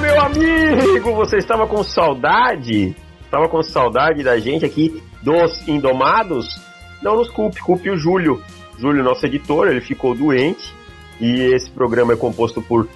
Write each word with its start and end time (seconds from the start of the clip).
Meu 0.00 0.20
amigo! 0.20 1.14
Você 1.14 1.36
estava 1.36 1.66
com 1.68 1.82
saudade? 1.84 2.96
Estava 3.24 3.48
com 3.48 3.62
saudade 3.62 4.24
da 4.24 4.38
gente 4.38 4.64
aqui 4.64 5.00
dos 5.22 5.66
Indomados? 5.68 6.60
Não 7.00 7.16
nos 7.16 7.30
culpe, 7.30 7.60
culpe 7.60 7.90
o 7.90 7.96
Júlio. 7.96 8.42
Júlio, 8.76 9.04
nosso 9.04 9.24
editor, 9.24 9.68
ele 9.68 9.80
ficou 9.80 10.14
doente 10.14 10.74
e 11.20 11.54
esse 11.54 11.70
programa 11.70 12.12
é 12.12 12.16
composto 12.16 12.60
por 12.60 12.88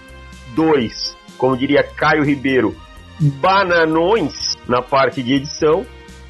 dois, 0.55 1.17
como 1.37 1.57
diria 1.57 1.85
Caio 1.85 2.25
Ribeiro, 2.25 2.75
bananões 3.21 4.57
na 4.67 4.83
parte 4.83 5.23
de 5.23 5.35
edição. 5.35 5.87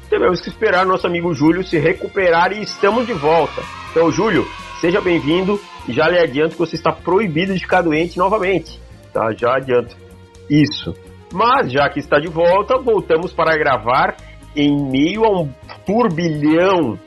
Tivemos 0.07 0.39
que 0.39 0.49
esperar 0.49 0.85
nosso 0.85 1.07
amigo 1.07 1.33
Júlio 1.33 1.63
se 1.63 1.79
recuperar 1.79 2.51
e 2.51 2.61
estamos 2.61 3.07
de 3.07 3.13
volta. 3.13 3.61
Então, 3.89 4.11
Júlio, 4.11 4.47
seja 4.79 5.01
bem-vindo 5.01 5.59
já 5.87 6.07
lhe 6.07 6.19
adianto 6.19 6.51
que 6.51 6.59
você 6.59 6.75
está 6.75 6.91
proibido 6.91 7.53
de 7.53 7.59
ficar 7.59 7.81
doente 7.81 8.17
novamente. 8.17 8.79
Tá? 9.11 9.31
Já 9.33 9.55
adianto 9.55 10.08
isso. 10.49 10.95
Mas, 11.31 11.71
já 11.71 11.87
que 11.89 11.99
está 11.99 12.19
de 12.19 12.27
volta, 12.27 12.77
voltamos 12.77 13.31
para 13.33 13.55
gravar 13.57 14.17
em 14.55 14.75
meio 14.89 15.23
a 15.25 15.41
um 15.41 15.49
turbilhão 15.85 16.97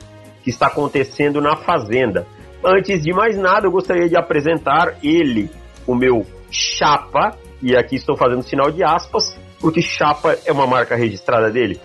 que 0.43 0.49
está 0.49 0.67
acontecendo 0.67 1.41
na 1.41 1.57
Fazenda. 1.57 2.25
Antes 2.63 3.03
de 3.03 3.13
mais 3.13 3.37
nada, 3.37 3.67
eu 3.67 3.71
gostaria 3.71 4.07
de 4.07 4.15
apresentar 4.15 4.95
ele, 5.03 5.49
o 5.85 5.93
meu 5.93 6.25
chapa, 6.49 7.37
e 7.61 7.75
aqui 7.75 7.95
estou 7.95 8.15
fazendo 8.15 8.43
sinal 8.43 8.71
de 8.71 8.83
aspas, 8.83 9.37
porque 9.59 9.81
chapa 9.81 10.37
é 10.45 10.51
uma 10.51 10.67
marca 10.67 10.95
registrada 10.95 11.49
dele. 11.51 11.79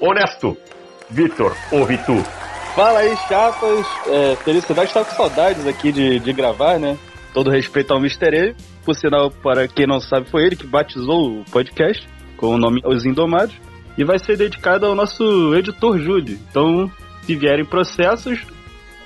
Honesto, 0.00 0.56
Vitor, 1.08 1.54
ou 1.70 1.84
Vitu. 1.84 2.22
Fala 2.74 3.00
aí, 3.00 3.16
chapas. 3.28 3.86
É, 4.06 4.36
felicidade 4.36 4.88
estar 4.88 5.04
com 5.04 5.14
saudades 5.14 5.66
aqui 5.66 5.92
de, 5.92 6.20
de 6.20 6.32
gravar, 6.32 6.78
né? 6.78 6.96
Todo 7.34 7.50
respeito 7.50 7.92
ao 7.92 7.98
Mr. 7.98 8.34
E. 8.34 8.69
Por 8.84 8.94
sinal, 8.94 9.30
para 9.30 9.68
quem 9.68 9.86
não 9.86 10.00
sabe, 10.00 10.28
foi 10.28 10.44
ele 10.44 10.56
que 10.56 10.66
batizou 10.66 11.40
o 11.40 11.44
podcast 11.50 12.06
com 12.36 12.54
o 12.54 12.58
nome 12.58 12.80
Os 12.84 13.04
Indomados. 13.04 13.54
E 13.98 14.04
vai 14.04 14.18
ser 14.18 14.36
dedicado 14.36 14.86
ao 14.86 14.94
nosso 14.94 15.54
editor 15.54 15.98
Júlio. 15.98 16.38
Então, 16.48 16.90
se 17.22 17.34
vierem 17.34 17.64
processos, 17.64 18.40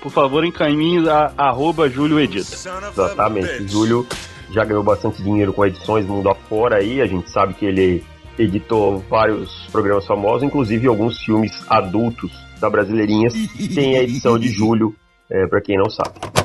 por 0.00 0.12
favor, 0.12 0.44
encaminhe 0.44 1.08
a 1.08 1.32
arroba 1.36 1.88
Júlio 1.88 2.20
Edita. 2.20 2.54
Exatamente. 2.92 3.66
Júlio 3.66 4.06
já 4.52 4.64
ganhou 4.64 4.82
bastante 4.82 5.22
dinheiro 5.22 5.52
com 5.52 5.64
edições 5.64 6.06
mundo 6.06 6.28
afora 6.28 6.76
aí. 6.76 7.00
A 7.00 7.06
gente 7.06 7.28
sabe 7.30 7.54
que 7.54 7.64
ele 7.64 8.04
editou 8.38 8.98
vários 9.10 9.66
programas 9.72 10.06
famosos, 10.06 10.42
inclusive 10.42 10.86
alguns 10.86 11.18
filmes 11.22 11.52
adultos 11.68 12.30
da 12.60 12.70
Brasileirinhas. 12.70 13.34
Tem 13.74 13.96
a 13.96 14.02
edição 14.02 14.38
de 14.38 14.48
Júlio, 14.48 14.94
é, 15.30 15.46
para 15.46 15.60
quem 15.60 15.76
não 15.76 15.90
sabe. 15.90 16.43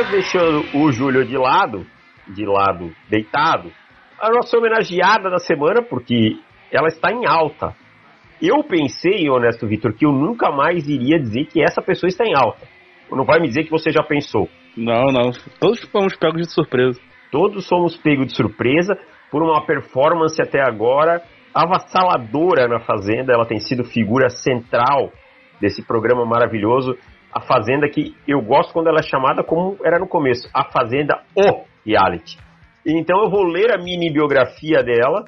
Mas 0.00 0.10
deixando 0.12 0.64
o 0.78 0.90
Júlio 0.90 1.26
de 1.26 1.36
lado, 1.36 1.86
de 2.26 2.46
lado 2.46 2.90
deitado, 3.10 3.70
a 4.18 4.30
nossa 4.30 4.56
homenageada 4.56 5.28
da 5.28 5.36
semana, 5.36 5.82
porque 5.82 6.38
ela 6.72 6.88
está 6.88 7.12
em 7.12 7.26
alta. 7.26 7.76
Eu 8.40 8.64
pensei, 8.64 9.28
honesto 9.28 9.66
Vitor, 9.66 9.92
que 9.92 10.06
eu 10.06 10.10
nunca 10.10 10.50
mais 10.50 10.88
iria 10.88 11.18
dizer 11.18 11.44
que 11.48 11.62
essa 11.62 11.82
pessoa 11.82 12.08
está 12.08 12.24
em 12.24 12.34
alta. 12.34 12.66
Não 13.12 13.26
vai 13.26 13.40
me 13.40 13.48
dizer 13.48 13.64
que 13.64 13.70
você 13.70 13.90
já 13.90 14.02
pensou. 14.02 14.48
Não, 14.74 15.12
não. 15.12 15.32
Todos 15.60 15.80
fomos 15.90 16.16
pegos 16.16 16.46
de 16.46 16.54
surpresa. 16.54 16.98
Todos 17.30 17.68
somos 17.68 17.94
pegos 17.98 18.28
de 18.28 18.36
surpresa 18.36 18.98
por 19.30 19.42
uma 19.42 19.66
performance 19.66 20.40
até 20.40 20.62
agora 20.62 21.22
avassaladora 21.54 22.66
na 22.66 22.80
Fazenda. 22.80 23.34
Ela 23.34 23.44
tem 23.44 23.58
sido 23.58 23.84
figura 23.84 24.30
central 24.30 25.12
desse 25.60 25.82
programa 25.82 26.24
maravilhoso. 26.24 26.96
A 27.32 27.40
Fazenda 27.40 27.88
que 27.88 28.14
eu 28.26 28.40
gosto 28.42 28.72
quando 28.72 28.88
ela 28.88 29.00
é 29.00 29.02
chamada 29.02 29.44
como 29.44 29.76
era 29.84 29.98
no 29.98 30.08
começo, 30.08 30.48
a 30.52 30.64
Fazenda 30.64 31.22
O 31.36 31.64
Reality. 31.86 32.38
Então 32.84 33.22
eu 33.22 33.30
vou 33.30 33.44
ler 33.44 33.72
a 33.72 33.78
mini 33.78 34.12
biografia 34.12 34.82
dela 34.82 35.24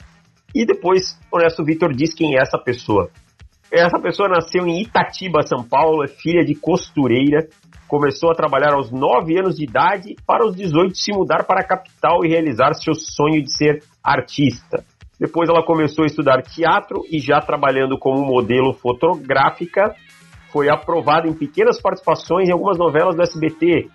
e 0.54 0.66
depois 0.66 1.18
o 1.30 1.36
Honesto 1.36 1.64
Vitor 1.64 1.92
diz 1.92 2.14
quem 2.14 2.36
é 2.36 2.40
essa 2.40 2.58
pessoa. 2.58 3.08
Essa 3.70 3.98
pessoa 3.98 4.28
nasceu 4.28 4.66
em 4.66 4.82
Itatiba, 4.82 5.40
São 5.46 5.64
Paulo, 5.64 6.04
é 6.04 6.08
filha 6.08 6.44
de 6.44 6.54
costureira, 6.54 7.48
começou 7.88 8.30
a 8.30 8.34
trabalhar 8.34 8.74
aos 8.74 8.90
9 8.90 9.38
anos 9.38 9.56
de 9.56 9.64
idade, 9.64 10.14
para 10.26 10.46
os 10.46 10.54
18 10.54 10.94
se 10.94 11.10
mudar 11.12 11.44
para 11.44 11.60
a 11.60 11.66
capital 11.66 12.24
e 12.24 12.28
realizar 12.28 12.74
seu 12.74 12.94
sonho 12.94 13.42
de 13.42 13.50
ser 13.56 13.82
artista. 14.04 14.84
Depois 15.18 15.48
ela 15.48 15.64
começou 15.64 16.02
a 16.02 16.06
estudar 16.06 16.42
teatro 16.42 17.02
e 17.10 17.18
já 17.18 17.40
trabalhando 17.40 17.98
como 17.98 18.26
modelo 18.26 18.74
fotográfica, 18.74 19.94
foi 20.52 20.68
aprovada 20.68 21.26
em 21.26 21.32
pequenas 21.32 21.80
participações 21.80 22.48
em 22.48 22.52
algumas 22.52 22.78
novelas 22.78 23.16
do 23.16 23.22
SBT, 23.22 23.88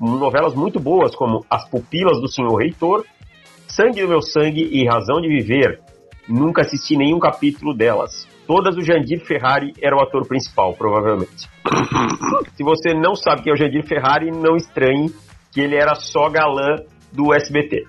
novelas 0.00 0.54
muito 0.54 0.78
boas 0.78 1.14
como 1.14 1.44
As 1.50 1.68
Pupilas 1.68 2.20
do 2.20 2.28
Senhor 2.28 2.54
Reitor, 2.54 3.04
Sangue 3.66 4.02
do 4.02 4.08
Meu 4.08 4.22
Sangue 4.22 4.68
e 4.72 4.86
Razão 4.86 5.20
de 5.20 5.28
Viver. 5.28 5.80
Nunca 6.28 6.62
assisti 6.62 6.96
nenhum 6.96 7.18
capítulo 7.18 7.74
delas. 7.74 8.26
Todas 8.46 8.76
o 8.76 8.82
Jandir 8.82 9.24
Ferrari 9.26 9.72
era 9.82 9.96
o 9.96 10.02
ator 10.02 10.26
principal, 10.26 10.74
provavelmente. 10.74 11.48
Se 12.56 12.62
você 12.62 12.94
não 12.94 13.14
sabe 13.14 13.42
quem 13.42 13.50
é 13.50 13.54
o 13.54 13.58
Jandir 13.58 13.86
Ferrari, 13.86 14.30
não 14.30 14.56
estranhe 14.56 15.10
que 15.52 15.60
ele 15.60 15.76
era 15.76 15.94
só 15.94 16.28
galã 16.28 16.76
do 17.12 17.34
SBT. 17.34 17.84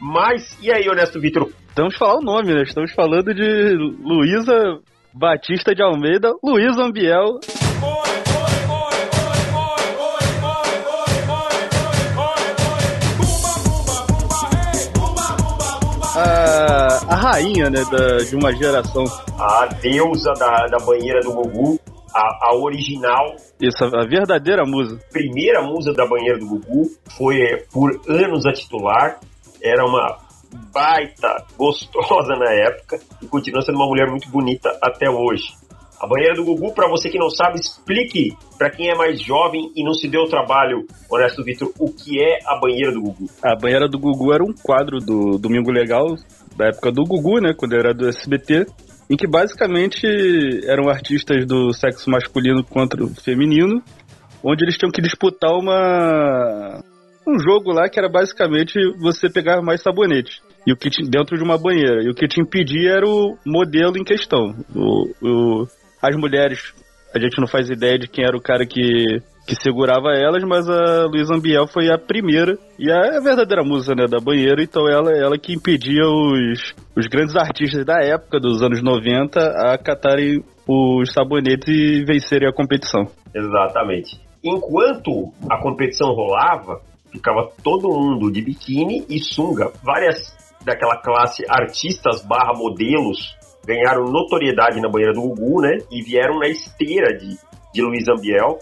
Mas, 0.00 0.58
e 0.60 0.72
aí, 0.72 0.88
Honesto 0.88 1.20
Vitor? 1.20 1.48
Estamos 1.68 1.96
falando 1.96 2.22
o 2.22 2.24
nome, 2.24 2.52
né? 2.52 2.62
Estamos 2.62 2.92
falando 2.92 3.32
de 3.32 3.74
Luísa 4.02 4.80
Batista 5.14 5.74
de 5.74 5.82
Almeida, 5.82 6.32
Luísa 6.42 6.82
Ambiel. 6.82 7.38
A, 17.08 17.14
rainha, 17.16 17.68
né, 17.68 17.84
da, 17.90 18.18
de 18.18 18.36
uma 18.36 18.52
geração. 18.54 19.04
A 19.38 19.66
deusa 19.80 20.32
da, 20.34 20.66
da 20.66 20.84
banheira 20.84 21.20
do 21.20 21.32
Gugu, 21.32 21.78
a, 22.14 22.48
a 22.48 22.54
original. 22.54 23.36
Isso, 23.60 23.84
a 23.84 24.06
verdadeira 24.06 24.64
musa. 24.64 24.98
Primeira 25.10 25.62
musa 25.62 25.92
da 25.92 26.06
banheira 26.06 26.38
do 26.38 26.46
Gugu, 26.46 26.90
foi 27.16 27.40
é, 27.40 27.64
por 27.72 27.90
anos 28.08 28.46
a 28.46 28.52
titular, 28.52 29.18
era 29.62 29.84
uma 29.84 30.18
baita, 30.72 31.44
gostosa 31.56 32.34
na 32.36 32.50
época 32.52 32.98
e 33.20 33.26
continua 33.26 33.62
sendo 33.62 33.76
uma 33.76 33.86
mulher 33.86 34.08
muito 34.08 34.28
bonita 34.28 34.70
até 34.82 35.08
hoje. 35.08 35.54
A 36.02 36.06
banheira 36.08 36.34
do 36.34 36.44
Gugu, 36.44 36.74
para 36.74 36.88
você 36.88 37.08
que 37.08 37.16
não 37.16 37.30
sabe, 37.30 37.60
explique 37.60 38.36
para 38.58 38.68
quem 38.70 38.90
é 38.90 38.94
mais 38.96 39.22
jovem 39.22 39.70
e 39.76 39.84
não 39.84 39.94
se 39.94 40.08
deu 40.08 40.22
o 40.22 40.28
trabalho, 40.28 40.84
honesto 41.08 41.44
Vitor, 41.44 41.72
o 41.78 41.92
que 41.92 42.20
é 42.20 42.38
a 42.44 42.58
banheira 42.58 42.90
do 42.90 43.00
Gugu. 43.00 43.26
A 43.40 43.54
banheira 43.54 43.88
do 43.88 44.00
Gugu 44.00 44.32
era 44.32 44.42
um 44.42 44.52
quadro 44.52 44.98
do 44.98 45.38
Domingo 45.38 45.70
Legal, 45.70 46.16
da 46.56 46.66
época 46.66 46.90
do 46.90 47.04
Gugu, 47.04 47.40
né, 47.40 47.52
quando 47.56 47.74
era 47.74 47.92
do 47.92 48.08
SBT, 48.08 48.66
em 49.10 49.16
que 49.16 49.26
basicamente 49.26 50.06
eram 50.66 50.88
artistas 50.88 51.44
do 51.46 51.72
sexo 51.72 52.10
masculino 52.10 52.64
contra 52.64 53.02
o 53.02 53.08
feminino, 53.08 53.82
onde 54.42 54.64
eles 54.64 54.76
tinham 54.76 54.90
que 54.90 55.02
disputar 55.02 55.52
uma 55.52 56.80
um 57.26 57.38
jogo 57.38 57.72
lá 57.72 57.88
que 57.88 57.98
era 57.98 58.08
basicamente 58.08 58.74
você 58.98 59.30
pegar 59.30 59.62
mais 59.62 59.80
sabonete 59.80 60.40
e 60.66 60.72
o 60.72 60.76
que 60.76 60.90
te, 60.90 61.08
dentro 61.08 61.36
de 61.36 61.44
uma 61.44 61.56
banheira 61.56 62.02
e 62.02 62.10
o 62.10 62.14
que 62.14 62.26
te 62.26 62.40
impedia 62.40 62.92
era 62.92 63.06
o 63.06 63.36
modelo 63.46 63.96
em 63.96 64.04
questão. 64.04 64.54
O, 64.74 65.10
o, 65.22 65.66
as 66.00 66.16
mulheres 66.16 66.72
a 67.14 67.18
gente 67.18 67.38
não 67.38 67.46
faz 67.46 67.68
ideia 67.68 67.98
de 67.98 68.08
quem 68.08 68.24
era 68.24 68.36
o 68.36 68.42
cara 68.42 68.66
que 68.66 69.20
que 69.46 69.54
segurava 69.56 70.10
elas, 70.14 70.42
mas 70.44 70.68
a 70.68 71.06
Luísa 71.06 71.34
Ambiel 71.34 71.66
foi 71.66 71.90
a 71.90 71.98
primeira 71.98 72.56
e 72.78 72.90
a 72.90 73.20
verdadeira 73.20 73.64
musa 73.64 73.94
né, 73.94 74.06
da 74.06 74.18
banheira, 74.18 74.62
então 74.62 74.88
ela 74.88 75.10
ela 75.12 75.38
que 75.38 75.52
impedia 75.52 76.04
os, 76.04 76.74
os 76.96 77.06
grandes 77.06 77.36
artistas 77.36 77.84
da 77.84 78.00
época, 78.02 78.38
dos 78.38 78.62
anos 78.62 78.82
90, 78.82 79.40
a 79.40 79.78
catarem 79.78 80.42
os 80.68 81.12
sabonetes 81.12 81.68
e 81.68 82.04
vencerem 82.04 82.48
a 82.48 82.52
competição. 82.52 83.06
Exatamente. 83.34 84.20
Enquanto 84.44 85.32
a 85.50 85.60
competição 85.60 86.12
rolava, 86.12 86.80
ficava 87.10 87.48
todo 87.62 87.88
mundo 87.88 88.30
de 88.30 88.42
biquíni 88.42 89.04
e 89.08 89.18
sunga. 89.18 89.70
Várias 89.82 90.36
daquela 90.64 90.96
classe 90.96 91.44
artistas 91.48 92.24
barra 92.24 92.52
modelos 92.56 93.36
ganharam 93.66 94.04
notoriedade 94.04 94.80
na 94.80 94.88
banheira 94.88 95.12
do 95.12 95.22
Gugu, 95.22 95.60
né? 95.60 95.78
E 95.90 96.02
vieram 96.02 96.38
na 96.38 96.48
esteira 96.48 97.16
de, 97.16 97.36
de 97.72 97.82
Luiz 97.82 98.08
Ambiel, 98.08 98.58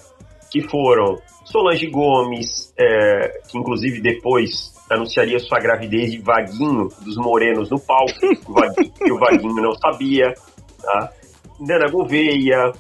que 0.51 0.63
foram 0.69 1.19
Solange 1.45 1.87
Gomes, 1.87 2.73
é, 2.79 3.41
que 3.49 3.59
inclusive 3.59 4.01
depois 4.01 4.73
anunciaria 4.91 5.39
sua 5.39 5.59
gravidez 5.59 6.11
de 6.11 6.19
Vaguinho 6.19 6.89
dos 7.03 7.17
Morenos 7.17 7.71
no 7.71 7.79
palco, 7.79 8.13
que 8.99 9.13
o 9.13 9.19
Vaguinho 9.19 9.63
não 9.63 9.73
sabia, 9.75 10.35
tá? 10.83 11.13
Nana 11.61 11.91
Gouveia, 11.91 12.73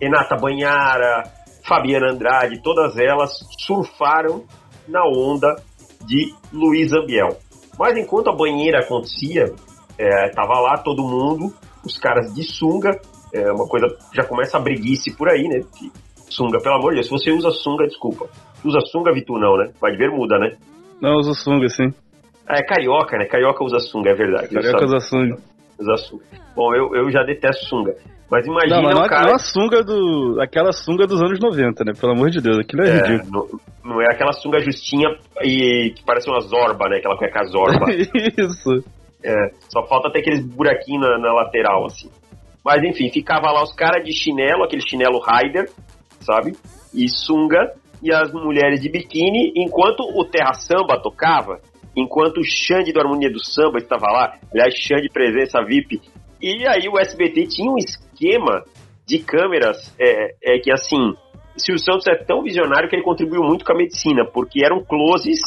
Renata 0.00 0.36
Banhara, 0.36 1.24
Fabiana 1.66 2.12
Andrade, 2.12 2.62
todas 2.62 2.96
elas 2.96 3.30
surfaram 3.58 4.44
na 4.86 5.04
onda 5.04 5.56
de 6.06 6.34
Luiz 6.52 6.92
Ambiel. 6.92 7.36
Mas 7.78 7.96
enquanto 7.96 8.30
a 8.30 8.34
banheira 8.34 8.80
acontecia, 8.80 9.52
é, 9.98 10.28
tava 10.30 10.58
lá 10.60 10.78
todo 10.78 11.02
mundo, 11.02 11.54
os 11.84 11.98
caras 11.98 12.34
de 12.34 12.42
sunga, 12.42 12.98
É 13.30 13.52
uma 13.52 13.68
coisa, 13.68 13.86
já 14.14 14.24
começa 14.24 14.56
a 14.56 14.60
briguice 14.60 15.14
por 15.14 15.28
aí, 15.28 15.46
né? 15.46 15.60
Que 15.76 15.92
sunga, 16.30 16.58
pelo 16.60 16.76
amor 16.76 16.90
de 16.90 16.96
Deus, 16.96 17.06
se 17.06 17.12
você 17.12 17.30
usa 17.30 17.50
sunga, 17.50 17.86
desculpa. 17.86 18.26
Usa 18.64 18.80
sunga, 18.90 19.12
Vitu, 19.12 19.34
não, 19.38 19.56
né? 19.56 19.70
Vai 19.80 19.92
de 19.92 19.98
bermuda, 19.98 20.38
né? 20.38 20.56
Não, 21.00 21.16
usa 21.16 21.32
sunga, 21.32 21.68
sim. 21.68 21.92
Ah, 22.46 22.58
é 22.58 22.62
carioca, 22.62 23.16
né? 23.16 23.26
Carioca 23.26 23.64
usa 23.64 23.78
sunga, 23.78 24.10
é 24.10 24.14
verdade. 24.14 24.48
Carioca 24.48 24.84
usa 24.84 25.00
sunga. 25.00 25.36
Usa 25.78 25.96
sunga. 25.96 26.24
Bom, 26.56 26.74
eu, 26.74 26.94
eu 26.94 27.10
já 27.10 27.22
detesto 27.22 27.66
sunga. 27.66 27.94
Mas 28.30 28.46
imagina 28.46 28.76
não, 28.76 28.82
mas 28.82 28.94
não, 28.94 29.04
o 29.04 29.08
cara... 29.08 29.26
não 29.26 29.34
a 29.34 29.38
sunga 29.38 29.82
do. 29.82 30.38
aquela 30.40 30.72
sunga 30.72 31.06
dos 31.06 31.20
anos 31.20 31.40
90, 31.40 31.84
né? 31.84 31.92
Pelo 31.98 32.12
amor 32.12 32.30
de 32.30 32.40
Deus, 32.40 32.58
aquilo 32.58 32.82
é, 32.82 32.88
é 32.88 32.92
ridículo. 32.94 33.48
Não, 33.82 33.92
não, 33.92 34.02
é 34.02 34.06
aquela 34.12 34.32
sunga 34.32 34.60
justinha 34.60 35.08
e 35.42 35.92
que 35.96 36.04
parece 36.04 36.28
uma 36.28 36.40
zorba, 36.40 36.88
né? 36.90 36.98
Aquela 36.98 37.16
cueca 37.16 37.44
zorba. 37.44 37.86
Isso. 37.90 38.84
É, 39.24 39.34
só 39.70 39.86
falta 39.86 40.10
ter 40.12 40.20
aqueles 40.20 40.44
buraquinhos 40.44 41.00
na, 41.00 41.18
na 41.18 41.32
lateral, 41.32 41.86
assim. 41.86 42.10
Mas 42.62 42.82
enfim, 42.82 43.08
ficava 43.10 43.50
lá 43.50 43.62
os 43.62 43.74
caras 43.74 44.04
de 44.04 44.12
chinelo, 44.12 44.64
aquele 44.64 44.82
chinelo 44.86 45.20
Raider, 45.20 45.70
sabe? 46.20 46.56
E 46.94 47.08
sunga, 47.08 47.72
e 48.02 48.12
as 48.12 48.32
mulheres 48.32 48.80
de 48.80 48.88
biquíni, 48.88 49.52
enquanto 49.56 50.00
o 50.00 50.24
Terra 50.24 50.54
Samba 50.54 51.00
tocava, 51.00 51.60
enquanto 51.96 52.38
o 52.38 52.44
Xande 52.44 52.92
do 52.92 53.00
Harmonia 53.00 53.30
do 53.30 53.44
Samba 53.44 53.78
estava 53.78 54.06
lá, 54.06 54.34
aliás, 54.52 54.74
Xande 54.74 55.08
presença 55.08 55.62
VIP. 55.64 56.00
E 56.40 56.66
aí 56.66 56.88
o 56.88 56.98
SBT 56.98 57.46
tinha 57.48 57.70
um 57.70 57.78
esquema 57.78 58.64
de 59.06 59.18
câmeras 59.18 59.94
é, 59.98 60.34
é 60.42 60.58
que 60.58 60.70
assim, 60.70 61.14
Silvio 61.56 61.82
Santos 61.82 62.06
é 62.06 62.14
tão 62.14 62.42
visionário 62.42 62.88
que 62.88 62.94
ele 62.94 63.02
contribuiu 63.02 63.42
muito 63.42 63.64
com 63.64 63.72
a 63.72 63.76
medicina, 63.76 64.24
porque 64.24 64.64
eram 64.64 64.84
closes 64.84 65.40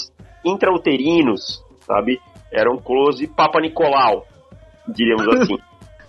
intrauterinos, 0.46 1.64
sabe? 1.82 2.20
Eram 2.52 2.78
close 2.78 3.26
Papa 3.28 3.62
Nicolau, 3.62 4.26
diríamos 4.88 5.28
assim. 5.40 5.58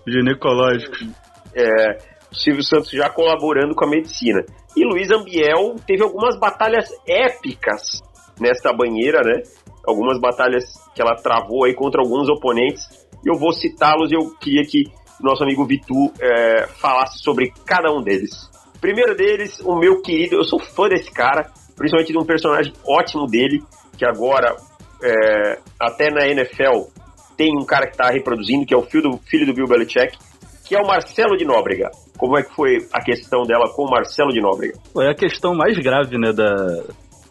Ginecológicos. 0.07 1.09
É, 1.55 1.93
o 1.93 2.12
Silvio 2.33 2.63
Santos 2.63 2.91
já 2.91 3.09
colaborando 3.11 3.75
com 3.75 3.85
a 3.85 3.89
medicina. 3.89 4.45
E 4.77 4.85
Luiz 4.85 5.11
Ambiel 5.11 5.77
teve 5.87 6.03
algumas 6.03 6.39
batalhas 6.39 6.89
épicas 7.07 8.01
nesta 8.41 8.73
banheira, 8.73 9.21
né? 9.23 9.43
Algumas 9.87 10.19
batalhas 10.19 10.65
que 10.95 11.03
ela 11.03 11.15
travou 11.17 11.65
aí 11.65 11.75
contra 11.75 12.01
alguns 12.01 12.29
oponentes. 12.29 12.89
Eu 13.25 13.39
vou 13.39 13.53
citá-los 13.53 14.11
e 14.11 14.15
eu 14.15 14.35
queria 14.39 14.63
que 14.65 14.85
nosso 15.21 15.45
amigo 15.45 15.65
Vitu 15.65 16.13
é, 16.21 16.67
falasse 16.67 17.19
sobre 17.19 17.53
cada 17.65 17.93
um 17.93 18.03
deles. 18.03 18.51
Primeiro 18.81 19.15
deles, 19.15 19.61
o 19.61 19.77
meu 19.77 20.03
querido, 20.03 20.37
eu 20.37 20.45
sou 20.45 20.59
fã 20.59 20.89
desse 20.89 21.11
cara, 21.13 21.51
principalmente 21.77 22.13
de 22.13 22.19
um 22.19 22.25
personagem 22.25 22.73
ótimo 22.85 23.27
dele, 23.27 23.63
que 23.97 24.05
agora, 24.05 24.57
é, 25.03 25.59
até 25.79 26.11
na 26.11 26.27
NFL, 26.27 26.89
tem 27.37 27.57
um 27.57 27.65
cara 27.65 27.87
que 27.87 27.93
está 27.93 28.11
reproduzindo, 28.11 28.67
que 28.67 28.75
é 28.75 28.77
o 28.77 28.83
filho 28.83 29.11
do, 29.11 29.19
filho 29.19 29.47
do 29.47 29.55
Bill 29.55 29.69
Belichick, 29.69 30.19
que 30.65 30.75
é 30.75 30.81
o 30.81 30.87
Marcelo 30.87 31.37
de 31.37 31.45
Nóbrega. 31.45 31.91
Como 32.17 32.39
é 32.39 32.43
que 32.43 32.55
foi 32.55 32.79
a 32.93 33.03
questão 33.03 33.43
dela 33.43 33.73
com 33.75 33.85
o 33.85 33.91
Marcelo 33.91 34.31
de 34.31 34.41
Nóbrega? 34.41 34.75
É 35.01 35.11
a 35.11 35.15
questão 35.15 35.55
mais 35.55 35.77
grave, 35.79 36.19
né, 36.19 36.33
da, 36.33 36.85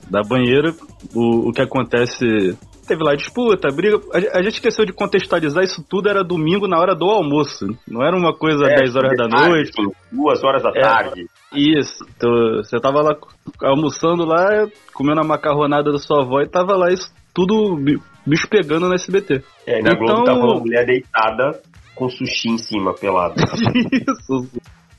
da 0.10 0.22
banheira. 0.22 0.74
O, 1.16 1.50
o 1.50 1.52
que 1.52 1.62
acontece 1.62 2.58
teve 2.88 3.04
lá 3.04 3.16
disputa, 3.16 3.70
briga. 3.74 3.98
A, 4.14 4.40
a, 4.40 4.44
gente 4.44 4.56
esqueceu 4.56 4.86
de 4.86 4.92
contextualizar 4.92 5.64
isso 5.64 5.84
tudo, 5.88 6.10
era 6.10 6.24
domingo 6.24 6.68
na 6.68 6.78
hora 6.80 6.94
do 6.94 7.06
almoço. 7.06 7.68
Não 7.88 8.04
era 8.04 8.16
uma 8.16 8.34
coisa 8.34 8.66
é, 8.66 8.76
10 8.76 8.96
horas 8.96 9.18
da 9.18 9.28
noite. 9.28 9.72
duas 10.12 10.44
horas 10.44 10.62
da 10.62 10.72
é, 10.76 10.82
tarde. 10.82 11.26
Isso. 11.54 12.04
Então, 12.16 12.30
você 12.58 12.80
tava 12.80 13.02
lá 13.02 13.16
almoçando 13.62 14.26
lá, 14.26 14.68
comendo 14.94 15.22
a 15.22 15.28
macarronada 15.28 15.92
da 15.92 15.98
sua 16.00 16.24
avó 16.24 16.42
e 16.42 16.50
tava 16.50 16.76
lá 16.76 16.92
isso 16.92 17.10
tudo 17.34 17.78
bicho 18.26 18.48
pegando 18.50 18.88
no 18.88 18.94
SBT. 18.94 19.42
É, 19.66 19.80
e 19.80 19.82
na 19.82 19.92
então... 19.92 20.06
Globo 20.06 20.24
tava 20.26 20.40
uma 20.40 20.60
mulher 20.60 20.86
deitada 20.86 21.62
com 22.02 22.10
sushi 22.10 22.50
em 22.50 22.58
cima, 22.58 22.96
pelado. 22.96 23.36
isso, 23.94 24.50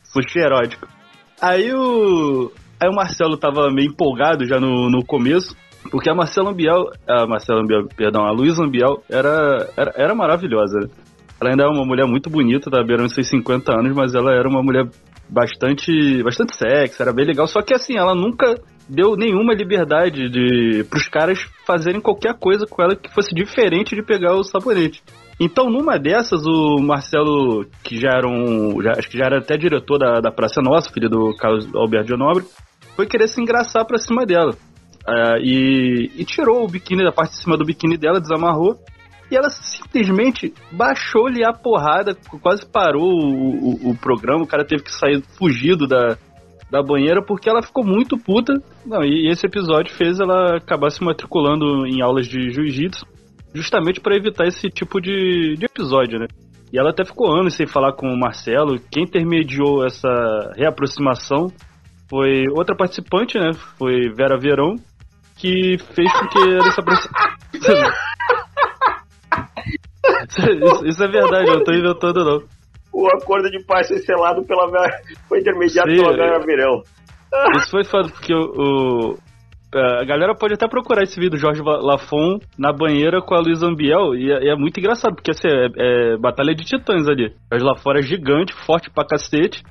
sushi 0.05 0.39
erótico. 0.39 0.87
Aí 1.41 1.73
o. 1.75 2.53
Aí 2.81 2.89
o 2.89 2.95
Marcelo 2.95 3.37
tava 3.37 3.71
meio 3.73 3.91
empolgado 3.91 4.45
já 4.47 4.61
no, 4.61 4.89
no 4.89 5.05
começo, 5.05 5.57
porque 5.91 6.11
a 6.11 6.15
Marcela 6.15 6.51
Ambiel, 6.51 6.91
a 7.09 7.27
Marcela 7.27 7.61
Ambiel, 7.61 7.89
perdão, 7.97 8.25
a 8.25 8.33
Luísa 8.33 8.65
Ambiel 8.65 9.03
era, 9.11 9.69
era, 9.77 9.93
era 9.97 10.15
maravilhosa. 10.15 10.91
Ela 11.41 11.51
ainda 11.51 11.65
é 11.65 11.69
uma 11.69 11.85
mulher 11.85 12.07
muito 12.07 12.31
bonita, 12.31 12.71
tá 12.71 12.83
beirando 12.85 13.09
seus 13.09 13.29
50 13.29 13.73
anos, 13.73 13.95
mas 13.95 14.15
ela 14.15 14.33
era 14.33 14.49
uma 14.49 14.63
mulher 14.63 14.89
bastante 15.29 16.23
bastante 16.23 16.57
sexy, 16.57 17.01
era 17.03 17.13
bem 17.13 17.27
legal. 17.27 17.47
Só 17.49 17.63
que 17.63 17.75
assim, 17.75 17.97
ela 17.97 18.15
nunca 18.15 18.55
deu 18.89 19.17
nenhuma 19.17 19.55
liberdade 19.55 20.29
de 20.29 20.85
pros 20.85 21.09
caras 21.09 21.41
fazerem 21.67 22.01
qualquer 22.01 22.35
coisa 22.35 22.67
com 22.67 22.83
ela 22.83 22.95
que 22.95 23.13
fosse 23.13 23.35
diferente 23.35 23.97
de 23.97 24.03
pegar 24.05 24.35
o 24.35 24.45
sabonete. 24.45 25.03
Então, 25.40 25.70
numa 25.70 25.99
dessas, 25.99 26.44
o 26.46 26.76
Marcelo, 26.81 27.67
que 27.82 27.96
já 27.96 28.11
era 28.11 28.29
um. 28.29 28.81
Já, 28.82 28.93
acho 28.93 29.08
que 29.08 29.19
já 29.19 29.26
era 29.26 29.38
até 29.38 29.56
diretor 29.56 29.99
da, 29.99 30.20
da 30.20 30.31
Praça 30.31 30.61
Nossa, 30.62 30.93
filho 30.93 31.08
do 31.08 31.34
Carlos 31.37 31.69
Alberto 31.75 32.12
de 32.12 32.17
Nobre, 32.17 32.44
foi 32.94 33.06
querer 33.06 33.29
se 33.29 33.40
engraçar 33.40 33.84
pra 33.84 33.99
cima 33.99 34.25
dela. 34.25 34.52
Uh, 35.06 35.37
e, 35.43 36.12
e, 36.17 36.25
tirou 36.25 36.64
o 36.64 36.69
biquíni 36.69 37.02
da 37.02 37.11
parte 37.11 37.32
de 37.32 37.43
cima 37.43 37.56
do 37.56 37.64
biquíni 37.64 37.96
dela, 37.96 38.20
desamarrou. 38.20 38.79
E 39.31 39.37
ela 39.37 39.49
simplesmente 39.49 40.52
baixou-lhe 40.70 41.43
a 41.44 41.52
porrada, 41.52 42.14
quase 42.43 42.67
parou 42.67 43.02
o, 43.02 43.88
o, 43.88 43.90
o, 43.90 43.96
programa. 43.96 44.44
O 44.44 44.46
cara 44.46 44.64
teve 44.64 44.82
que 44.82 44.93
sair 44.93 45.23
fugido 45.38 45.87
da, 45.88 46.19
da 46.70 46.82
banheira 46.82 47.25
porque 47.25 47.49
ela 47.49 47.62
ficou 47.62 47.82
muito 47.82 48.17
puta. 48.19 48.52
Não, 48.84 49.02
e 49.02 49.31
esse 49.31 49.46
episódio 49.46 49.93
fez 49.94 50.20
ela 50.20 50.58
acabar 50.58 50.90
se 50.90 51.02
matriculando 51.02 51.87
em 51.87 52.02
aulas 52.02 52.26
de 52.26 52.50
jiu-jitsu, 52.50 53.06
justamente 53.55 54.01
para 54.01 54.17
evitar 54.17 54.47
esse 54.47 54.69
tipo 54.69 55.01
de, 55.01 55.55
de 55.57 55.65
episódio, 55.65 56.19
né? 56.19 56.27
E 56.73 56.79
ela 56.79 56.91
até 56.91 57.05
ficou 57.05 57.31
anos 57.31 57.55
sem 57.55 57.67
falar 57.67 57.93
com 57.93 58.09
o 58.09 58.19
Marcelo. 58.19 58.81
Quem 58.91 59.05
intermediou 59.05 59.85
essa 59.85 60.53
reaproximação 60.57 61.49
foi 62.09 62.49
outra 62.49 62.75
participante, 62.75 63.39
né? 63.39 63.53
Foi 63.79 64.09
Vera 64.15 64.39
Verão, 64.39 64.77
que 65.37 65.77
fez 65.95 66.11
com 66.13 66.29
que 66.29 66.39
ela 66.39 66.71
se 66.71 66.81
aproximasse. 66.81 67.53
isso, 70.33 70.87
isso, 70.87 71.05
é 71.05 71.09
verdade, 71.09 71.49
eu 71.49 71.57
não 71.57 71.65
tô 71.65 71.73
inventando 71.73 72.25
não. 72.25 72.43
O 72.93 73.07
acordo 73.09 73.51
de 73.51 73.63
paz 73.65 73.89
foi 73.89 73.99
selado 73.99 74.45
pela 74.45 74.71
foi 75.29 75.41
intermediado 75.41 75.91
Sim, 75.91 75.97
pela 75.97 76.17
Vera 76.17 76.39
Verão. 76.41 76.83
Isso 77.57 77.71
foi 77.71 77.85
foda, 77.85 78.09
porque 78.11 78.35
o, 78.35 78.41
o, 78.41 79.19
a 79.75 80.05
galera 80.05 80.35
pode 80.35 80.55
até 80.55 80.69
procurar 80.69 81.03
esse 81.03 81.19
vídeo 81.19 81.33
do 81.33 81.39
Jorge 81.39 81.63
Lafon 81.63 82.39
na 82.58 82.73
banheira 82.73 83.23
com 83.23 83.35
a 83.35 83.41
Luiz 83.41 83.63
Ambiel, 83.63 84.15
e 84.15 84.31
é, 84.31 84.49
é 84.49 84.56
muito 84.56 84.79
engraçado, 84.79 85.15
porque 85.15 85.31
assim, 85.31 85.49
é, 85.49 85.69
é, 85.77 86.17
batalha 86.19 86.55
de 86.55 86.65
titãs 86.65 87.08
ali. 87.08 87.32
Jorge 87.51 87.65
Lafon 87.65 87.93
é 87.93 88.03
gigante, 88.03 88.53
forte 88.67 88.91
pra 88.91 89.06
cacete, 89.06 89.63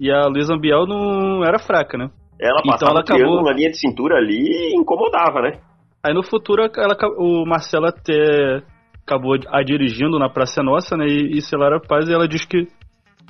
e 0.00 0.10
a 0.10 0.26
Luiz 0.26 0.48
Ambiel 0.48 0.86
não 0.86 1.44
era 1.44 1.58
fraca, 1.58 1.98
né? 1.98 2.08
Ela 2.40 2.60
então 2.60 2.72
passava 2.72 3.00
então 3.00 3.16
ela 3.16 3.26
acabou... 3.26 3.42
na 3.42 3.52
linha 3.52 3.70
de 3.70 3.78
cintura 3.78 4.16
ali 4.16 4.38
e 4.38 4.76
incomodava, 4.76 5.42
né? 5.42 5.58
Aí 6.04 6.14
no 6.14 6.22
futuro 6.22 6.62
ela, 6.62 6.96
o 7.18 7.44
Marcelo 7.44 7.86
até 7.86 8.62
acabou 9.04 9.36
a 9.48 9.62
dirigindo 9.62 10.18
na 10.18 10.28
Praça 10.28 10.62
Nossa, 10.62 10.96
né? 10.96 11.06
E, 11.06 11.38
e 11.38 11.42
Celara 11.42 11.80
Paz 11.80 12.08
e 12.08 12.12
ela 12.12 12.28
diz 12.28 12.44
que 12.44 12.68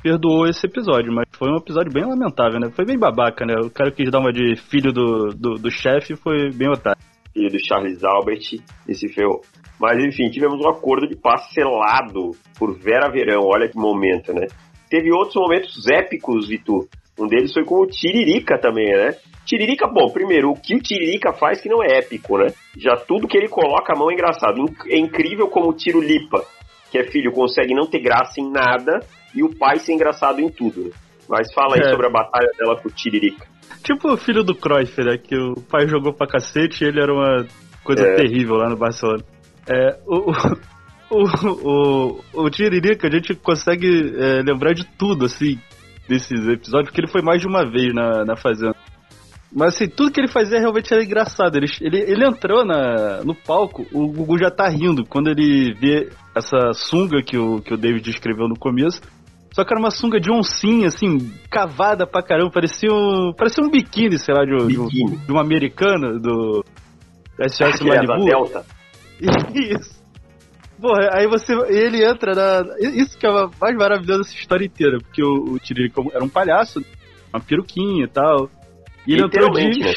perdoou 0.02 0.46
esse 0.46 0.66
episódio, 0.66 1.12
mas 1.12 1.26
foi 1.36 1.50
um 1.50 1.56
episódio 1.56 1.92
bem 1.92 2.04
lamentável, 2.04 2.60
né? 2.60 2.70
Foi 2.70 2.84
bem 2.84 2.98
babaca, 2.98 3.44
né? 3.44 3.54
O 3.62 3.70
cara 3.70 3.90
quis 3.90 4.10
dar 4.10 4.20
uma 4.20 4.32
de 4.32 4.56
filho 4.56 4.92
do, 4.92 5.28
do, 5.28 5.54
do 5.54 5.70
chefe 5.70 6.16
foi 6.16 6.50
bem 6.52 6.68
otário. 6.68 7.00
Filho 7.32 7.50
do 7.50 7.64
Charles 7.64 8.02
Albert 8.02 8.60
e 8.88 8.94
se 8.94 9.08
ferrou. 9.08 9.40
Mas 9.80 10.04
enfim, 10.04 10.28
tivemos 10.30 10.60
um 10.64 10.68
acordo 10.68 11.06
de 11.06 11.16
paz 11.16 11.52
selado 11.52 12.32
por 12.58 12.76
Vera 12.78 13.10
Verão, 13.10 13.42
olha 13.44 13.68
que 13.68 13.78
momento, 13.78 14.32
né? 14.32 14.46
Teve 14.90 15.12
outros 15.12 15.36
momentos 15.36 15.86
épicos, 15.86 16.48
Vitor. 16.48 16.86
Um 17.18 17.26
deles 17.26 17.52
foi 17.52 17.64
com 17.64 17.82
o 17.82 17.86
Tiririca 17.86 18.58
também, 18.58 18.86
né? 18.86 19.10
Tiririca, 19.44 19.86
bom, 19.86 20.08
primeiro, 20.10 20.50
o 20.50 20.54
que 20.54 20.74
o 20.74 20.80
Tiririca 20.80 21.32
faz 21.32 21.60
que 21.60 21.68
não 21.68 21.82
é 21.82 21.98
épico, 21.98 22.38
né? 22.38 22.46
Já 22.76 22.96
tudo 22.96 23.26
que 23.26 23.36
ele 23.36 23.48
coloca 23.48 23.92
a 23.92 23.98
mão 23.98 24.10
é 24.10 24.14
engraçado. 24.14 24.64
É 24.88 24.96
incrível 24.96 25.48
como 25.48 25.70
o 25.70 25.74
Tiro 25.74 26.00
Lipa, 26.00 26.42
que 26.90 26.98
é 26.98 27.04
filho, 27.04 27.32
consegue 27.32 27.74
não 27.74 27.86
ter 27.86 28.00
graça 28.00 28.40
em 28.40 28.50
nada 28.50 29.00
e 29.34 29.42
o 29.42 29.54
pai 29.54 29.78
ser 29.78 29.92
engraçado 29.92 30.40
em 30.40 30.48
tudo. 30.48 30.84
Né? 30.84 30.90
Mas 31.28 31.52
fala 31.52 31.74
aí 31.74 31.82
é. 31.82 31.90
sobre 31.90 32.06
a 32.06 32.10
batalha 32.10 32.50
dela 32.58 32.76
com 32.80 32.88
o 32.88 32.92
Tiririca. 32.92 33.46
Tipo 33.82 34.12
o 34.12 34.16
filho 34.16 34.42
do 34.42 34.54
Cruyff, 34.54 35.00
né? 35.02 35.18
Que 35.18 35.36
o 35.36 35.54
pai 35.60 35.86
jogou 35.86 36.12
pra 36.12 36.26
cacete 36.26 36.82
e 36.82 36.88
ele 36.88 37.00
era 37.00 37.12
uma 37.12 37.46
coisa 37.84 38.06
é. 38.06 38.14
terrível 38.14 38.56
lá 38.56 38.68
no 38.68 38.76
Barcelona. 38.76 39.22
É, 39.68 39.98
o, 40.06 40.32
o, 41.10 42.20
o, 42.32 42.44
o 42.44 42.50
Tiririca, 42.50 43.06
a 43.06 43.10
gente 43.10 43.34
consegue 43.34 44.14
é, 44.16 44.42
lembrar 44.42 44.72
de 44.72 44.84
tudo, 44.96 45.26
assim, 45.26 45.58
desses 46.08 46.48
episódios, 46.48 46.88
porque 46.88 47.00
ele 47.00 47.12
foi 47.12 47.22
mais 47.22 47.40
de 47.40 47.46
uma 47.46 47.70
vez 47.70 47.94
na, 47.94 48.24
na 48.24 48.36
Fazenda. 48.36 48.74
Mas 49.52 49.74
assim, 49.74 49.88
tudo 49.88 50.10
que 50.12 50.20
ele 50.20 50.28
fazia 50.28 50.58
realmente 50.58 50.92
era 50.92 51.02
engraçado. 51.02 51.56
Ele, 51.56 51.66
ele, 51.80 51.98
ele 51.98 52.26
entrou 52.26 52.64
na, 52.64 53.22
no 53.24 53.34
palco, 53.34 53.86
o 53.92 54.06
Gugu 54.08 54.38
já 54.38 54.50
tá 54.50 54.68
rindo 54.68 55.06
quando 55.06 55.28
ele 55.28 55.72
vê 55.74 56.10
essa 56.34 56.72
sunga 56.74 57.22
que 57.22 57.36
o, 57.38 57.60
que 57.60 57.72
o 57.72 57.76
David 57.76 58.02
descreveu 58.02 58.46
no 58.46 58.58
começo. 58.58 59.00
Só 59.58 59.64
que 59.64 59.74
era 59.74 59.80
uma 59.80 59.90
sunga 59.90 60.20
de 60.20 60.30
oncinha, 60.30 60.86
assim, 60.86 61.18
cavada 61.50 62.06
pra 62.06 62.22
caramba. 62.22 62.48
Parecia 62.48 62.92
um, 62.92 63.32
parecia 63.36 63.64
um 63.64 63.68
biquíni, 63.68 64.16
sei 64.16 64.32
lá, 64.32 64.44
de, 64.44 64.54
biquíni. 64.66 65.16
de, 65.16 65.26
de 65.26 65.32
uma 65.32 65.40
americana 65.40 66.16
do 66.16 66.64
SOS 67.40 67.80
Malibu. 67.80 68.24
Delta. 68.24 68.64
Isso. 69.52 70.00
Porra, 70.80 71.10
aí 71.12 71.26
você. 71.26 71.52
Ele 71.70 72.04
entra 72.04 72.36
na. 72.36 72.72
Isso 72.78 73.18
que 73.18 73.26
é 73.26 73.30
a 73.30 73.50
mais 73.60 73.76
maravilhosa 73.76 74.20
dessa 74.20 74.36
história 74.36 74.64
inteira, 74.64 74.98
porque 75.00 75.24
o, 75.24 75.54
o 75.54 75.58
Tiririca 75.58 76.00
era 76.14 76.22
um 76.22 76.28
palhaço, 76.28 76.80
uma 77.34 77.40
peruquinha 77.40 78.04
e 78.04 78.08
tal. 78.08 78.48
E 79.08 79.14
ele 79.14 79.24
entrou 79.24 79.50
de. 79.50 79.80
Né? 79.80 79.92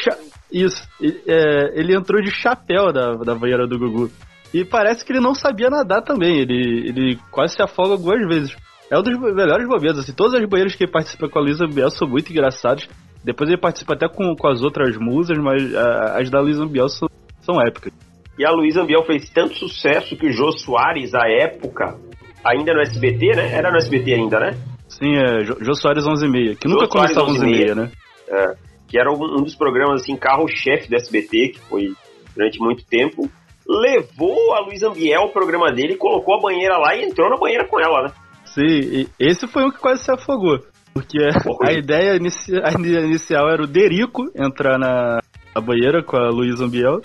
Isso. 0.51 0.89
É, 1.27 1.79
ele 1.79 1.95
entrou 1.95 2.19
de 2.19 2.31
chapéu 2.31 2.91
da, 2.91 3.13
da 3.13 3.35
banheira 3.35 3.67
do 3.67 3.77
Gugu. 3.77 4.09
E 4.51 4.65
parece 4.65 5.05
que 5.05 5.13
ele 5.13 5.21
não 5.21 5.35
sabia 5.35 5.69
nadar 5.69 6.01
também. 6.01 6.39
Ele, 6.39 6.89
ele 6.89 7.19
quase 7.29 7.53
se 7.55 7.61
afoga 7.61 7.91
algumas 7.91 8.27
vezes. 8.27 8.70
É 8.91 8.99
um 8.99 9.01
dos 9.01 9.17
melhores 9.17 9.65
momentos, 9.69 9.99
assim. 9.99 10.11
Todas 10.11 10.33
as 10.33 10.45
banheiras 10.49 10.75
que 10.75 10.83
ele 10.83 10.91
participa 10.91 11.29
com 11.29 11.39
a 11.39 11.41
Luísa 11.41 11.65
Biel 11.65 11.89
são 11.89 12.05
muito 12.05 12.29
engraçadas. 12.29 12.89
Depois 13.23 13.49
ele 13.49 13.57
participa 13.57 13.93
até 13.93 14.09
com, 14.09 14.35
com 14.35 14.47
as 14.49 14.61
outras 14.61 14.97
musas, 14.97 15.37
mas 15.37 15.73
a, 15.73 16.19
as 16.19 16.29
da 16.29 16.41
Luísa 16.41 16.65
Biel 16.65 16.89
são, 16.89 17.07
são 17.39 17.55
épicas. 17.61 17.93
E 18.37 18.45
a 18.45 18.51
Luísa 18.51 18.83
Biel 18.83 19.05
fez 19.05 19.29
tanto 19.29 19.55
sucesso 19.55 20.17
que 20.17 20.27
o 20.27 20.31
Jô 20.33 20.51
Soares, 20.51 21.15
à 21.15 21.25
época, 21.25 21.97
ainda 22.43 22.73
no 22.73 22.81
SBT, 22.81 23.37
né? 23.37 23.53
Era 23.53 23.71
no 23.71 23.77
SBT 23.77 24.13
ainda, 24.13 24.39
né? 24.41 24.57
Sim, 24.89 25.15
é 25.15 25.45
Jô, 25.45 25.55
Jô 25.61 25.73
Soares 25.73 26.05
11 26.05 26.25
e 26.25 26.29
meia, 26.29 26.55
que 26.55 26.67
Jô 26.67 26.75
nunca 26.75 26.89
começava 26.89 27.29
11 27.29 27.45
e 27.45 27.49
meia, 27.49 27.75
né? 27.75 27.91
É, 28.27 28.55
que 28.89 28.99
era 28.99 29.09
um 29.09 29.41
dos 29.41 29.55
programas, 29.55 30.01
assim, 30.01 30.17
carro-chefe 30.17 30.89
do 30.89 30.97
SBT, 30.97 31.53
que 31.53 31.59
foi 31.61 31.93
durante 32.35 32.59
muito 32.59 32.85
tempo. 32.85 33.29
Levou 33.65 34.53
a 34.53 34.65
Luísa 34.65 34.89
Biel 34.89 35.21
o 35.21 35.31
programa 35.31 35.71
dele, 35.71 35.95
colocou 35.95 36.35
a 36.35 36.41
banheira 36.41 36.77
lá 36.77 36.93
e 36.93 37.05
entrou 37.05 37.29
na 37.29 37.37
banheira 37.37 37.65
com 37.65 37.79
ela, 37.79 38.03
né? 38.03 38.11
Sim, 38.53 39.07
esse 39.19 39.47
foi 39.47 39.63
o 39.63 39.71
que 39.71 39.79
quase 39.79 40.03
se 40.03 40.11
afogou. 40.11 40.59
Porque 40.93 41.17
a 41.65 41.71
ideia 41.71 42.17
inici 42.17 42.53
a 42.61 42.71
inicial 42.71 43.49
era 43.49 43.63
o 43.63 43.67
Derico 43.67 44.23
entrar 44.35 44.77
na, 44.77 45.19
na 45.55 45.61
banheira 45.61 46.03
com 46.03 46.17
a 46.17 46.29
Luísa 46.29 46.67
Biel. 46.67 47.01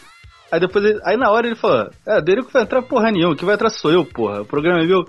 Aí 0.51 0.59
depois, 0.59 0.85
ele, 0.85 1.01
aí 1.05 1.17
na 1.17 1.31
hora 1.31 1.47
ele 1.47 1.57
falou: 1.57 1.89
É, 2.07 2.21
Derico 2.21 2.51
vai 2.53 2.63
entrar 2.63 2.83
porra 2.83 3.13
nenhuma, 3.13 3.37
que 3.37 3.45
vai 3.45 3.55
entrar 3.55 3.71
sou 3.71 3.93
eu, 3.93 4.05
porra. 4.05 4.43
O 4.43 4.47
programa 4.47 4.83
é 4.83 4.87
meu. 4.87 5.05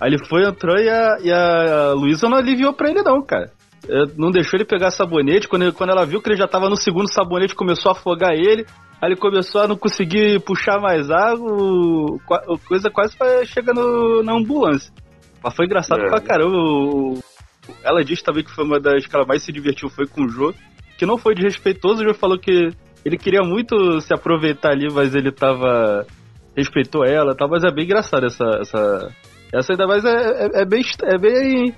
Aí 0.00 0.10
ele 0.10 0.24
foi, 0.26 0.44
entrou 0.44 0.76
e 0.76 0.88
a, 0.88 1.16
e 1.22 1.32
a 1.32 1.92
Luísa 1.94 2.28
não 2.28 2.36
aliviou 2.36 2.72
pra 2.72 2.90
ele, 2.90 3.02
não, 3.02 3.22
cara. 3.22 3.50
Não 4.16 4.30
deixou 4.30 4.58
ele 4.58 4.66
pegar 4.66 4.90
sabonete. 4.90 5.48
Quando, 5.48 5.62
ele, 5.62 5.72
quando 5.72 5.90
ela 5.90 6.04
viu 6.04 6.20
que 6.20 6.28
ele 6.28 6.36
já 6.36 6.46
tava 6.46 6.68
no 6.68 6.76
segundo 6.76 7.12
sabonete, 7.12 7.54
começou 7.54 7.90
a 7.90 7.92
afogar 7.92 8.32
ele. 8.32 8.66
Aí 9.00 9.10
ele 9.10 9.16
começou 9.16 9.62
a 9.62 9.68
não 9.68 9.76
conseguir 9.76 10.40
puxar 10.40 10.78
mais 10.80 11.10
água. 11.10 12.18
A 12.30 12.68
coisa 12.68 12.90
quase 12.90 13.16
foi 13.16 13.46
chegando 13.46 14.22
na 14.22 14.34
ambulância. 14.34 14.92
Mas 15.42 15.54
foi 15.54 15.66
engraçado 15.66 16.02
é. 16.02 16.08
pra 16.08 16.20
caramba. 16.20 17.20
Ela 17.82 18.02
disse 18.02 18.24
também 18.24 18.44
que 18.44 18.54
foi 18.54 18.64
uma 18.64 18.80
das 18.80 19.06
que 19.06 19.14
ela 19.14 19.26
mais 19.26 19.42
se 19.42 19.52
divertiu 19.52 19.88
foi 19.88 20.06
com 20.06 20.22
o 20.22 20.28
Jô. 20.28 20.54
Que 20.98 21.06
não 21.06 21.18
foi 21.18 21.34
desrespeitoso. 21.34 22.02
O 22.02 22.04
Jô 22.04 22.14
falou 22.14 22.38
que 22.38 22.70
ele 23.04 23.16
queria 23.16 23.42
muito 23.42 24.00
se 24.00 24.12
aproveitar 24.12 24.72
ali, 24.72 24.88
mas 24.92 25.14
ele 25.14 25.30
tava. 25.30 26.06
respeitou 26.56 27.04
ela, 27.04 27.34
tá? 27.34 27.46
Mas 27.46 27.64
é 27.64 27.70
bem 27.70 27.84
engraçado 27.84 28.26
essa. 28.26 28.44
Essa, 28.60 29.14
essa 29.52 29.72
ainda 29.72 29.86
mais 29.86 30.04
é, 30.04 30.10
é, 30.10 30.62
é 30.62 30.64
bem. 30.64 30.82
É 31.02 31.18
bem 31.18 31.74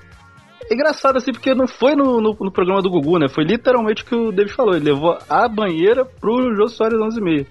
é 0.71 0.75
engraçado 0.75 1.17
assim, 1.17 1.33
porque 1.33 1.55
não 1.55 1.67
foi 1.67 1.97
no, 1.97 2.21
no, 2.21 2.37
no, 2.39 2.53
programa 2.53 2.81
do 2.81 2.91
Gugu, 2.91 3.19
né? 3.19 3.29
Foi 3.29 3.43
literalmente 3.43 4.03
o 4.03 4.07
que 4.07 4.15
o 4.15 4.31
David 4.31 4.55
falou. 4.55 4.75
Ele 4.75 4.93
levou 4.93 5.19
a 5.29 5.49
banheira 5.49 6.05
pro 6.05 6.55
Jô 6.55 6.69
Soares 6.69 7.01
11 7.01 7.19
e 7.19 7.23
meio. 7.23 7.47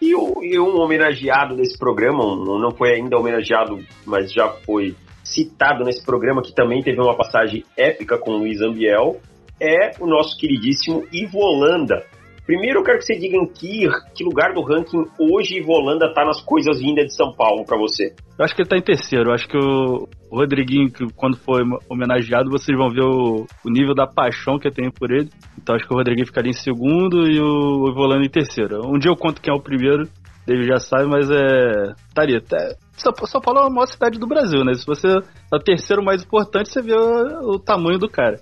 E, 0.00 0.14
o, 0.14 0.42
e 0.42 0.58
um 0.58 0.76
homenageado 0.76 1.56
desse 1.56 1.78
programa, 1.78 2.24
um, 2.24 2.58
não 2.58 2.70
foi 2.70 2.94
ainda 2.94 3.18
homenageado, 3.18 3.78
mas 4.04 4.32
já 4.32 4.48
foi 4.48 4.94
citado 5.22 5.84
nesse 5.84 6.04
programa, 6.04 6.42
que 6.42 6.54
também 6.54 6.82
teve 6.82 7.00
uma 7.00 7.16
passagem 7.16 7.64
épica 7.76 8.18
com 8.18 8.32
o 8.32 8.38
Luiz 8.38 8.60
Ambiel, 8.60 9.20
é 9.60 9.92
o 10.00 10.06
nosso 10.06 10.36
queridíssimo 10.38 11.06
Ivo 11.12 11.38
Holanda, 11.38 12.04
Primeiro 12.46 12.80
eu 12.80 12.84
quero 12.84 12.98
que 12.98 13.06
você 13.06 13.16
diga 13.18 13.36
em 13.36 13.46
que, 13.46 13.88
que 14.14 14.22
lugar 14.22 14.52
do 14.52 14.62
ranking 14.62 15.04
hoje 15.18 15.62
Volanda 15.62 16.12
tá 16.12 16.24
nas 16.24 16.42
coisas 16.42 16.78
vindas 16.78 17.06
de 17.06 17.16
São 17.16 17.32
Paulo 17.32 17.64
para 17.64 17.78
você. 17.78 18.14
Eu 18.38 18.44
acho 18.44 18.54
que 18.54 18.60
ele 18.60 18.68
tá 18.68 18.76
em 18.76 18.82
terceiro. 18.82 19.30
Eu 19.30 19.34
acho 19.34 19.48
que 19.48 19.56
o, 19.56 20.08
Rodriguinho, 20.30 20.92
que 20.92 21.06
quando 21.14 21.38
foi 21.38 21.62
homenageado, 21.88 22.50
vocês 22.50 22.76
vão 22.76 22.90
ver 22.90 23.04
o, 23.04 23.46
o 23.64 23.70
nível 23.70 23.94
da 23.94 24.06
paixão 24.06 24.58
que 24.58 24.68
eu 24.68 24.72
tenho 24.72 24.92
por 24.92 25.10
ele. 25.10 25.30
Então 25.60 25.74
acho 25.74 25.86
que 25.86 25.94
o 25.94 25.96
Rodriguinho 25.96 26.26
ficaria 26.26 26.50
em 26.50 26.54
segundo 26.54 27.26
e 27.26 27.40
o, 27.40 27.94
Volanda 27.94 28.24
em 28.24 28.30
terceiro. 28.30 28.80
Um 28.86 28.98
dia 28.98 29.10
eu 29.10 29.16
conto 29.16 29.40
quem 29.40 29.52
é 29.52 29.56
o 29.56 29.62
primeiro, 29.62 30.06
ele 30.46 30.64
já 30.64 30.78
sabe, 30.78 31.06
mas 31.06 31.30
é. 31.30 31.92
Estaria. 32.08 32.38
Até... 32.38 32.76
São 32.96 33.40
Paulo 33.40 33.60
é 33.60 33.66
a 33.66 33.70
maior 33.70 33.86
cidade 33.86 34.18
do 34.18 34.26
Brasil, 34.26 34.64
né? 34.64 34.74
Se 34.74 34.86
você 34.86 35.08
é 35.08 35.56
o 35.56 35.58
terceiro 35.58 36.04
mais 36.04 36.22
importante, 36.22 36.70
você 36.70 36.82
vê 36.82 36.94
o, 36.94 37.54
o 37.54 37.58
tamanho 37.58 37.98
do 37.98 38.08
cara. 38.08 38.36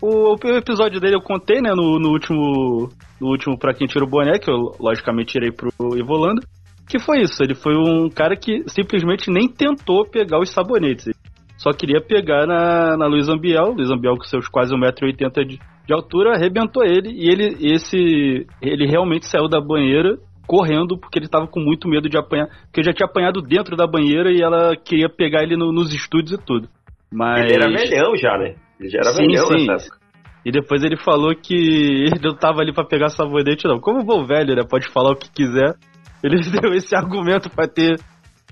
O, 0.00 0.34
o 0.34 0.56
episódio 0.56 1.00
dele 1.00 1.16
eu 1.16 1.20
contei, 1.20 1.60
né, 1.60 1.70
no, 1.74 1.98
no 1.98 2.10
último 2.10 2.88
no 3.20 3.28
último 3.28 3.58
Pra 3.58 3.74
Quem 3.74 3.86
Tira 3.86 4.04
o 4.04 4.08
Boné, 4.08 4.38
que 4.38 4.50
eu 4.50 4.72
logicamente 4.78 5.32
tirei 5.32 5.50
pro 5.50 5.70
Ivolanda, 5.96 6.40
que 6.88 6.98
foi 6.98 7.20
isso, 7.20 7.42
ele 7.42 7.54
foi 7.54 7.74
um 7.74 8.08
cara 8.08 8.36
que 8.36 8.62
simplesmente 8.68 9.30
nem 9.30 9.48
tentou 9.48 10.08
pegar 10.08 10.38
os 10.38 10.50
sabonetes, 10.50 11.12
só 11.56 11.72
queria 11.72 12.00
pegar 12.00 12.46
na, 12.46 12.96
na 12.96 13.06
Luiz 13.06 13.28
Ambiel, 13.28 13.72
Luiz 13.72 13.90
Ambiel 13.90 14.16
com 14.16 14.22
seus 14.22 14.46
quase 14.46 14.72
1,80m 14.72 15.44
de, 15.44 15.58
de 15.58 15.92
altura, 15.92 16.34
arrebentou 16.36 16.84
ele, 16.84 17.10
e 17.10 17.28
ele, 17.28 17.74
esse, 17.74 18.46
ele 18.62 18.86
realmente 18.86 19.26
saiu 19.26 19.48
da 19.48 19.60
banheira 19.60 20.16
correndo 20.46 20.96
porque 20.96 21.18
ele 21.18 21.26
estava 21.26 21.46
com 21.46 21.60
muito 21.60 21.88
medo 21.88 22.08
de 22.08 22.16
apanhar, 22.16 22.46
porque 22.66 22.82
já 22.82 22.92
tinha 22.92 23.06
apanhado 23.06 23.42
dentro 23.42 23.76
da 23.76 23.86
banheira 23.86 24.30
e 24.30 24.40
ela 24.40 24.76
queria 24.76 25.08
pegar 25.08 25.42
ele 25.42 25.56
no, 25.56 25.72
nos 25.72 25.92
estúdios 25.92 26.40
e 26.40 26.44
tudo. 26.44 26.68
Mas... 27.12 27.44
Ele 27.44 27.54
era 27.54 27.70
velhão 27.70 28.16
já, 28.16 28.38
né? 28.38 28.54
Ele 28.78 28.88
já 28.88 28.98
era 28.98 29.10
sim, 29.10 29.26
velhão 29.26 29.46
sim. 29.46 29.66
nessa 29.66 29.86
época. 29.86 29.98
E 30.44 30.52
depois 30.52 30.82
ele 30.82 30.96
falou 30.96 31.34
que 31.34 31.54
ele 32.08 32.20
não 32.22 32.34
tava 32.34 32.60
ali 32.60 32.72
para 32.72 32.86
pegar 32.86 33.08
sabonete, 33.08 33.66
não. 33.66 33.80
Como 33.80 34.04
bom 34.04 34.24
velho, 34.24 34.54
né? 34.54 34.62
Pode 34.68 34.90
falar 34.92 35.12
o 35.12 35.16
que 35.16 35.30
quiser. 35.30 35.74
Ele 36.22 36.40
deu 36.60 36.72
esse 36.72 36.94
argumento 36.94 37.50
para 37.50 37.68
ter 37.68 37.98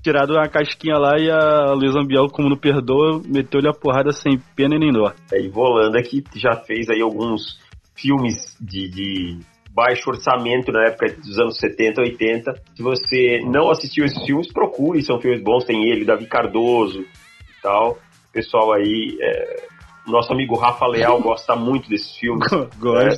tirado 0.01 0.33
uma 0.33 0.47
casquinha 0.47 0.97
lá 0.97 1.17
e 1.17 1.29
a 1.29 1.73
Luísa 1.73 1.99
Ambiel, 1.99 2.27
como 2.27 2.49
não 2.49 2.57
perdoa, 2.57 3.21
meteu-lhe 3.25 3.67
a 3.67 3.73
porrada 3.73 4.11
sem 4.11 4.39
pena 4.55 4.77
nem 4.77 4.91
dó. 4.91 5.11
É, 5.33 5.41
e 5.41 5.49
Volanda 5.49 6.01
que 6.01 6.23
já 6.35 6.55
fez 6.55 6.89
aí 6.89 7.01
alguns 7.01 7.59
filmes 7.95 8.55
de, 8.61 8.87
de 8.89 9.39
baixo 9.71 10.09
orçamento 10.09 10.71
na 10.71 10.87
época 10.87 11.13
dos 11.17 11.37
anos 11.39 11.57
70, 11.57 12.01
80. 12.01 12.53
Se 12.75 12.83
você 12.83 13.39
não 13.45 13.69
assistiu 13.69 14.05
esses 14.05 14.23
filmes, 14.25 14.51
procure, 14.51 15.01
são 15.03 15.19
filmes 15.19 15.43
bons. 15.43 15.65
Tem 15.65 15.89
ele, 15.89 16.05
Davi 16.05 16.27
Cardoso 16.27 17.01
e 17.01 17.61
tal. 17.61 17.97
Pessoal 18.31 18.73
aí 18.73 19.17
é, 19.19 19.67
nosso 20.11 20.31
amigo 20.31 20.55
Rafa 20.55 20.87
Leal 20.87 21.19
gosta 21.21 21.55
muito 21.55 21.89
desses 21.89 22.15
filmes. 22.17 22.47
Gosta. 22.79 23.09
Né? 23.09 23.17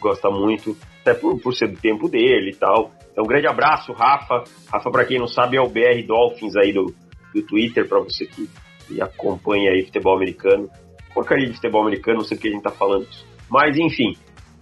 Gosta 0.00 0.30
muito, 0.30 0.76
até 1.00 1.14
por, 1.14 1.40
por 1.40 1.54
ser 1.54 1.68
do 1.68 1.80
tempo 1.80 2.08
dele 2.08 2.50
e 2.50 2.56
tal. 2.56 2.90
Então, 3.10 3.24
um 3.24 3.28
grande 3.28 3.46
abraço, 3.46 3.92
Rafa. 3.92 4.44
Rafa, 4.70 4.90
para 4.90 5.04
quem 5.04 5.18
não 5.18 5.26
sabe, 5.26 5.56
é 5.56 5.60
o 5.60 5.68
BR 5.68 6.04
Dolphins 6.06 6.56
aí 6.56 6.72
do, 6.72 6.92
do 7.32 7.42
Twitter, 7.42 7.88
para 7.88 8.00
você 8.00 8.26
que, 8.26 8.48
que, 8.86 9.00
acompanha 9.00 9.70
aí 9.70 9.84
futebol 9.84 10.16
americano. 10.16 10.68
Porcaria 11.14 11.46
de 11.46 11.54
futebol 11.54 11.82
americano, 11.82 12.18
não 12.18 12.24
sei 12.24 12.36
porque 12.36 12.48
a 12.48 12.52
gente 12.52 12.62
tá 12.62 12.72
falando 12.72 13.04
isso. 13.04 13.24
Mas, 13.48 13.78
enfim. 13.78 14.14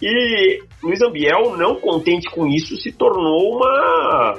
E 0.02 0.62
Luiz 0.82 1.00
Ambiel, 1.00 1.56
não 1.56 1.76
contente 1.76 2.28
com 2.30 2.46
isso, 2.46 2.76
se 2.76 2.92
tornou 2.92 3.56
uma 3.56 4.34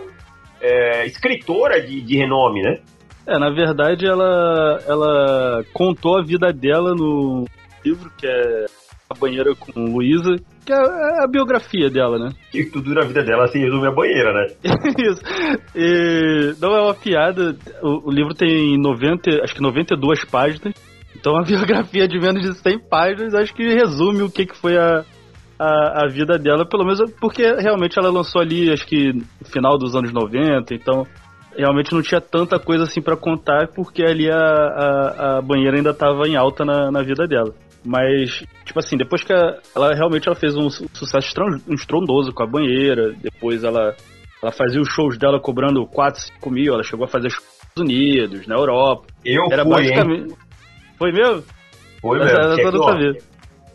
é, 0.61 1.05
escritora 1.05 1.81
de, 1.81 2.01
de 2.01 2.17
renome, 2.17 2.61
né? 2.61 2.81
É, 3.25 3.39
na 3.39 3.49
verdade 3.49 4.05
ela, 4.05 4.79
ela 4.85 5.63
contou 5.73 6.17
a 6.17 6.23
vida 6.23 6.51
dela 6.51 6.93
no 6.93 7.45
livro 7.83 8.11
que 8.17 8.27
é 8.27 8.65
A 9.09 9.17
Banheira 9.17 9.55
com 9.55 9.71
Luísa, 9.79 10.35
que 10.65 10.73
é, 10.73 10.75
é 10.75 11.23
a 11.23 11.27
biografia 11.27 11.89
dela, 11.89 12.17
né? 12.17 12.29
Que 12.51 12.65
tudo 12.65 12.93
na 12.93 13.05
vida 13.05 13.23
dela 13.23 13.47
se 13.47 13.57
resume 13.57 13.87
a 13.87 13.91
banheira, 13.91 14.33
né? 14.33 14.47
Isso. 14.99 15.21
E 15.75 16.55
não 16.61 16.75
é 16.75 16.81
uma 16.81 16.93
piada, 16.93 17.55
o, 17.81 18.09
o, 18.09 18.11
livro 18.11 18.33
tem 18.33 18.77
90, 18.77 19.43
acho 19.43 19.55
que 19.55 19.61
92 19.61 20.25
páginas, 20.25 20.73
então 21.15 21.37
a 21.37 21.43
biografia 21.47 22.07
de 22.07 22.19
menos 22.19 22.41
de 22.41 22.57
100 22.57 22.79
páginas 22.89 23.33
acho 23.35 23.53
que 23.53 23.63
resume 23.63 24.21
o 24.21 24.29
que, 24.29 24.45
que 24.45 24.57
foi 24.57 24.77
a, 24.77 25.05
a, 25.57 26.03
a, 26.03 26.07
vida 26.09 26.37
dela, 26.37 26.67
pelo 26.67 26.83
menos 26.83 26.99
porque 27.21 27.43
realmente 27.53 27.97
ela 27.97 28.11
lançou 28.11 28.41
ali, 28.41 28.69
acho 28.71 28.85
que 28.85 29.13
no 29.13 29.45
final 29.45 29.77
dos 29.77 29.95
anos 29.95 30.11
90, 30.11 30.73
então 30.73 31.05
realmente 31.57 31.93
não 31.93 32.01
tinha 32.01 32.21
tanta 32.21 32.59
coisa 32.59 32.83
assim 32.83 33.01
para 33.01 33.15
contar, 33.15 33.67
porque 33.69 34.03
ali 34.03 34.29
a, 34.29 34.37
a, 34.37 35.37
a, 35.37 35.41
banheira 35.41 35.77
ainda 35.77 35.93
tava 35.93 36.27
em 36.27 36.35
alta 36.35 36.63
na, 36.65 36.91
na 36.91 37.01
vida 37.01 37.27
dela. 37.27 37.53
Mas, 37.85 38.43
tipo 38.65 38.79
assim, 38.79 38.97
depois 38.97 39.23
que 39.23 39.33
a, 39.33 39.57
ela 39.75 39.93
realmente 39.93 40.27
ela 40.27 40.35
fez 40.35 40.55
um 40.55 40.69
sucesso 40.69 41.33
estrondoso 41.69 42.33
com 42.33 42.43
a 42.43 42.47
banheira, 42.47 43.13
depois 43.21 43.63
ela, 43.63 43.95
ela 44.41 44.51
fazia 44.51 44.81
os 44.81 44.89
shows 44.89 45.17
dela 45.17 45.39
cobrando 45.39 45.85
4, 45.87 46.21
5 46.21 46.49
mil, 46.49 46.73
ela 46.73 46.83
chegou 46.83 47.05
a 47.05 47.09
fazer 47.09 47.29
shows 47.29 47.43
nos 47.43 47.67
Estados 47.67 47.83
Unidos, 47.83 48.47
na 48.47 48.55
Europa. 48.55 49.07
Eu 49.25 49.43
Era 49.51 49.63
fui, 49.63 49.73
basicamente. 49.73 50.31
Hein? 50.31 50.37
Foi 50.97 51.11
mesmo? 51.11 51.43
Foi 52.01 52.19
mesmo. 52.19 52.87
Aqui, 52.89 53.17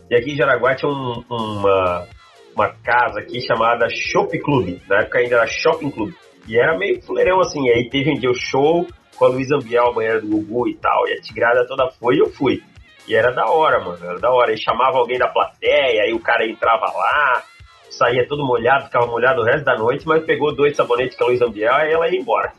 e 0.09 0.15
aqui 0.15 0.31
em 0.31 0.35
Jaraguá 0.35 0.75
tinha 0.75 0.91
um, 0.91 1.23
uma, 1.29 2.07
uma 2.55 2.69
casa 2.83 3.19
aqui 3.19 3.41
chamada 3.41 3.87
Shop 3.89 4.37
Club. 4.39 4.79
Na 4.87 5.01
época 5.01 5.19
ainda 5.19 5.35
era 5.35 5.47
Shopping 5.47 5.91
Club. 5.91 6.13
E 6.49 6.57
era 6.57 6.75
meio 6.77 6.99
fuleirão 7.03 7.39
assim. 7.39 7.67
E 7.67 7.71
aí 7.71 7.89
teve 7.89 8.11
um 8.11 8.19
dia 8.19 8.31
o 8.31 8.33
show 8.33 8.87
com 9.15 9.25
a 9.25 9.27
Luísa 9.27 9.55
Ambiel, 9.55 9.93
banheira 9.93 10.19
do 10.19 10.27
Gugu 10.27 10.67
e 10.67 10.75
tal. 10.75 11.07
E 11.07 11.13
a 11.13 11.21
Tigrada 11.21 11.67
toda 11.67 11.89
foi 11.91 12.15
e 12.15 12.19
eu 12.19 12.29
fui. 12.31 12.63
E 13.07 13.15
era 13.15 13.31
da 13.31 13.45
hora, 13.45 13.79
mano. 13.79 14.03
Era 14.03 14.19
da 14.19 14.31
hora. 14.31 14.51
E 14.51 14.57
chamava 14.57 14.97
alguém 14.97 15.19
da 15.19 15.27
plateia, 15.27 16.03
aí 16.03 16.13
o 16.13 16.19
cara 16.19 16.49
entrava 16.49 16.85
lá, 16.85 17.43
saía 17.89 18.27
todo 18.27 18.45
molhado, 18.45 18.85
ficava 18.85 19.05
molhado 19.05 19.41
o 19.41 19.45
resto 19.45 19.63
da 19.63 19.77
noite, 19.77 20.07
mas 20.07 20.25
pegou 20.25 20.55
dois 20.55 20.75
sabonetes 20.75 21.15
com 21.15 21.25
a 21.25 21.27
Luísa 21.27 21.45
Ambiel 21.45 21.73
e 21.73 21.93
ela 21.93 22.09
ia 22.09 22.19
embora. 22.19 22.51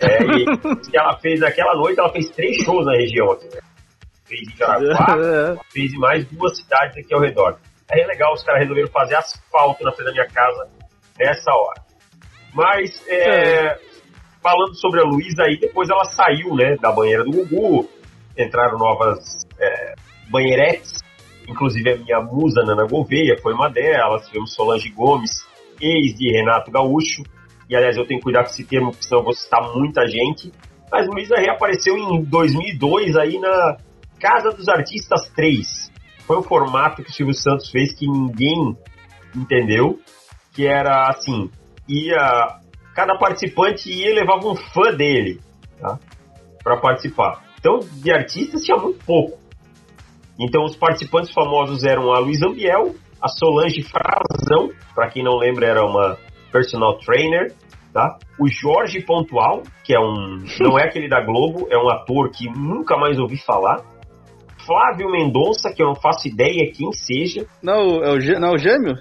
É, 0.00 0.22
e 0.22 0.44
ela 0.96 1.16
fez, 1.18 1.40
naquela 1.40 1.74
noite, 1.74 1.98
ela 1.98 2.10
fez 2.10 2.28
três 2.30 2.56
shows 2.58 2.84
na 2.84 2.92
região 2.92 3.32
aqui, 3.32 3.46
né? 3.54 3.60
Fez 4.26 4.40
em 4.40 4.56
Jaraguá, 4.56 5.62
fez 5.72 5.92
em 5.92 5.98
mais 5.98 6.26
duas 6.26 6.58
cidades 6.58 6.98
aqui 6.98 7.14
ao 7.14 7.20
redor. 7.20 7.58
Aí 7.90 8.00
é 8.00 8.06
legal, 8.06 8.32
os 8.32 8.42
caras 8.42 8.62
resolveram 8.62 8.88
fazer 8.88 9.14
asfalto 9.14 9.84
na 9.84 9.92
frente 9.92 10.06
da 10.06 10.12
minha 10.12 10.26
casa 10.26 10.68
nessa 11.18 11.52
hora. 11.52 11.82
Mas, 12.54 13.02
é, 13.08 13.66
é. 13.66 13.78
falando 14.42 14.74
sobre 14.76 15.00
a 15.00 15.04
Luísa 15.04 15.42
aí, 15.42 15.58
depois 15.58 15.90
ela 15.90 16.04
saiu, 16.04 16.54
né, 16.54 16.76
da 16.76 16.92
banheira 16.92 17.24
do 17.24 17.32
Gugu, 17.32 17.88
entraram 18.38 18.78
novas 18.78 19.44
é, 19.58 19.94
banheiretes, 20.30 21.00
inclusive 21.48 21.92
a 21.92 21.96
minha 21.96 22.20
musa 22.20 22.62
Nana 22.62 22.86
Gouveia 22.86 23.36
foi 23.42 23.52
uma 23.52 23.68
delas, 23.68 24.26
tivemos 24.26 24.54
Solange 24.54 24.88
Gomes, 24.90 25.44
ex 25.80 26.14
de 26.16 26.30
Renato 26.32 26.70
Gaúcho, 26.70 27.22
e 27.68 27.76
aliás 27.76 27.96
eu 27.96 28.06
tenho 28.06 28.20
que 28.20 28.24
cuidar 28.24 28.44
com 28.44 28.50
esse 28.50 28.64
termo, 28.64 28.90
porque 28.90 29.04
senão 29.04 29.20
eu 29.20 29.24
vou 29.24 29.34
citar 29.34 29.62
muita 29.74 30.06
gente, 30.06 30.52
mas 30.90 31.08
Luísa 31.08 31.36
reapareceu 31.36 31.96
em 31.96 32.22
2002 32.22 33.16
aí 33.16 33.38
na 33.38 33.76
Casa 34.20 34.50
dos 34.50 34.68
Artistas 34.68 35.28
3. 35.34 35.92
Foi 36.26 36.38
um 36.38 36.42
formato 36.42 37.02
que 37.02 37.10
o 37.10 37.12
Silvio 37.12 37.34
Santos 37.34 37.70
fez 37.70 37.92
que 37.94 38.06
ninguém 38.06 38.76
entendeu, 39.34 39.98
que 40.52 40.66
era 40.66 41.08
assim, 41.08 41.50
ia 41.88 42.60
cada 42.94 43.18
participante 43.18 43.90
ia 43.90 44.10
e 44.10 44.14
levava 44.14 44.46
um 44.46 44.54
fã 44.54 44.94
dele, 44.94 45.40
tá? 45.80 45.98
Para 46.62 46.80
participar. 46.80 47.42
Então, 47.58 47.80
de 47.80 48.12
artistas 48.12 48.62
tinha 48.62 48.76
muito 48.76 49.04
pouco. 49.04 49.38
Então, 50.38 50.64
os 50.64 50.76
participantes 50.76 51.32
famosos 51.32 51.84
eram 51.84 52.12
a 52.12 52.18
Luiz 52.18 52.42
Ambiel, 52.42 52.94
a 53.20 53.28
Solange 53.28 53.82
Frazão, 53.82 54.70
para 54.94 55.08
quem 55.08 55.22
não 55.22 55.36
lembra, 55.36 55.66
era 55.66 55.84
uma 55.84 56.18
personal 56.52 56.98
trainer, 56.98 57.52
tá? 57.92 58.18
O 58.38 58.48
Jorge 58.48 59.00
Pontual, 59.00 59.62
que 59.84 59.94
é 59.94 59.98
um. 59.98 60.44
não 60.60 60.78
é 60.78 60.84
aquele 60.84 61.08
da 61.08 61.20
Globo, 61.20 61.66
é 61.70 61.76
um 61.76 61.88
ator 61.90 62.30
que 62.30 62.48
nunca 62.48 62.96
mais 62.96 63.18
ouvi 63.18 63.38
falar. 63.38 63.82
Flávio 64.66 65.10
Mendonça, 65.10 65.72
que 65.74 65.82
eu 65.82 65.86
não 65.86 65.94
faço 65.94 66.26
ideia 66.26 66.72
quem 66.72 66.90
seja. 66.92 67.46
Não, 67.62 68.02
é 68.02 68.12
o, 68.12 68.40
não, 68.40 68.48
é 68.48 68.54
o 68.54 68.58
gêmeo? 68.58 68.96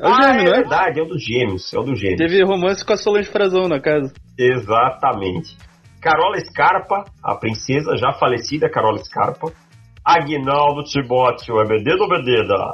É 0.00 0.08
o 0.08 0.12
ah, 0.12 0.22
gêmeo, 0.22 0.40
é 0.40 0.44
não 0.44 0.52
é? 0.52 0.60
verdade, 0.60 0.98
é 0.98 1.02
o 1.02 1.06
dos 1.06 1.22
gêmeos, 1.22 1.74
é 1.74 1.78
o 1.78 1.82
dos 1.82 2.00
gêmeos. 2.00 2.18
Teve 2.18 2.42
romance 2.42 2.84
com 2.84 2.92
a 2.94 2.96
Solange 2.96 3.30
Frazão 3.30 3.68
na 3.68 3.78
casa. 3.78 4.10
Exatamente. 4.38 5.56
Carola 6.00 6.38
Scarpa, 6.40 7.04
a 7.22 7.36
princesa 7.36 7.94
já 7.98 8.12
falecida 8.14 8.70
Carola 8.70 8.98
Scarpa. 9.04 9.52
Aguinaldo 10.02 10.82
Timóteo, 10.84 11.60
é 11.60 11.68
Bededa 11.68 12.02
ou 12.02 12.08
Bededa? 12.08 12.72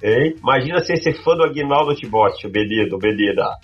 Hein? 0.00 0.36
Imagina 0.38 0.78
ser 0.78 0.96
ser 0.98 1.14
fã 1.24 1.34
do 1.34 1.44
Aguinaldo 1.44 1.96
Timóteo, 1.96 2.48
Bededa 2.48 2.94
ou 2.94 3.00
Bededa. 3.00 3.56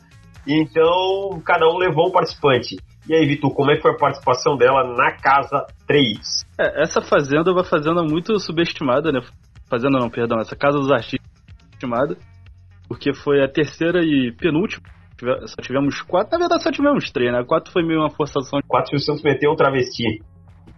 Então, 0.44 1.40
cada 1.44 1.66
um 1.68 1.78
levou 1.78 2.09
um 2.09 2.12
participante. 2.12 2.76
E 3.09 3.14
aí, 3.14 3.25
Vitor, 3.26 3.54
como 3.54 3.71
é 3.71 3.76
que 3.76 3.83
foi 3.83 3.92
a 3.92 3.97
participação 3.97 4.56
dela 4.56 4.83
na 4.97 5.12
Casa 5.12 5.64
3? 5.87 6.18
É, 6.59 6.83
essa 6.83 7.00
fazenda 7.00 7.50
é 7.50 7.52
uma 7.52 7.64
fazenda 7.64 8.02
muito 8.02 8.38
subestimada, 8.40 9.12
né? 9.12 9.21
Fazenda 9.71 9.99
não, 9.99 10.11
perdão, 10.11 10.40
essa 10.40 10.56
Casa 10.56 10.78
dos 10.78 10.90
Artistas 10.90 11.30
subestimada, 11.62 12.16
porque 12.88 13.14
foi 13.14 13.42
a 13.42 13.48
terceira 13.48 14.00
e 14.02 14.32
penúltima. 14.32 14.82
Só 15.46 15.62
tivemos 15.62 16.02
quatro, 16.02 16.32
na 16.32 16.38
verdade 16.38 16.62
só 16.62 16.70
tivemos 16.70 17.10
três, 17.10 17.32
né? 17.32 17.44
Quatro 17.44 17.72
foi 17.72 17.84
meio 17.84 18.00
uma 18.00 18.10
forçação. 18.10 18.60
Quatro 18.66 18.96
o 18.96 18.98
Santos 18.98 19.22
meteu 19.22 19.52
um 19.52 19.56
travesti. 19.56 20.20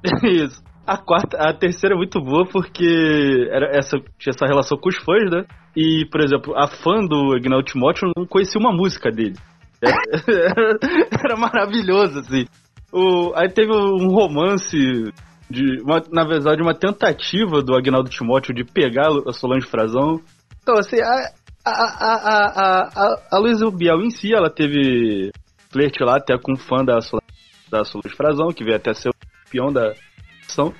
Isso. 0.25 0.62
A 0.86 0.96
quarta, 0.96 1.36
a 1.38 1.52
terceira 1.52 1.96
é 1.96 1.98
muito 1.98 2.20
boa 2.20 2.46
porque 2.46 3.48
era 3.50 3.76
essa, 3.76 3.98
tinha 4.18 4.32
essa 4.32 4.46
relação 4.46 4.78
com 4.78 4.88
os 4.88 4.96
fãs, 4.96 5.30
né? 5.30 5.44
E, 5.75 6.06
por 6.10 6.20
exemplo, 6.20 6.56
a 6.56 6.68
fã 6.68 7.00
do 7.00 7.34
Agnaldo 7.34 7.64
Timóteo 7.64 8.08
não 8.16 8.25
conhecia 8.25 8.60
uma 8.60 8.72
música 8.72 9.10
dele. 9.10 9.34
Era, 9.82 9.96
era 11.25 11.36
maravilhoso, 11.36 12.20
assim. 12.20 12.46
O, 12.92 13.33
aí 13.35 13.48
teve 13.48 13.72
um 13.72 14.09
romance, 14.09 14.76
de 15.50 15.83
uma, 15.83 16.02
na 16.12 16.24
verdade, 16.24 16.62
uma 16.62 16.74
tentativa 16.74 17.62
do 17.62 17.74
Agnaldo 17.74 18.11
Timóteo 18.11 18.54
de 18.54 18.64
pegar 18.64 19.09
a 19.26 19.33
Solange 19.33 19.66
Frazão. 19.66 20.20
Então, 20.62 20.76
assim, 20.78 21.00
a, 21.00 21.33
a, 21.66 21.72
a, 21.72 22.14
a, 22.14 22.88
a, 22.94 23.22
a 23.33 23.38
Luísa 23.38 23.68
Biel 23.70 24.00
em 24.02 24.11
si, 24.11 24.33
ela 24.33 24.48
teve 24.48 25.33
flerte 25.70 26.02
lá 26.05 26.16
até 26.16 26.38
com 26.38 26.52
um 26.52 26.57
fã 26.57 26.85
da 26.85 27.00
Solange, 27.00 27.26
da 27.68 27.85
Solange 27.85 28.16
Frazão, 28.16 28.52
que 28.52 28.64
veio 28.64 28.76
até 28.76 28.94
ser 28.94 29.11
o 29.11 29.14
campeão 29.44 29.72
da 29.72 29.92
ação. 30.46 30.72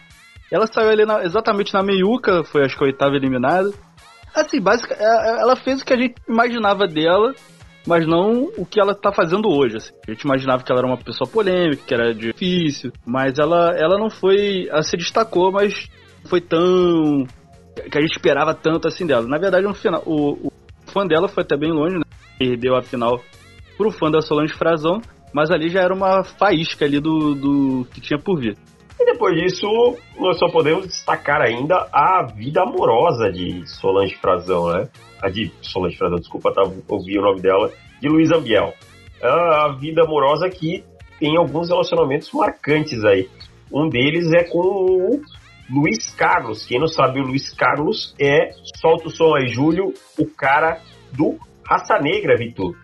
Ela 0.51 0.67
saiu 0.67 0.91
ali 0.91 1.05
na, 1.05 1.25
exatamente 1.25 1.75
na 1.75 1.83
meiuca, 1.83 2.45
foi 2.45 2.65
acho 2.65 2.77
que 2.77 2.85
a 2.85 2.87
oitava 2.87 3.17
eliminada. 3.17 3.71
Assim, 4.33 4.61
basicamente, 4.61 5.03
é, 5.03 5.07
é, 5.07 5.41
ela 5.41 5.57
fez 5.57 5.83
o 5.83 5.85
que 5.85 5.93
a 5.93 5.99
gente 5.99 6.15
imaginava 6.29 6.87
dela, 6.87 7.35
mas 7.87 8.07
não 8.07 8.45
o 8.57 8.65
que 8.65 8.81
ela 8.81 8.95
tá 8.95 9.13
fazendo 9.13 9.49
hoje. 9.49 9.79
Assim. 9.79 9.93
A 10.07 10.13
gente 10.13 10.23
imaginava 10.23 10.63
que 10.63 10.71
ela 10.71 10.81
era 10.83 10.89
uma 10.89 10.99
pessoa 10.99 11.29
polêmica, 11.29 11.83
que 11.85 11.95
era 11.95 12.15
difícil, 12.15 12.93
mas 13.05 13.39
ela, 13.39 13.75
ela 13.77 13.99
não 13.99 14.09
foi. 14.09 14.69
Ela 14.69 14.83
se 14.83 14.97
destacou, 14.97 15.51
mas 15.51 15.89
não 16.23 16.31
foi 16.31 16.41
tão. 16.41 17.27
que 17.91 17.99
a 17.99 18.01
gente 18.01 18.13
esperava 18.13 18.55
tanto 18.55 18.87
assim 18.87 19.05
dela. 19.05 19.27
Na 19.27 19.39
verdade, 19.39 19.67
no 19.67 19.75
final, 19.75 20.03
o, 20.07 20.49
o 20.49 20.53
fã 20.97 21.07
dela 21.07 21.29
foi 21.29 21.43
até 21.43 21.59
bem 21.59 21.71
longe, 21.71 21.97
né? 21.97 22.05
Perdeu 22.39 22.75
a 22.75 22.83
final 22.83 23.21
pro 23.77 23.91
fã 23.91 24.11
da 24.11 24.23
Solange 24.23 24.55
Frazão, 24.55 25.03
mas 25.31 25.51
ali 25.51 25.69
já 25.69 25.83
era 25.83 25.93
uma 25.93 26.25
faísca 26.25 26.87
ali 26.87 26.99
do, 26.99 27.35
do 27.35 27.85
que 27.93 28.01
tinha 28.01 28.19
por 28.19 28.41
vir. 28.41 28.57
E 28.99 29.05
depois 29.05 29.35
disso, 29.35 29.67
nós 30.19 30.39
só 30.39 30.49
podemos 30.49 30.87
destacar 30.87 31.43
ainda 31.43 31.87
a 31.93 32.23
vida 32.35 32.63
amorosa 32.63 33.31
de 33.31 33.67
Solange 33.67 34.15
Frazão, 34.17 34.73
né? 34.73 34.89
A 35.23 35.29
de 35.29 35.53
Solange 35.61 35.99
Frazão, 35.99 36.17
desculpa, 36.17 36.51
tá, 36.51 36.63
ouvi 36.89 37.19
o 37.19 37.23
nome 37.23 37.43
dela, 37.43 37.71
de 38.01 38.09
Luiz 38.09 38.33
Ambiel. 38.33 38.73
A 39.23 39.77
vida 39.79 40.03
amorosa 40.03 40.49
que 40.49 40.83
tem 41.21 41.37
alguns 41.37 41.69
relacionamentos 41.69 42.33
marcantes 42.33 43.05
aí. 43.05 43.29
Um 43.71 43.91
deles 43.91 44.33
é 44.33 44.45
com 44.45 44.61
o 44.61 45.21
Luiz 45.69 46.11
Carlos. 46.15 46.65
Quem 46.65 46.79
não 46.79 46.87
sabe, 46.87 47.21
o 47.21 47.25
Luiz 47.25 47.53
Carlos 47.53 48.15
é, 48.21 48.51
solta 48.81 49.09
o 49.09 49.11
som 49.11 49.35
aí, 49.35 49.49
Júlio, 49.49 49.93
o 50.19 50.27
cara 50.27 50.81
do 51.13 51.39
Raça 51.65 51.99
Negra, 51.99 52.37
Vitor. 52.37 52.77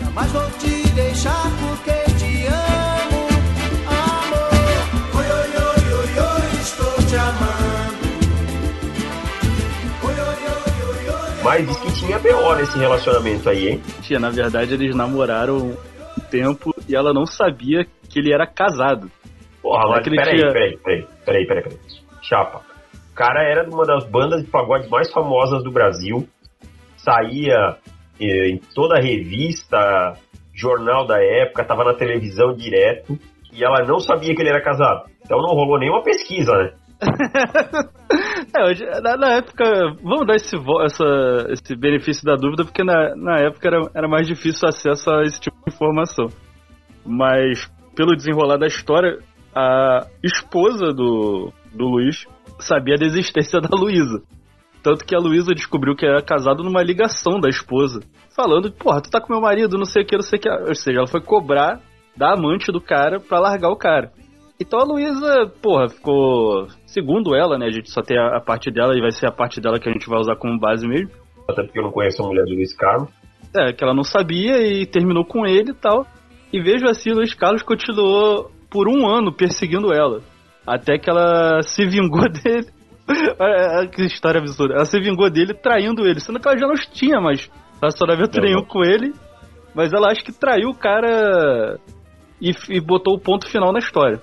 Jamais 0.00 0.30
vou 0.32 0.50
te 0.58 0.88
deixar 0.90 1.42
porque 1.60 1.92
te 2.18 2.46
amo, 2.46 3.28
amor. 3.88 4.50
Oi, 5.16 5.26
oi, 5.26 5.50
oi, 5.56 5.94
oi, 5.94 6.18
oi, 6.18 6.60
estou 6.60 6.92
te 7.06 7.16
amando. 7.16 8.10
Oi, 10.02 10.12
oi, 10.12 10.20
oi, 10.20 10.88
oi, 10.88 11.08
oi. 11.08 11.42
Mas 11.42 11.66
diz 11.66 11.76
que 11.78 11.92
tinha 12.00 12.18
B.O. 12.18 12.54
nesse 12.56 12.78
relacionamento 12.78 13.48
aí, 13.48 13.68
hein? 13.68 13.82
Tinha, 14.02 14.18
na 14.18 14.30
verdade, 14.30 14.74
eles 14.74 14.94
namoraram 14.94 15.56
um 15.58 16.20
tempo 16.30 16.74
e 16.86 16.94
ela 16.94 17.14
não 17.14 17.24
sabia 17.24 17.86
que 18.08 18.18
ele 18.18 18.34
era 18.34 18.46
casado. 18.46 19.10
Porra, 19.70 19.88
mas 19.88 20.08
peraí, 20.08 20.36
tinha... 20.36 20.52
peraí, 20.52 20.76
peraí, 20.78 21.06
peraí, 21.24 21.46
peraí, 21.46 21.62
peraí. 21.62 21.78
Chapa. 22.22 22.62
O 23.12 23.14
cara 23.14 23.44
era 23.44 23.64
de 23.64 23.72
uma 23.72 23.84
das 23.84 24.04
bandas 24.10 24.42
de 24.42 24.50
pagode 24.50 24.90
mais 24.90 25.12
famosas 25.12 25.62
do 25.62 25.70
Brasil. 25.70 26.26
Saía 26.96 27.76
eh, 28.20 28.48
em 28.48 28.58
toda 28.74 28.98
a 28.98 29.00
revista, 29.00 30.14
jornal 30.52 31.06
da 31.06 31.22
época, 31.22 31.64
tava 31.64 31.84
na 31.84 31.94
televisão 31.94 32.52
direto. 32.52 33.16
E 33.52 33.62
ela 33.62 33.86
não 33.86 34.00
sabia 34.00 34.34
que 34.34 34.42
ele 34.42 34.48
era 34.48 34.60
casado. 34.60 35.04
Então 35.24 35.38
não 35.38 35.54
rolou 35.54 35.78
nenhuma 35.78 36.02
pesquisa, 36.02 36.52
né? 36.52 36.72
é, 38.56 38.64
hoje, 38.64 38.84
na, 39.02 39.16
na, 39.16 39.36
época, 39.36 39.64
vamos 40.02 40.26
dar 40.26 40.34
esse, 40.34 40.56
essa, 40.84 41.46
esse 41.50 41.76
benefício 41.76 42.24
da 42.24 42.34
dúvida, 42.34 42.64
porque 42.64 42.82
na, 42.82 43.14
na 43.14 43.36
época 43.38 43.68
era, 43.68 43.88
era 43.94 44.08
mais 44.08 44.26
difícil 44.26 44.68
acesso 44.68 45.08
a 45.12 45.22
esse 45.22 45.40
tipo 45.40 45.56
de 45.64 45.72
informação. 45.72 46.26
Mas, 47.06 47.70
pelo 47.94 48.16
desenrolar 48.16 48.58
da 48.58 48.66
história, 48.66 49.18
a 49.54 50.06
esposa 50.22 50.92
do, 50.92 51.52
do 51.74 51.86
Luiz 51.86 52.26
sabia 52.58 52.96
da 52.96 53.06
existência 53.06 53.60
da 53.60 53.76
Luísa. 53.76 54.22
Tanto 54.82 55.04
que 55.04 55.14
a 55.14 55.18
Luísa 55.18 55.54
descobriu 55.54 55.94
que 55.94 56.06
era 56.06 56.22
casado 56.22 56.62
numa 56.62 56.82
ligação 56.82 57.38
da 57.38 57.48
esposa. 57.48 58.00
Falando, 58.34 58.72
porra, 58.72 59.02
tu 59.02 59.10
tá 59.10 59.20
com 59.20 59.32
meu 59.32 59.42
marido, 59.42 59.76
não 59.76 59.84
sei 59.84 60.02
o 60.02 60.06
que, 60.06 60.16
não 60.16 60.22
sei 60.22 60.38
o 60.38 60.42
que. 60.42 60.48
Ou 60.48 60.74
seja, 60.74 60.98
ela 60.98 61.06
foi 61.06 61.20
cobrar 61.20 61.80
da 62.16 62.32
amante 62.32 62.72
do 62.72 62.80
cara 62.80 63.20
pra 63.20 63.40
largar 63.40 63.70
o 63.70 63.76
cara. 63.76 64.10
Então 64.58 64.78
a 64.78 64.84
Luísa, 64.84 65.52
porra, 65.62 65.88
ficou. 65.88 66.66
Segundo 66.86 67.34
ela, 67.34 67.58
né? 67.58 67.66
A 67.66 67.70
gente 67.70 67.90
só 67.90 68.02
tem 68.02 68.18
a, 68.18 68.36
a, 68.36 68.40
parte 68.40 68.70
dela 68.70 68.96
e 68.96 69.00
vai 69.00 69.10
ser 69.10 69.26
a 69.26 69.32
parte 69.32 69.60
dela 69.60 69.78
que 69.78 69.88
a 69.88 69.92
gente 69.92 70.08
vai 70.08 70.18
usar 70.18 70.36
como 70.36 70.58
base 70.58 70.86
mesmo. 70.86 71.10
Até 71.48 71.62
porque 71.62 71.78
eu 71.78 71.84
não 71.84 71.90
conheço 71.90 72.22
a 72.22 72.26
mulher 72.26 72.44
do 72.44 72.54
Luiz 72.54 72.74
Carlos. 72.74 73.10
É, 73.56 73.72
que 73.72 73.82
ela 73.82 73.94
não 73.94 74.04
sabia 74.04 74.58
e 74.62 74.86
terminou 74.86 75.24
com 75.24 75.46
ele 75.46 75.70
e 75.70 75.74
tal. 75.74 76.06
E 76.52 76.60
vejo 76.60 76.86
assim, 76.86 77.10
Luiz 77.10 77.32
Carlos 77.34 77.62
continuou 77.62 78.50
por 78.70 78.88
um 78.88 79.08
ano 79.08 79.32
perseguindo 79.32 79.92
ela. 79.92 80.20
Até 80.66 80.98
que 80.98 81.10
ela 81.10 81.62
se 81.62 81.84
vingou 81.84 82.28
dele. 82.30 82.66
que 83.92 84.02
história 84.02 84.40
absurda. 84.40 84.74
Ela 84.74 84.84
se 84.84 85.00
vingou 85.00 85.28
dele 85.30 85.52
traindo 85.54 86.06
ele, 86.06 86.20
sendo 86.20 86.38
que 86.38 86.48
ela 86.48 86.58
já 86.58 86.66
não 86.66 86.74
tinha 86.74 87.20
mais 87.20 87.50
relacionamento 87.80 88.40
nenhum 88.40 88.64
com 88.64 88.84
ele. 88.84 89.12
Mas 89.74 89.92
ela 89.92 90.10
acha 90.10 90.22
que 90.22 90.32
traiu 90.32 90.70
o 90.70 90.74
cara 90.74 91.78
e, 92.40 92.52
e 92.68 92.80
botou 92.80 93.14
o 93.14 93.20
ponto 93.20 93.48
final 93.48 93.72
na 93.72 93.78
história. 93.78 94.20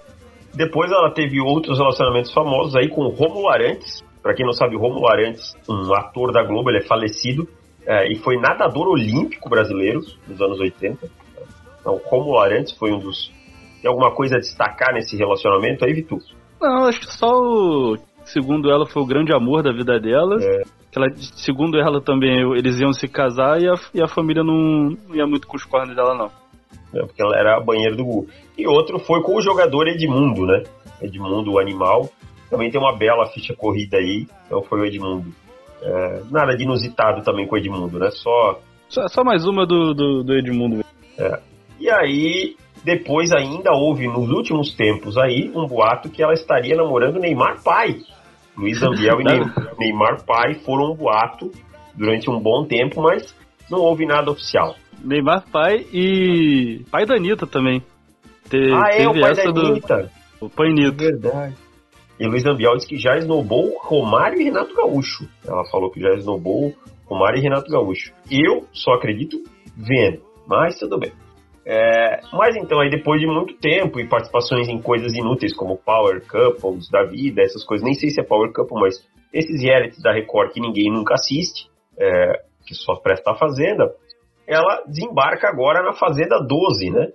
Depois 0.53 0.91
ela 0.91 1.11
teve 1.11 1.39
outros 1.39 1.77
relacionamentos 1.77 2.33
famosos 2.33 2.75
aí 2.75 2.89
com 2.89 3.01
o 3.01 3.09
Romulo 3.09 3.49
Arantes. 3.49 4.03
Pra 4.21 4.33
quem 4.33 4.45
não 4.45 4.53
sabe, 4.53 4.75
o 4.75 4.79
Romulo 4.79 5.07
Arantes, 5.07 5.55
um 5.69 5.93
ator 5.93 6.31
da 6.33 6.43
Globo, 6.43 6.69
ele 6.69 6.79
é 6.79 6.87
falecido. 6.87 7.47
É, 7.85 8.11
e 8.11 8.15
foi 8.15 8.37
nadador 8.37 8.87
olímpico 8.87 9.49
brasileiro 9.49 10.01
nos 10.27 10.41
anos 10.41 10.59
80. 10.59 11.07
Então, 11.79 11.93
o 11.93 12.09
Romulo 12.09 12.39
Arantes 12.39 12.73
foi 12.73 12.91
um 12.91 12.99
dos 12.99 13.31
Tem 13.81 13.89
alguma 13.89 14.11
coisa 14.11 14.35
a 14.35 14.39
destacar 14.39 14.93
nesse 14.93 15.15
relacionamento 15.15 15.85
aí, 15.85 15.93
Vitu? 15.93 16.17
Não, 16.61 16.85
acho 16.85 16.99
que 16.99 17.13
só 17.13 17.29
o. 17.29 17.97
Segundo 18.25 18.69
ela, 18.69 18.85
foi 18.85 19.01
o 19.01 19.05
grande 19.05 19.33
amor 19.33 19.63
da 19.63 19.71
vida 19.71 19.99
dela. 19.99 20.35
É. 20.41 20.63
Ela, 20.95 21.07
segundo 21.15 21.79
ela 21.79 22.01
também, 22.01 22.41
eles 22.57 22.79
iam 22.79 22.91
se 22.91 23.07
casar 23.07 23.61
e 23.61 23.69
a, 23.69 23.75
e 23.93 24.01
a 24.01 24.07
família 24.07 24.43
não, 24.43 24.89
não 25.07 25.15
ia 25.15 25.27
muito 25.27 25.47
com 25.47 25.55
os 25.55 25.63
cornos 25.63 25.95
dela, 25.95 26.15
não. 26.15 26.31
É, 26.93 27.05
porque 27.05 27.21
ela 27.21 27.37
era 27.37 27.57
a 27.57 27.59
banheira 27.59 27.95
do 27.95 28.03
Gu. 28.03 28.27
E 28.57 28.67
outro 28.67 28.99
foi 28.99 29.21
com 29.21 29.35
o 29.35 29.41
jogador 29.41 29.87
Edmundo, 29.87 30.45
né? 30.45 30.63
Edmundo, 31.01 31.53
o 31.53 31.59
animal. 31.59 32.09
Também 32.49 32.71
tem 32.71 32.79
uma 32.79 32.97
bela 32.97 33.27
ficha 33.27 33.53
corrida 33.55 33.97
aí, 33.97 34.25
então 34.45 34.61
foi 34.63 34.81
o 34.81 34.85
Edmundo. 34.85 35.27
É, 35.81 36.21
nada 36.31 36.55
de 36.55 36.63
inusitado 36.63 37.21
também 37.23 37.45
com 37.45 37.55
o 37.55 37.57
Edmundo, 37.57 37.99
né? 37.99 38.09
Só. 38.11 38.59
Só, 38.89 39.07
só 39.07 39.23
mais 39.23 39.45
uma 39.45 39.65
do, 39.65 39.93
do, 39.93 40.23
do 40.23 40.33
Edmundo. 40.33 40.83
É. 41.17 41.39
E 41.79 41.89
aí, 41.89 42.55
depois 42.87 43.33
ainda 43.33 43.73
houve, 43.73 44.07
nos 44.07 44.29
últimos 44.29 44.73
tempos 44.73 45.17
aí, 45.17 45.51
um 45.53 45.67
boato 45.67 46.09
que 46.09 46.23
ela 46.23 46.33
estaria 46.33 46.73
namorando 46.73 47.19
Neymar 47.19 47.61
pai. 47.61 47.97
Luiz 48.57 48.81
Ambiel 48.81 49.19
e 49.19 49.23
Neymar 49.77 50.23
pai 50.25 50.53
foram 50.63 50.93
um 50.93 50.95
boato 50.95 51.51
durante 51.93 52.29
um 52.29 52.39
bom 52.39 52.63
tempo, 52.63 53.01
mas 53.01 53.35
não 53.69 53.79
houve 53.79 54.05
nada 54.05 54.31
oficial. 54.31 54.73
Neymar 55.03 55.43
pai 55.51 55.85
e 55.91 56.85
pai 56.89 57.05
da 57.05 57.15
Anitta 57.15 57.45
também. 57.45 57.83
Te, 58.49 58.71
ah, 58.71 58.89
é, 58.93 59.05
o 59.05 59.19
pai 59.19 59.35
da 59.35 59.49
Anitta. 59.49 60.09
Do... 60.39 60.45
O 60.45 60.49
pai 60.49 60.69
Anitta. 60.69 61.03
É 61.03 61.07
verdade. 61.11 61.55
E 62.17 62.25
Luiz 62.25 62.45
Ambiel 62.45 62.77
disse 62.77 62.87
que 62.87 62.97
já 62.97 63.17
esnobou 63.17 63.77
Romário 63.81 64.39
e 64.39 64.45
Renato 64.45 64.73
Gaúcho. 64.73 65.27
Ela 65.45 65.65
falou 65.65 65.91
que 65.91 65.99
já 65.99 66.13
esnobou 66.13 66.73
Romário 67.05 67.37
e 67.37 67.41
Renato 67.41 67.69
Gaúcho. 67.69 68.13
Eu 68.31 68.65
só 68.71 68.93
acredito 68.93 69.43
vendo, 69.75 70.21
mas 70.47 70.79
tudo 70.79 70.97
bem. 70.97 71.11
É, 71.69 72.21
mas 72.31 72.55
então, 72.55 72.79
aí 72.79 72.89
depois 72.89 73.19
de 73.19 73.27
muito 73.27 73.53
tempo 73.55 73.99
e 73.99 74.07
participações 74.07 74.69
em 74.69 74.81
coisas 74.81 75.13
inúteis 75.13 75.53
como 75.53 75.75
Power 75.75 76.25
Couples 76.25 76.89
da 76.89 77.03
vida, 77.03 77.41
essas 77.41 77.65
coisas, 77.65 77.83
nem 77.83 77.93
sei 77.93 78.09
se 78.09 78.21
é 78.21 78.23
Power 78.23 78.53
Couple, 78.53 78.79
mas 78.79 78.95
esses 79.33 79.61
realities 79.61 80.01
da 80.01 80.13
Record 80.13 80.53
que 80.53 80.61
ninguém 80.61 80.89
nunca 80.89 81.15
assiste, 81.15 81.69
é, 81.99 82.41
que 82.65 82.73
só 82.73 82.95
presta 82.95 83.31
a 83.31 83.35
Fazenda, 83.35 83.93
ela 84.47 84.81
desembarca 84.87 85.49
agora 85.49 85.83
na 85.83 85.91
Fazenda 85.91 86.39
12, 86.39 86.89
né? 86.89 87.07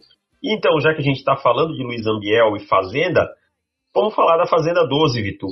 Então, 0.44 0.78
já 0.80 0.92
que 0.92 1.00
a 1.00 1.04
gente 1.04 1.16
está 1.16 1.34
falando 1.36 1.72
de 1.74 1.82
Luiz 1.82 2.06
Ambiel 2.06 2.54
e 2.54 2.66
Fazenda, 2.66 3.26
vamos 3.94 4.14
falar 4.14 4.36
da 4.36 4.46
Fazenda 4.46 4.86
12, 4.86 5.22
Vitor. 5.22 5.48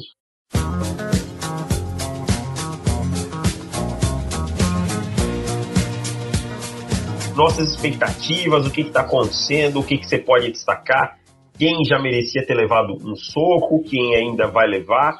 Nossas 7.40 7.70
expectativas, 7.70 8.66
o 8.66 8.70
que 8.70 8.82
está 8.82 9.00
acontecendo, 9.00 9.80
o 9.80 9.82
que, 9.82 9.96
que 9.96 10.06
você 10.06 10.18
pode 10.18 10.52
destacar, 10.52 11.16
quem 11.58 11.74
já 11.88 11.98
merecia 11.98 12.44
ter 12.44 12.54
levado 12.54 12.92
um 13.02 13.16
soco, 13.16 13.82
quem 13.82 14.14
ainda 14.14 14.46
vai 14.46 14.68
levar. 14.68 15.14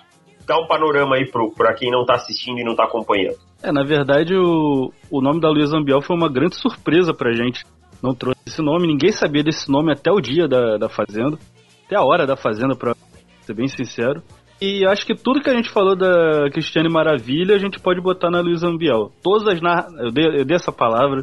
Dá 0.46 0.58
um 0.58 0.66
panorama 0.66 1.16
aí 1.16 1.30
para 1.56 1.74
quem 1.74 1.90
não 1.90 2.02
está 2.02 2.14
assistindo 2.14 2.58
e 2.58 2.64
não 2.64 2.72
está 2.72 2.84
acompanhando. 2.84 3.36
É, 3.62 3.72
na 3.72 3.84
verdade, 3.84 4.34
o, 4.34 4.92
o 5.10 5.20
nome 5.22 5.40
da 5.40 5.48
Luísa 5.48 5.76
Ambiel 5.76 6.02
foi 6.02 6.14
uma 6.14 6.30
grande 6.30 6.56
surpresa 6.56 7.14
pra 7.14 7.32
gente. 7.32 7.64
Não 8.02 8.14
trouxe 8.14 8.40
esse 8.46 8.60
nome, 8.60 8.86
ninguém 8.86 9.12
sabia 9.12 9.42
desse 9.42 9.70
nome 9.70 9.92
até 9.92 10.10
o 10.10 10.20
dia 10.20 10.46
da, 10.46 10.76
da 10.76 10.88
Fazenda, 10.88 11.38
até 11.86 11.96
a 11.96 12.02
hora 12.02 12.26
da 12.26 12.36
Fazenda, 12.36 12.74
pra 12.74 12.94
ser 13.42 13.54
bem 13.54 13.68
sincero. 13.68 14.22
E 14.60 14.84
acho 14.86 15.06
que 15.06 15.14
tudo 15.14 15.40
que 15.40 15.48
a 15.48 15.54
gente 15.54 15.70
falou 15.70 15.96
da 15.96 16.50
Cristiane 16.50 16.90
Maravilha, 16.90 17.54
a 17.54 17.58
gente 17.58 17.80
pode 17.80 18.00
botar 18.00 18.30
na 18.30 18.40
Luísa 18.40 18.68
Ambiel. 18.68 19.10
Todas 19.22 19.48
as 19.48 19.60
narra... 19.60 19.86
eu, 19.98 20.10
dei, 20.10 20.26
eu 20.40 20.44
dei 20.44 20.56
essa 20.56 20.72
palavra, 20.72 21.22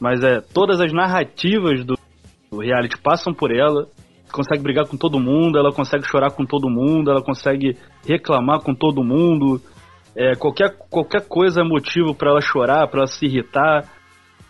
mas 0.00 0.24
é, 0.24 0.40
todas 0.40 0.80
as 0.80 0.92
narrativas 0.92 1.84
do, 1.84 1.96
do 2.50 2.58
reality 2.58 2.96
passam 2.98 3.34
por 3.34 3.54
ela. 3.54 3.86
Consegue 4.32 4.62
brigar 4.62 4.86
com 4.86 4.96
todo 4.96 5.18
mundo, 5.20 5.58
ela 5.58 5.72
consegue 5.72 6.06
chorar 6.06 6.30
com 6.30 6.46
todo 6.46 6.70
mundo, 6.70 7.10
ela 7.10 7.22
consegue 7.22 7.76
reclamar 8.06 8.60
com 8.60 8.74
todo 8.74 9.04
mundo. 9.04 9.60
É, 10.16 10.34
qualquer, 10.36 10.76
qualquer 10.88 11.26
coisa 11.28 11.60
é 11.60 11.64
motivo 11.64 12.14
para 12.14 12.30
ela 12.30 12.40
chorar, 12.40 12.88
para 12.88 13.00
ela 13.00 13.06
se 13.06 13.26
irritar. 13.26 13.88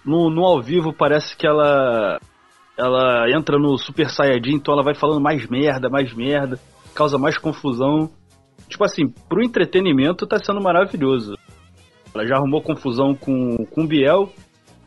No, 0.05 0.31
no 0.31 0.45
ao 0.45 0.63
vivo 0.63 0.93
parece 0.93 1.37
que 1.37 1.47
ela 1.47 2.19
ela 2.79 3.27
entra 3.31 3.59
no 3.59 3.77
Super 3.77 4.09
Saiyajin, 4.09 4.55
então 4.55 4.73
ela 4.73 4.83
vai 4.83 4.95
falando 4.95 5.21
mais 5.21 5.47
merda, 5.47 5.91
mais 5.91 6.15
merda, 6.15 6.59
causa 6.95 7.19
mais 7.19 7.37
confusão. 7.37 8.11
Tipo 8.69 8.85
assim, 8.85 9.09
pro 9.29 9.43
entretenimento 9.43 10.27
tá 10.27 10.39
sendo 10.39 10.63
maravilhoso. 10.63 11.37
Ela 12.15 12.27
já 12.27 12.37
arrumou 12.37 12.63
confusão 12.63 13.15
com, 13.15 13.65
com 13.67 13.83
o 13.83 13.87
Biel, 13.87 14.33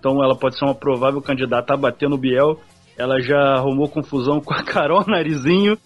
então 0.03 0.21
ela 0.21 0.35
pode 0.35 0.59
ser 0.59 0.65
uma 0.65 0.75
provável 0.75 1.21
candidata 1.21 1.73
a 1.73 1.77
bater 1.77 2.09
no 2.09 2.17
Biel. 2.17 2.59
Ela 2.97 3.21
já 3.21 3.55
arrumou 3.55 3.87
confusão 3.87 4.41
com 4.41 4.53
a 4.53 4.61
Carol 4.61 5.05
Narizinho, 5.07 5.77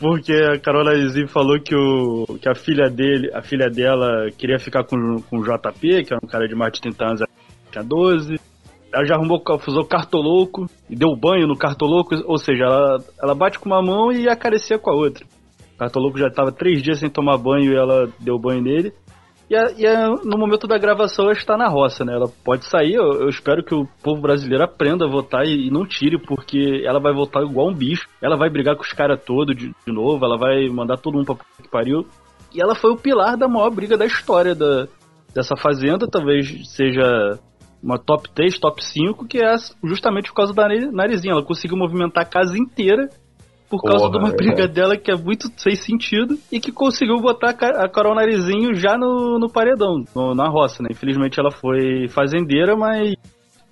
porque 0.00 0.32
a 0.32 0.58
Carol 0.58 0.82
Narizinho 0.82 1.28
falou 1.28 1.60
que, 1.60 1.72
o, 1.72 2.36
que 2.42 2.48
a 2.48 2.54
filha 2.56 2.90
dele, 2.90 3.30
a 3.32 3.42
filha 3.42 3.70
dela 3.70 4.28
queria 4.36 4.58
ficar 4.58 4.82
com, 4.82 5.22
com 5.30 5.38
o 5.38 5.44
JP, 5.44 6.02
que 6.02 6.12
era 6.12 6.18
um 6.20 6.26
cara 6.26 6.48
de 6.48 6.56
mais 6.56 6.72
de 6.72 6.80
30 6.80 7.04
anos, 7.04 7.22
tinha 7.70 7.84
12. 7.84 8.40
Ela 8.92 9.04
já 9.04 9.14
arrumou 9.14 9.40
confusão 9.40 9.82
com 9.82 9.86
o 9.86 9.88
Cartoloco 9.88 10.66
e 10.90 10.96
deu 10.96 11.14
banho 11.14 11.46
no 11.46 11.56
Cartoloco, 11.56 12.12
ou 12.26 12.38
seja, 12.38 12.64
ela, 12.64 12.98
ela 13.22 13.34
bate 13.36 13.60
com 13.60 13.66
uma 13.66 13.80
mão 13.80 14.10
e 14.10 14.28
acaricia 14.28 14.80
com 14.80 14.90
a 14.90 14.94
outra. 14.94 15.24
O 15.76 15.78
Cartoloco 15.78 16.18
já 16.18 16.26
estava 16.26 16.50
três 16.50 16.82
dias 16.82 16.98
sem 16.98 17.08
tomar 17.08 17.38
banho 17.38 17.72
e 17.72 17.76
ela 17.76 18.08
deu 18.18 18.36
banho 18.36 18.60
nele. 18.60 18.92
E, 19.48 19.54
a, 19.54 19.62
e 19.76 19.86
a, 19.86 20.08
no 20.08 20.38
momento 20.38 20.66
da 20.66 20.78
gravação 20.78 21.26
ela 21.26 21.34
está 21.34 21.56
na 21.56 21.68
roça, 21.68 22.04
né? 22.04 22.14
Ela 22.14 22.28
pode 22.44 22.64
sair, 22.68 22.94
eu, 22.94 23.20
eu 23.20 23.28
espero 23.28 23.62
que 23.62 23.74
o 23.74 23.86
povo 24.02 24.20
brasileiro 24.20 24.64
aprenda 24.64 25.04
a 25.04 25.10
votar 25.10 25.44
e, 25.44 25.68
e, 25.68 25.70
não 25.70 25.86
tire, 25.86 26.18
porque 26.18 26.82
ela 26.84 26.98
vai 26.98 27.12
votar 27.12 27.42
igual 27.42 27.68
um 27.68 27.74
bicho. 27.74 28.08
Ela 28.22 28.36
vai 28.36 28.48
brigar 28.48 28.76
com 28.76 28.82
os 28.82 28.92
caras 28.92 29.22
todos 29.24 29.54
de, 29.54 29.68
de, 29.68 29.92
novo, 29.92 30.24
ela 30.24 30.38
vai 30.38 30.68
mandar 30.68 30.96
todo 30.96 31.14
mundo 31.14 31.26
pra 31.26 31.36
que 31.62 31.68
pariu. 31.68 32.06
E 32.54 32.62
ela 32.62 32.74
foi 32.74 32.92
o 32.92 32.96
pilar 32.96 33.36
da 33.36 33.48
maior 33.48 33.70
briga 33.70 33.96
da 33.96 34.06
história 34.06 34.54
da, 34.54 34.86
dessa 35.34 35.56
fazenda, 35.56 36.08
talvez 36.08 36.70
seja 36.74 37.38
uma 37.82 37.98
top 37.98 38.30
3, 38.34 38.58
top 38.58 38.82
5, 38.82 39.26
que 39.26 39.38
é 39.38 39.54
justamente 39.82 40.30
por 40.30 40.36
causa 40.36 40.54
da 40.54 40.66
narizinha. 40.90 41.32
Ela 41.32 41.44
conseguiu 41.44 41.76
movimentar 41.76 42.22
a 42.22 42.28
casa 42.28 42.56
inteira 42.56 43.10
por 43.76 43.90
causa 43.90 44.06
Porra, 44.06 44.12
de 44.12 44.18
uma 44.18 44.32
é. 44.32 44.36
briga 44.36 44.68
dela 44.68 44.96
que 44.96 45.10
é 45.10 45.16
muito 45.16 45.48
sem 45.56 45.74
sentido 45.74 46.36
e 46.50 46.60
que 46.60 46.72
conseguiu 46.72 47.20
botar 47.20 47.50
a 47.50 47.88
Carol 47.88 48.14
Narizinho 48.14 48.74
já 48.74 48.96
no, 48.96 49.38
no 49.38 49.50
paredão, 49.50 50.04
no, 50.14 50.34
na 50.34 50.48
roça, 50.48 50.82
né? 50.82 50.88
Infelizmente 50.92 51.38
ela 51.38 51.50
foi 51.50 52.08
fazendeira, 52.08 52.76
mas 52.76 53.14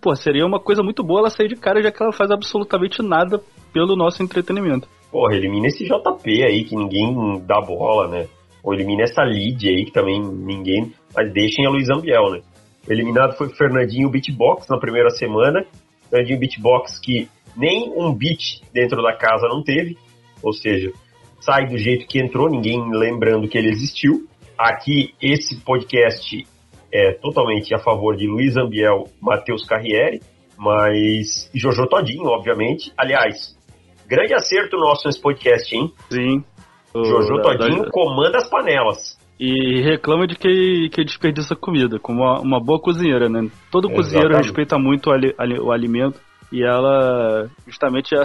pô, 0.01 0.15
seria 0.17 0.45
uma 0.45 0.61
coisa 0.61 0.83
muito 0.83 1.03
boa 1.03 1.21
ela 1.21 1.31
sair 1.31 1.49
de 1.49 1.57
cara 1.57 1.83
já 1.83 1.91
que 1.91 2.03
ela 2.03 2.13
faz 2.13 2.31
absolutamente 2.31 3.03
nada 3.03 3.41
pelo 3.73 3.97
nosso 3.97 4.23
entretenimento. 4.23 4.89
Porra, 5.11 5.35
elimina 5.35 5.67
esse 5.67 5.85
JP 5.85 6.43
aí 6.43 6.65
que 6.65 6.75
ninguém 6.75 7.43
dá 7.47 7.61
bola, 7.61 8.09
né? 8.09 8.27
Ou 8.63 8.73
elimina 8.73 9.03
essa 9.03 9.23
Lid 9.23 9.69
aí 9.69 9.85
que 9.85 9.93
também 9.93 10.21
ninguém. 10.21 10.93
Mas 11.15 11.33
deixem 11.33 11.67
a 11.67 11.71
Luiz 11.71 11.89
Ambiel, 11.91 12.31
né? 12.31 12.41
Eliminado 12.89 13.37
foi 13.37 13.47
o 13.47 13.57
Fernandinho 13.57 14.11
Beatbox 14.11 14.67
na 14.69 14.79
primeira 14.79 15.11
semana. 15.11 15.65
Fernandinho 16.09 16.39
Beatbox 16.39 16.99
que 16.99 17.29
nem 17.57 17.93
um 17.97 18.15
beat 18.15 18.63
dentro 18.73 19.03
da 19.03 19.15
casa 19.17 19.49
não 19.49 19.63
teve, 19.63 19.97
ou 20.43 20.53
seja, 20.53 20.93
sai 21.41 21.67
do 21.67 21.77
jeito 21.77 22.07
que 22.07 22.21
entrou, 22.21 22.49
ninguém 22.49 22.81
lembrando 22.91 23.49
que 23.49 23.59
ele 23.59 23.71
existiu. 23.71 24.27
Aqui, 24.59 25.15
esse 25.21 25.61
podcast 25.61 26.47
é 26.93 27.13
totalmente 27.13 27.75
a 27.75 27.79
favor 27.79 28.17
de 28.17 28.27
Luiz 28.27 28.57
Ambiel, 28.57 29.05
Matheus 29.21 29.65
Carriere, 29.65 30.21
mas 30.57 31.51
e 31.53 31.59
Jojo 31.59 31.87
Todinho, 31.87 32.27
obviamente. 32.27 32.93
Aliás, 32.97 33.57
grande 34.07 34.35
acerto 34.35 34.77
nosso 34.77 35.07
nesse 35.07 35.21
podcast, 35.21 35.75
hein? 35.75 35.93
Sim. 36.11 36.45
Jojo 36.95 37.37
da, 37.37 37.43
Todinho 37.43 37.85
da... 37.85 37.91
comanda 37.91 38.39
as 38.39 38.49
panelas. 38.49 39.21
E 39.41 39.83
reclama 39.83 40.27
de 40.27 40.37
que, 40.37 40.89
que 40.93 41.03
desperdiça 41.03 41.57
comida, 41.57 41.99
como 41.99 42.23
uma, 42.23 42.41
uma 42.41 42.61
boa 42.61 42.79
cozinheira, 42.79 43.29
né? 43.29 43.49
Todo 43.73 43.89
Exatamente. 43.89 43.95
cozinheiro 43.97 44.37
respeita 44.37 44.79
muito 44.79 45.11
o, 45.11 45.13
ali, 45.13 45.35
o 45.59 45.73
alimento 45.73 46.21
e 46.53 46.63
ela, 46.63 47.51
justamente, 47.67 48.15
a, 48.15 48.23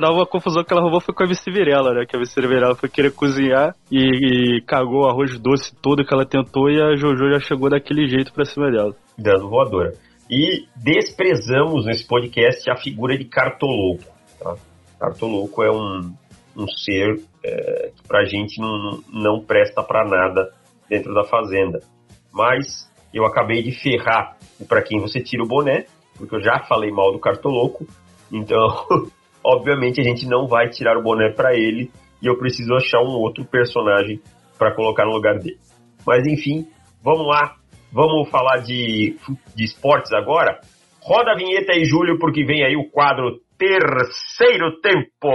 dava 0.00 0.12
uma 0.18 0.26
confusão 0.26 0.64
que 0.64 0.72
ela 0.72 0.82
roubou 0.82 1.00
foi 1.00 1.14
com 1.14 1.22
a 1.22 1.26
Vice 1.26 1.48
Virela, 1.50 1.94
né? 1.94 2.04
Que 2.04 2.16
a 2.16 2.18
Vice 2.18 2.40
Virela 2.40 2.74
foi 2.74 2.88
querer 2.88 3.12
cozinhar 3.12 3.74
e, 3.90 4.58
e, 4.58 4.62
cagou 4.62 5.04
o 5.04 5.08
arroz 5.08 5.38
doce 5.38 5.74
todo 5.80 6.04
que 6.04 6.12
ela 6.12 6.26
tentou 6.26 6.68
e 6.68 6.82
a 6.82 6.96
Jojo 6.96 7.30
já 7.30 7.38
chegou 7.38 7.70
daquele 7.70 8.08
jeito 8.08 8.32
pra 8.32 8.44
cima 8.44 8.68
dela. 8.70 8.94
Dando 9.16 9.48
voadora. 9.48 9.94
E 10.28 10.66
desprezamos 10.76 11.86
nesse 11.86 12.06
podcast 12.06 12.68
a 12.68 12.76
figura 12.76 13.16
de 13.16 13.24
Cartoloco. 13.24 14.04
Tá? 14.38 14.56
Cartoloco 14.98 15.62
é 15.62 15.70
um, 15.70 16.12
um 16.56 16.66
ser 16.68 17.22
é, 17.44 17.92
que 17.94 18.08
pra 18.08 18.24
gente 18.24 18.60
não, 18.60 19.02
não 19.08 19.44
presta 19.44 19.82
pra 19.82 20.04
nada 20.04 20.52
dentro 20.88 21.14
da 21.14 21.24
fazenda. 21.24 21.80
Mas 22.32 22.90
eu 23.14 23.24
acabei 23.24 23.62
de 23.62 23.72
ferrar 23.72 24.36
para 24.68 24.82
quem 24.82 25.00
você 25.00 25.20
tira 25.20 25.42
o 25.42 25.48
boné 25.48 25.86
porque 26.20 26.36
eu 26.36 26.42
já 26.42 26.60
falei 26.68 26.90
mal 26.90 27.10
do 27.12 27.18
Cartoloco, 27.18 27.86
então, 28.30 28.86
obviamente, 29.42 30.00
a 30.00 30.04
gente 30.04 30.26
não 30.26 30.46
vai 30.46 30.68
tirar 30.68 30.96
o 30.98 31.02
boné 31.02 31.32
para 31.32 31.54
ele 31.54 31.90
e 32.22 32.26
eu 32.26 32.38
preciso 32.38 32.74
achar 32.74 33.00
um 33.00 33.16
outro 33.16 33.44
personagem 33.44 34.20
para 34.58 34.74
colocar 34.74 35.06
no 35.06 35.12
lugar 35.12 35.38
dele. 35.38 35.58
Mas 36.06 36.26
enfim, 36.26 36.68
vamos 37.02 37.26
lá, 37.26 37.56
vamos 37.90 38.28
falar 38.28 38.58
de, 38.58 39.16
de 39.56 39.64
esportes 39.64 40.12
agora. 40.12 40.60
Roda 41.02 41.32
a 41.32 41.36
vinheta 41.36 41.72
aí, 41.72 41.84
Júlio, 41.84 42.18
porque 42.18 42.44
vem 42.44 42.62
aí 42.62 42.76
o 42.76 42.90
quadro 42.90 43.40
terceiro 43.56 44.78
tempo. 44.82 45.30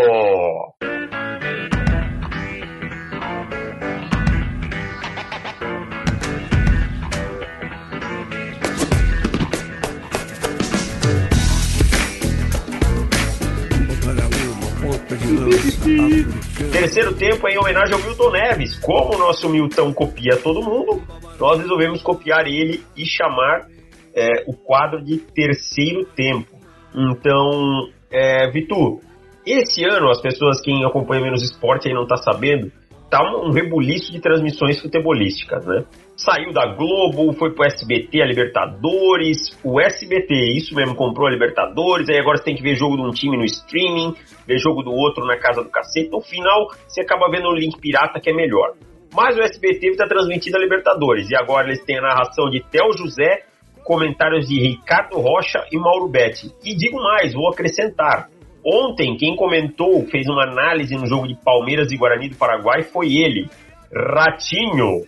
Terceiro 16.72 17.14
tempo 17.16 17.48
em 17.48 17.58
homenagem 17.58 17.94
ao 17.94 18.02
Milton 18.02 18.32
Neves. 18.32 18.78
Como 18.80 19.16
o 19.16 19.18
nosso 19.18 19.50
Milton 19.50 19.94
copia 19.94 20.38
todo 20.38 20.62
mundo, 20.62 21.02
nós 21.40 21.60
resolvemos 21.60 22.02
copiar 22.02 22.48
ele 22.48 22.84
e 22.96 23.06
chamar 23.06 23.68
é, 24.16 24.44
o 24.48 24.54
quadro 24.54 25.04
de 25.04 25.18
terceiro 25.18 26.06
tempo. 26.16 26.56
Então, 26.94 27.88
é, 28.10 28.50
Vitor, 28.52 29.02
esse 29.46 29.84
ano, 29.84 30.10
as 30.10 30.22
pessoas 30.22 30.62
que 30.62 30.72
acompanham 30.84 31.24
menos 31.24 31.44
esporte 31.44 31.88
aí 31.88 31.94
não 31.94 32.08
tá 32.08 32.18
sabendo, 32.18 32.72
tá 33.10 33.22
um, 33.22 33.50
um 33.50 33.52
rebuliço 33.52 34.12
de 34.12 34.20
transmissões 34.20 34.82
futebolísticas, 34.82 35.66
né? 35.66 35.84
Saiu 36.17 36.54
da 36.54 36.65
Globo, 36.67 37.34
foi 37.34 37.54
pro 37.54 37.65
SBT, 37.65 38.21
a 38.21 38.25
Libertadores, 38.25 39.58
o 39.63 39.82
SBT, 39.82 40.34
isso 40.56 40.73
mesmo, 40.73 40.95
comprou 40.95 41.28
a 41.28 41.32
Libertadores, 41.32 42.08
aí 42.08 42.17
agora 42.17 42.38
você 42.38 42.45
tem 42.45 42.56
que 42.56 42.63
ver 42.63 42.75
jogo 42.75 42.95
de 42.95 43.04
um 43.04 43.12
time 43.12 43.36
no 43.36 43.43
streaming, 43.43 44.15
ver 44.47 44.58
jogo 44.58 44.82
do 44.82 44.91
outro 44.91 45.25
na 45.25 45.38
casa 45.38 45.62
do 45.62 45.69
cacete, 45.69 46.10
no 46.10 46.21
final 46.21 46.67
você 46.88 47.01
acaba 47.01 47.30
vendo 47.30 47.47
o 47.49 47.54
link 47.54 47.78
pirata 47.80 48.19
que 48.21 48.30
é 48.30 48.34
melhor. 48.34 48.75
Mas 49.13 49.36
o 49.36 49.41
SBT 49.41 49.88
está 49.88 50.08
transmitindo 50.08 50.58
a 50.58 50.62
Libertadores, 50.62 51.30
e 51.30 51.36
agora 51.36 51.67
eles 51.67 51.84
têm 51.84 51.97
a 51.97 52.01
narração 52.01 52.49
de 52.49 52.63
Theo 52.63 52.93
José, 52.97 53.43
comentários 53.84 54.47
de 54.47 54.60
Ricardo 54.60 55.19
Rocha 55.19 55.65
e 55.71 55.78
Mauro 55.78 56.08
Betti. 56.08 56.49
E 56.63 56.75
digo 56.75 56.97
mais, 56.97 57.34
vou 57.34 57.49
acrescentar, 57.49 58.30
Ontem, 58.67 59.15
quem 59.15 59.36
comentou, 59.36 60.04
fez 60.08 60.25
uma 60.28 60.41
análise 60.41 60.95
no 60.95 61.06
jogo 61.06 61.28
de 61.28 61.36
Palmeiras 61.36 61.91
e 61.91 61.97
Guarani 61.97 62.30
do 62.30 62.36
Paraguai 62.36 62.82
foi 62.82 63.13
ele, 63.17 63.47
Ratinho. 63.93 65.04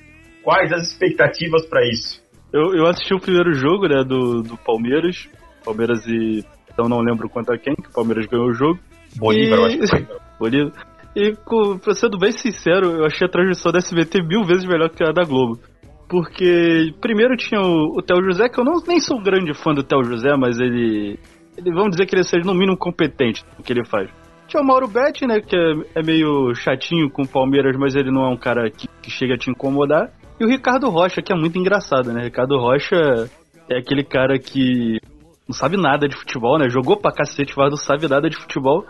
Quais 0.47 0.71
as 0.71 0.87
expectativas 0.87 1.65
para 1.65 1.85
isso? 1.85 2.23
Eu, 2.53 2.73
eu 2.73 2.87
assisti 2.87 3.13
o 3.13 3.19
primeiro 3.19 3.51
jogo 3.51 3.85
né, 3.85 4.01
do, 4.01 4.41
do 4.41 4.55
Palmeiras. 4.55 5.27
Palmeiras 5.61 6.07
e. 6.07 6.41
Então 6.71 6.87
não 6.87 7.01
lembro 7.01 7.27
contra 7.27 7.57
quem, 7.57 7.75
que 7.75 7.89
o 7.89 7.91
Palmeiras 7.91 8.25
ganhou 8.27 8.47
o 8.47 8.53
jogo. 8.53 8.79
Bolívar, 9.17 9.59
e... 9.59 9.61
eu 9.61 9.65
acho 9.65 9.77
que 9.77 9.87
foi. 9.87 10.07
Bolívar. 10.39 10.71
E, 11.13 11.35
pra 11.83 11.93
sendo 11.93 12.17
bem 12.17 12.31
sincero, 12.31 12.91
eu 12.91 13.05
achei 13.05 13.27
a 13.27 13.29
transmissão 13.29 13.73
da 13.73 13.79
SBT 13.79 14.23
mil 14.23 14.45
vezes 14.45 14.63
melhor 14.63 14.89
que 14.89 15.03
a 15.03 15.11
da 15.11 15.25
Globo. 15.25 15.59
Porque, 16.07 16.93
primeiro 17.01 17.35
tinha 17.35 17.59
o, 17.59 17.97
o 17.97 18.01
Theo 18.01 18.23
José, 18.23 18.47
que 18.47 18.57
eu 18.57 18.63
não, 18.63 18.75
nem 18.87 19.01
sou 19.01 19.19
um 19.19 19.21
grande 19.21 19.53
fã 19.53 19.73
do 19.73 19.83
Theo 19.83 20.01
José, 20.05 20.33
mas 20.37 20.61
ele 20.61 21.19
ele, 21.57 21.73
vamos 21.73 21.91
dizer 21.91 22.05
que 22.05 22.15
ele 22.15 22.23
seja 22.23 22.45
no 22.45 22.53
mínimo 22.53 22.77
competente 22.77 23.43
no 23.57 23.65
que 23.65 23.73
ele 23.73 23.83
faz. 23.83 24.09
Tinha 24.47 24.63
o 24.63 24.65
Mauro 24.65 24.87
Betti, 24.87 25.27
né, 25.27 25.41
que 25.41 25.57
é, 25.57 25.99
é, 25.99 26.01
meio 26.01 26.55
chatinho 26.55 27.09
com 27.09 27.23
o 27.23 27.27
Palmeiras, 27.27 27.75
mas 27.77 27.95
ele 27.95 28.11
não 28.11 28.23
é 28.23 28.29
um 28.29 28.37
cara 28.37 28.71
que, 28.71 28.87
que 29.01 29.11
chega 29.11 29.33
a 29.33 29.37
te 29.37 29.51
incomodar. 29.51 30.09
E 30.39 30.45
o 30.45 30.47
Ricardo 30.47 30.89
Rocha, 30.89 31.21
que 31.21 31.33
é 31.33 31.35
muito 31.35 31.57
engraçado, 31.57 32.13
né? 32.13 32.23
Ricardo 32.23 32.57
Rocha 32.57 33.29
é 33.69 33.77
aquele 33.77 34.03
cara 34.03 34.37
que 34.37 34.99
não 35.47 35.53
sabe 35.53 35.77
nada 35.77 36.07
de 36.07 36.15
futebol, 36.15 36.59
né? 36.59 36.69
Jogou 36.69 36.97
pra 36.97 37.11
cacete, 37.11 37.53
mas 37.57 37.69
não 37.69 37.77
sabe 37.77 38.07
nada 38.07 38.29
de 38.29 38.37
futebol. 38.37 38.85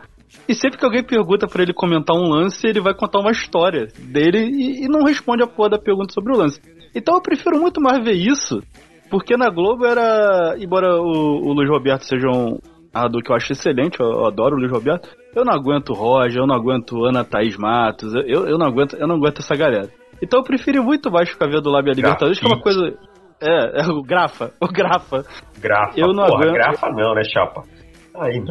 E 0.48 0.54
sempre 0.54 0.78
que 0.78 0.86
alguém 0.86 1.04
pergunta 1.04 1.48
para 1.48 1.64
ele 1.64 1.74
comentar 1.74 2.16
um 2.16 2.30
lance, 2.30 2.68
ele 2.68 2.82
vai 2.82 2.94
contar 2.94 3.20
uma 3.20 3.32
história 3.32 3.88
dele 3.98 4.40
e, 4.40 4.86
e, 4.86 4.88
não 4.88 5.04
responde 5.04 5.42
a 5.42 5.48
porra 5.48 5.70
da 5.70 5.80
pergunta 5.80 6.14
sobre 6.14 6.34
o 6.34 6.38
lance. 6.38 6.60
Então 6.94 7.16
eu 7.16 7.22
prefiro 7.22 7.60
muito 7.60 7.80
mais 7.80 8.04
ver 8.04 8.14
isso 8.14 8.62
porque 9.10 9.38
na 9.38 9.50
Globo 9.50 9.86
era. 9.86 10.56
Embora 10.60 10.96
o, 11.00 11.48
o 11.48 11.54
Luiz 11.54 11.70
Roberto 11.70 12.04
seja 12.04 12.28
um 12.28 12.58
narrador 12.94 13.22
que 13.22 13.32
eu 13.32 13.36
acho 13.36 13.52
excelente, 13.52 14.00
eu, 14.00 14.08
eu, 14.08 14.26
adoro 14.26 14.56
o 14.56 14.60
Luiz 14.60 14.72
Roberto, 14.72 15.10
eu 15.36 15.46
não 15.46 15.54
aguento 15.54 15.94
Roger, 15.94 16.42
eu 16.42 16.48
não 16.48 16.56
aguento 16.56 17.06
Ana 17.06 17.24
Thaís 17.24 17.56
Matos, 17.58 18.14
eu, 18.16 18.48
eu, 18.48 18.58
não, 18.58 18.66
aguento, 18.66 18.96
eu 18.96 19.08
não 19.08 19.16
aguento 19.16 19.40
essa 19.40 19.56
galera. 19.56 19.90
Então 20.22 20.40
eu 20.40 20.44
preferi 20.44 20.80
muito 20.80 21.12
mais 21.12 21.30
ficar 21.30 21.48
vendo 21.48 21.70
lá 21.70 21.82
minha 21.82 21.94
Libertadores, 21.94 22.40
que 22.40 22.46
é 22.46 22.50
uma 22.50 22.62
coisa. 22.62 22.98
É, 23.42 23.82
é 23.82 23.88
o 23.88 24.02
Grafa, 24.02 24.52
o 24.62 24.68
Grafa. 24.68 25.24
Grafa, 25.60 26.00
eu 26.00 26.08
não 26.08 26.26
porra, 26.26 26.44
aguento. 26.44 26.54
Grafa 26.54 26.90
não, 26.90 27.14
né, 27.14 27.24
Chapa? 27.24 27.64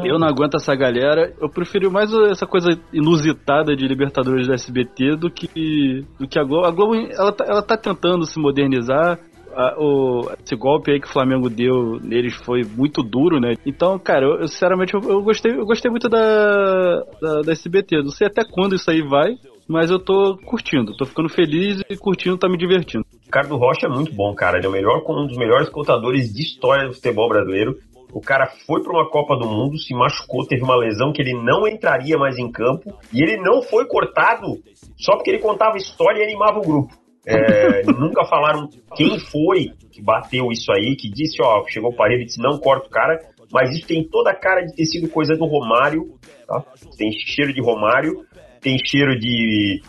Eu 0.04 0.18
não 0.18 0.28
aguento 0.28 0.54
essa 0.54 0.76
galera. 0.76 1.34
Eu 1.40 1.48
prefiro 1.50 1.90
mais 1.90 2.12
essa 2.30 2.46
coisa 2.46 2.70
inusitada 2.92 3.74
de 3.74 3.86
Libertadores 3.86 4.46
da 4.46 4.54
SBT 4.54 5.16
do 5.16 5.28
que, 5.28 6.06
do 6.20 6.28
que 6.28 6.38
a 6.38 6.44
Globo. 6.44 6.66
A 6.66 6.70
Globo 6.70 6.94
ela 6.94 7.32
tá, 7.32 7.44
ela 7.48 7.62
tá 7.62 7.76
tentando 7.76 8.24
se 8.24 8.38
modernizar 8.38 9.18
a, 9.56 9.74
o, 9.78 10.30
esse 10.44 10.54
golpe 10.54 10.92
aí 10.92 11.00
que 11.00 11.08
o 11.08 11.12
Flamengo 11.12 11.48
deu 11.48 11.98
neles 12.00 12.34
foi 12.34 12.62
muito 12.62 13.02
duro, 13.02 13.40
né? 13.40 13.54
Então, 13.64 13.98
cara, 13.98 14.24
eu, 14.26 14.40
eu 14.40 14.48
sinceramente 14.48 14.94
eu, 14.94 15.00
eu, 15.00 15.22
gostei, 15.22 15.52
eu 15.52 15.64
gostei 15.64 15.90
muito 15.90 16.08
da, 16.08 17.02
da, 17.20 17.40
da 17.40 17.52
SBT. 17.52 18.02
Não 18.02 18.10
sei 18.10 18.26
até 18.26 18.44
quando 18.44 18.74
isso 18.74 18.90
aí 18.90 19.00
vai, 19.02 19.34
mas 19.68 19.90
eu 19.90 19.98
tô 19.98 20.38
curtindo, 20.44 20.96
tô 20.96 21.04
ficando 21.04 21.28
feliz 21.28 21.82
e 21.88 21.96
curtindo, 21.96 22.38
tá 22.38 22.48
me 22.48 22.56
divertindo. 22.56 23.04
Ricardo 23.24 23.56
Rocha 23.56 23.86
é 23.86 23.88
muito 23.88 24.12
bom, 24.12 24.34
cara. 24.34 24.58
Ele 24.58 24.66
é 24.66 24.68
o 24.68 24.72
melhor, 24.72 25.02
um 25.08 25.26
dos 25.26 25.36
melhores 25.36 25.68
contadores 25.68 26.32
de 26.32 26.42
história 26.42 26.86
do 26.86 26.94
futebol 26.94 27.28
brasileiro. 27.28 27.76
O 28.12 28.20
cara 28.20 28.46
foi 28.66 28.82
para 28.82 28.92
uma 28.92 29.10
Copa 29.10 29.36
do 29.36 29.48
Mundo, 29.48 29.76
se 29.78 29.92
machucou, 29.92 30.46
teve 30.46 30.62
uma 30.62 30.76
lesão 30.76 31.12
que 31.12 31.20
ele 31.20 31.34
não 31.34 31.66
entraria 31.66 32.16
mais 32.16 32.38
em 32.38 32.50
campo 32.50 32.96
e 33.12 33.22
ele 33.22 33.36
não 33.36 33.60
foi 33.62 33.84
cortado 33.86 34.58
só 34.96 35.16
porque 35.16 35.30
ele 35.30 35.40
contava 35.40 35.76
história 35.76 36.20
e 36.20 36.24
animava 36.24 36.58
o 36.58 36.62
grupo. 36.62 36.94
É, 37.26 37.82
nunca 37.92 38.24
falaram 38.24 38.68
quem 38.94 39.18
foi 39.18 39.72
que 39.90 40.00
bateu 40.00 40.52
isso 40.52 40.70
aí, 40.72 40.94
que 40.96 41.10
disse, 41.10 41.42
ó, 41.42 41.64
chegou 41.66 41.90
o 41.90 41.96
parede 41.96 42.22
e 42.22 42.26
disse, 42.26 42.40
não 42.40 42.58
corta 42.58 42.86
o 42.86 42.90
cara, 42.90 43.18
mas 43.52 43.70
isso 43.76 43.86
tem 43.86 44.04
toda 44.04 44.30
a 44.30 44.34
cara 44.34 44.62
de 44.62 44.74
ter 44.74 44.84
sido 44.84 45.08
coisa 45.08 45.34
do 45.34 45.44
Romário, 45.44 46.14
tá? 46.46 46.62
Tem 46.96 47.10
cheiro 47.12 47.52
de 47.52 47.60
Romário, 47.60 48.24
tem 48.60 48.76
cheiro 48.84 49.18
de, 49.18 49.80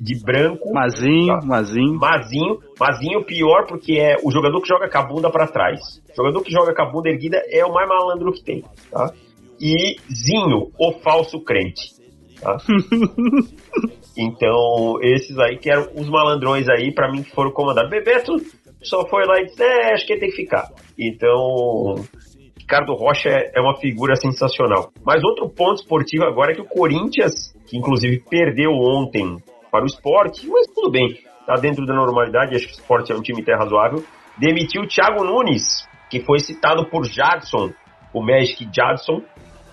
de 0.00 0.24
branco. 0.24 0.72
Mazinho, 0.72 1.26
tá? 1.26 1.46
Mazinho. 1.46 1.98
Mazinho. 1.98 2.58
Mazinho 2.78 3.24
pior 3.24 3.66
porque 3.66 3.94
é 3.94 4.16
o 4.22 4.30
jogador 4.30 4.60
que 4.60 4.68
joga 4.68 4.88
com 4.88 4.98
a 4.98 5.06
bunda 5.06 5.30
pra 5.30 5.46
trás. 5.46 5.80
O 6.12 6.16
jogador 6.16 6.42
que 6.42 6.52
joga 6.52 6.74
com 6.74 6.82
a 6.82 6.90
bunda 6.90 7.08
erguida 7.08 7.42
é 7.48 7.64
o 7.64 7.72
mais 7.72 7.88
malandro 7.88 8.32
que 8.32 8.42
tem, 8.42 8.64
tá? 8.90 9.12
E 9.60 9.96
Zinho, 10.12 10.70
o 10.78 10.92
falso 11.00 11.40
crente. 11.40 12.00
Tá? 12.40 12.56
Então, 14.16 14.98
esses 15.02 15.38
aí 15.38 15.56
que 15.56 15.70
eram 15.70 15.88
os 15.94 16.08
malandrões 16.08 16.68
aí, 16.68 16.92
para 16.92 17.10
mim, 17.10 17.22
que 17.22 17.30
foram 17.30 17.52
comandados. 17.52 17.90
Bebeto 17.90 18.36
só 18.82 19.06
foi 19.08 19.24
lá 19.24 19.40
e 19.40 19.46
disse, 19.46 19.62
é, 19.62 19.94
acho 19.94 20.06
que 20.06 20.12
ele 20.12 20.20
tem 20.20 20.30
que 20.30 20.36
ficar. 20.36 20.68
Então, 20.98 22.04
Ricardo 22.70 22.94
Rocha 22.94 23.28
é, 23.28 23.50
é 23.56 23.60
uma 23.60 23.76
figura 23.78 24.14
sensacional. 24.14 24.92
Mas 25.04 25.24
outro 25.24 25.50
ponto 25.50 25.80
esportivo 25.80 26.22
agora 26.22 26.52
é 26.52 26.54
que 26.54 26.60
o 26.60 26.68
Corinthians, 26.68 27.52
que 27.68 27.76
inclusive 27.76 28.22
perdeu 28.30 28.70
ontem 28.70 29.38
para 29.72 29.82
o 29.82 29.86
esporte, 29.86 30.46
mas 30.46 30.68
tudo 30.68 30.88
bem, 30.88 31.18
tá 31.44 31.56
dentro 31.56 31.84
da 31.84 31.92
normalidade, 31.92 32.54
acho 32.54 32.66
que 32.66 32.74
o 32.74 32.78
esporte 32.78 33.10
é 33.10 33.16
um 33.16 33.22
time 33.22 33.42
até 33.42 33.56
razoável, 33.56 34.04
demitiu 34.38 34.82
o 34.82 34.86
Thiago 34.86 35.24
Nunes, 35.24 35.88
que 36.08 36.20
foi 36.20 36.38
citado 36.38 36.88
por 36.88 37.04
Jadson, 37.06 37.72
o 38.14 38.22
Magic 38.22 38.68
Jadson, 38.72 39.20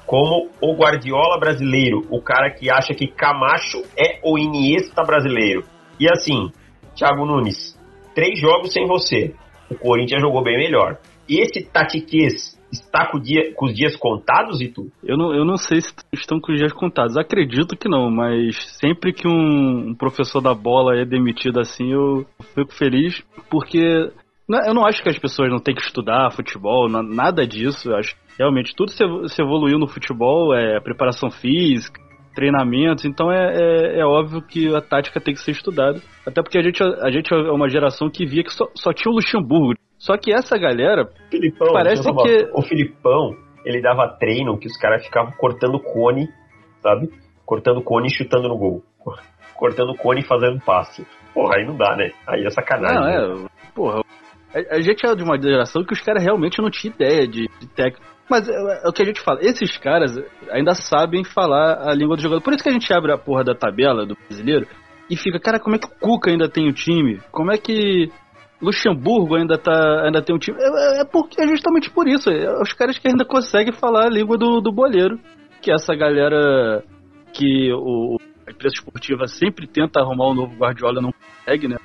como 0.08 0.50
o 0.60 0.76
Guardiola 0.76 1.40
brasileiro, 1.40 2.02
o 2.10 2.20
cara 2.20 2.50
que 2.50 2.72
acha 2.72 2.96
que 2.96 3.06
Camacho 3.06 3.84
é 3.96 4.20
o 4.24 4.40
Iniesta 4.40 5.04
brasileiro. 5.04 5.64
E 6.00 6.08
assim, 6.12 6.52
Thiago 6.96 7.28
Nunes, 7.28 7.78
três 8.16 8.40
jogos 8.40 8.74
sem 8.74 8.88
você. 8.88 9.36
O 9.70 9.76
Corinthians 9.76 10.22
jogou 10.22 10.44
bem 10.44 10.58
melhor. 10.58 10.98
Esse 11.30 11.62
Tatiquês 11.62 12.57
está 12.72 13.10
com, 13.10 13.20
dia, 13.20 13.54
com, 13.56 13.68
os 13.68 13.76
dias 13.76 13.96
contados, 13.96 14.62
e 14.62 14.68
tu? 14.68 14.92
Eu 15.04 15.18
não, 15.18 15.34
eu 15.34 15.46
não 15.46 15.58
sei 15.58 15.82
se 15.82 15.94
estão 16.14 16.40
com 16.40 16.52
os 16.52 16.58
dias 16.58 16.74
contados. 16.74 17.18
Acredito 17.18 17.76
que 17.78 17.90
não, 17.90 18.10
mas 18.10 18.56
sempre 18.80 19.14
que 19.14 19.28
um, 19.28 19.90
um 19.90 19.96
professor 19.96 20.42
da 20.42 20.54
bola 20.54 20.96
é 20.96 21.06
demitido 21.06 21.60
assim, 21.60 21.92
eu 21.92 22.26
fico 22.54 22.74
feliz, 22.74 23.24
porque 23.50 24.12
eu 24.50 24.74
não 24.74 24.86
acho 24.86 25.04
que 25.04 25.10
as 25.10 25.20
pessoas 25.20 25.50
não 25.50 25.60
têm 25.60 25.76
que 25.76 25.82
estudar 25.82 26.32
futebol, 26.32 26.88
nada 26.90 27.46
disso. 27.46 27.90
Eu 27.90 27.98
acho 27.98 28.16
realmente 28.38 28.76
tudo 28.76 28.92
se 28.92 29.42
evoluiu 29.42 29.80
no 29.80 29.88
futebol, 29.88 30.54
é 30.54 30.80
preparação 30.80 31.30
física, 31.30 32.00
treinamentos, 32.38 33.04
então 33.04 33.32
é, 33.32 33.56
é, 33.56 34.00
é, 34.00 34.06
óbvio 34.06 34.44
que 34.44 34.74
a 34.76 34.80
tática 34.80 35.20
tem 35.20 35.34
que 35.34 35.42
ser 35.42 35.52
estudada. 35.52 36.00
Até 36.24 36.44
porque 36.44 36.60
a 36.60 36.62
gente, 36.62 36.84
a 36.84 37.10
gente 37.10 37.34
é 37.34 37.52
uma 37.52 37.68
geração 37.68 38.12
que 38.12 38.28
via 38.28 38.44
que 38.44 38.54
só, 38.54 38.68
só 38.76 38.94
tinha 38.94 39.12
o 39.12 39.16
Luxemburgo. 39.16 39.74
Só 39.98 40.16
que 40.16 40.32
essa 40.32 40.56
galera. 40.56 41.10
Filipão, 41.32 41.74
parece 41.74 42.04
que. 42.04 42.50
O 42.54 42.62
Filipão, 42.62 43.36
ele 43.66 43.82
dava 43.82 44.16
treino 44.20 44.56
que 44.60 44.68
os 44.68 44.78
caras 44.78 45.04
ficavam 45.04 45.32
cortando 45.32 45.80
cone, 45.80 46.30
sabe? 46.84 47.10
Cortando 47.44 47.82
cone 47.82 48.06
e 48.06 48.14
chutando 48.14 48.48
no 48.48 48.58
gol. 48.58 48.84
Cortando 49.58 49.96
cone 49.96 50.22
e 50.22 50.28
fazendo 50.28 50.64
passe. 50.64 51.08
Porra, 51.34 51.56
aí 51.58 51.66
não 51.66 51.76
dá, 51.76 51.96
né? 51.96 52.12
Aí 52.28 52.46
é 52.46 52.50
sacanagem. 52.52 53.00
Não, 53.00 53.10
é. 53.10 53.36
Né? 53.36 53.50
Porra. 53.74 54.02
A, 54.54 54.76
a, 54.76 54.82
gente 54.82 55.04
é 55.04 55.16
de 55.16 55.24
uma 55.24 55.42
geração 55.42 55.84
que 55.84 55.94
os 55.94 56.02
caras 56.02 56.24
realmente 56.24 56.62
não 56.62 56.70
tinham 56.70 56.94
ideia 56.94 57.28
de, 57.28 57.50
de 57.60 57.68
técnico 57.76 58.17
mas 58.30 58.48
é, 58.48 58.54
é, 58.54 58.88
o 58.88 58.94
que 58.94 59.02
a 59.02 59.06
gente 59.06 59.22
fala, 59.22 59.40
esses 59.42 59.78
caras 59.78 60.18
ainda 60.52 60.74
sabem 60.74 61.24
falar 61.24 61.90
a 61.90 61.94
língua 61.94 62.16
do 62.16 62.22
jogador. 62.22 62.42
Por 62.42 62.54
isso 62.54 62.64
que 62.64 62.70
a 62.70 62.74
gente 62.74 62.92
abre 62.94 63.12
a 63.12 63.18
porra 63.18 63.44
da 63.44 63.56
tabela 63.56 64.06
do 64.06 64.16
brasileiro 64.16 64.68
e 65.10 65.16
fica, 65.16 65.40
cara, 65.40 65.60
como 65.60 65.76
é 65.76 65.80
que 65.80 65.88
o 65.88 66.00
Cuca 66.00 66.30
ainda 66.30 66.50
tem 66.50 66.68
o 66.68 66.74
time? 66.74 67.20
Como 67.32 67.52
é 67.52 67.58
que 67.58 68.12
Luxemburgo 68.62 69.36
ainda, 69.36 69.58
tá, 69.58 70.04
ainda 70.04 70.22
tem 70.22 70.36
um 70.36 70.40
time. 70.40 70.58
É, 70.60 71.02
é, 71.02 71.06
porque, 71.06 71.42
é 71.42 71.48
justamente 71.48 71.90
por 71.90 72.08
isso. 72.08 72.30
É 72.30 72.62
os 72.62 72.74
caras 72.74 72.98
que 72.98 73.08
ainda 73.08 73.24
conseguem 73.24 73.72
falar 73.72 74.06
a 74.06 74.10
língua 74.10 74.38
do, 74.38 74.60
do 74.60 74.72
boleiro. 74.72 75.20
Que 75.62 75.72
essa 75.72 75.96
galera 75.96 76.84
que 77.34 77.72
o, 77.74 78.18
a 78.48 78.52
empresa 78.52 78.76
esportiva 78.76 79.28
sempre 79.28 79.68
tenta 79.68 80.00
arrumar 80.00 80.30
um 80.30 80.34
novo 80.34 80.56
Guardiola 80.56 81.02
não 81.02 81.12
consegue, 81.12 81.68
né? 81.68 81.78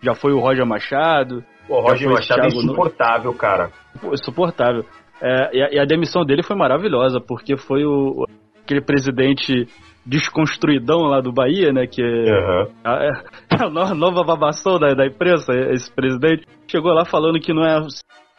Já 0.00 0.14
foi 0.14 0.32
o 0.32 0.40
Roger 0.40 0.66
Machado. 0.66 1.44
O 1.68 1.80
Roger 1.80 2.10
Machado 2.10 2.42
é 2.42 2.46
insuportável, 2.48 3.32
no... 3.32 3.38
cara. 3.38 3.70
Pô, 4.00 4.12
insuportável. 4.12 4.84
É, 5.20 5.56
e, 5.56 5.62
a, 5.62 5.68
e, 5.72 5.78
a, 5.78 5.84
demissão 5.84 6.24
dele 6.24 6.42
foi 6.42 6.56
maravilhosa, 6.56 7.20
porque 7.20 7.56
foi 7.56 7.84
o, 7.84 8.26
aquele 8.62 8.80
presidente 8.80 9.66
desconstruidão 10.04 11.02
lá 11.02 11.20
do 11.20 11.32
Bahia, 11.32 11.72
né? 11.72 11.86
Que 11.86 12.02
uhum. 12.02 12.66
é, 12.84 13.08
é 13.08 13.64
a 13.64 13.94
nova 13.94 14.22
babação 14.22 14.78
da, 14.78 14.94
da 14.94 15.06
imprensa, 15.06 15.52
esse 15.72 15.92
presidente. 15.92 16.46
Chegou 16.68 16.92
lá 16.92 17.04
falando 17.04 17.40
que 17.40 17.52
não 17.52 17.64
é 17.64 17.80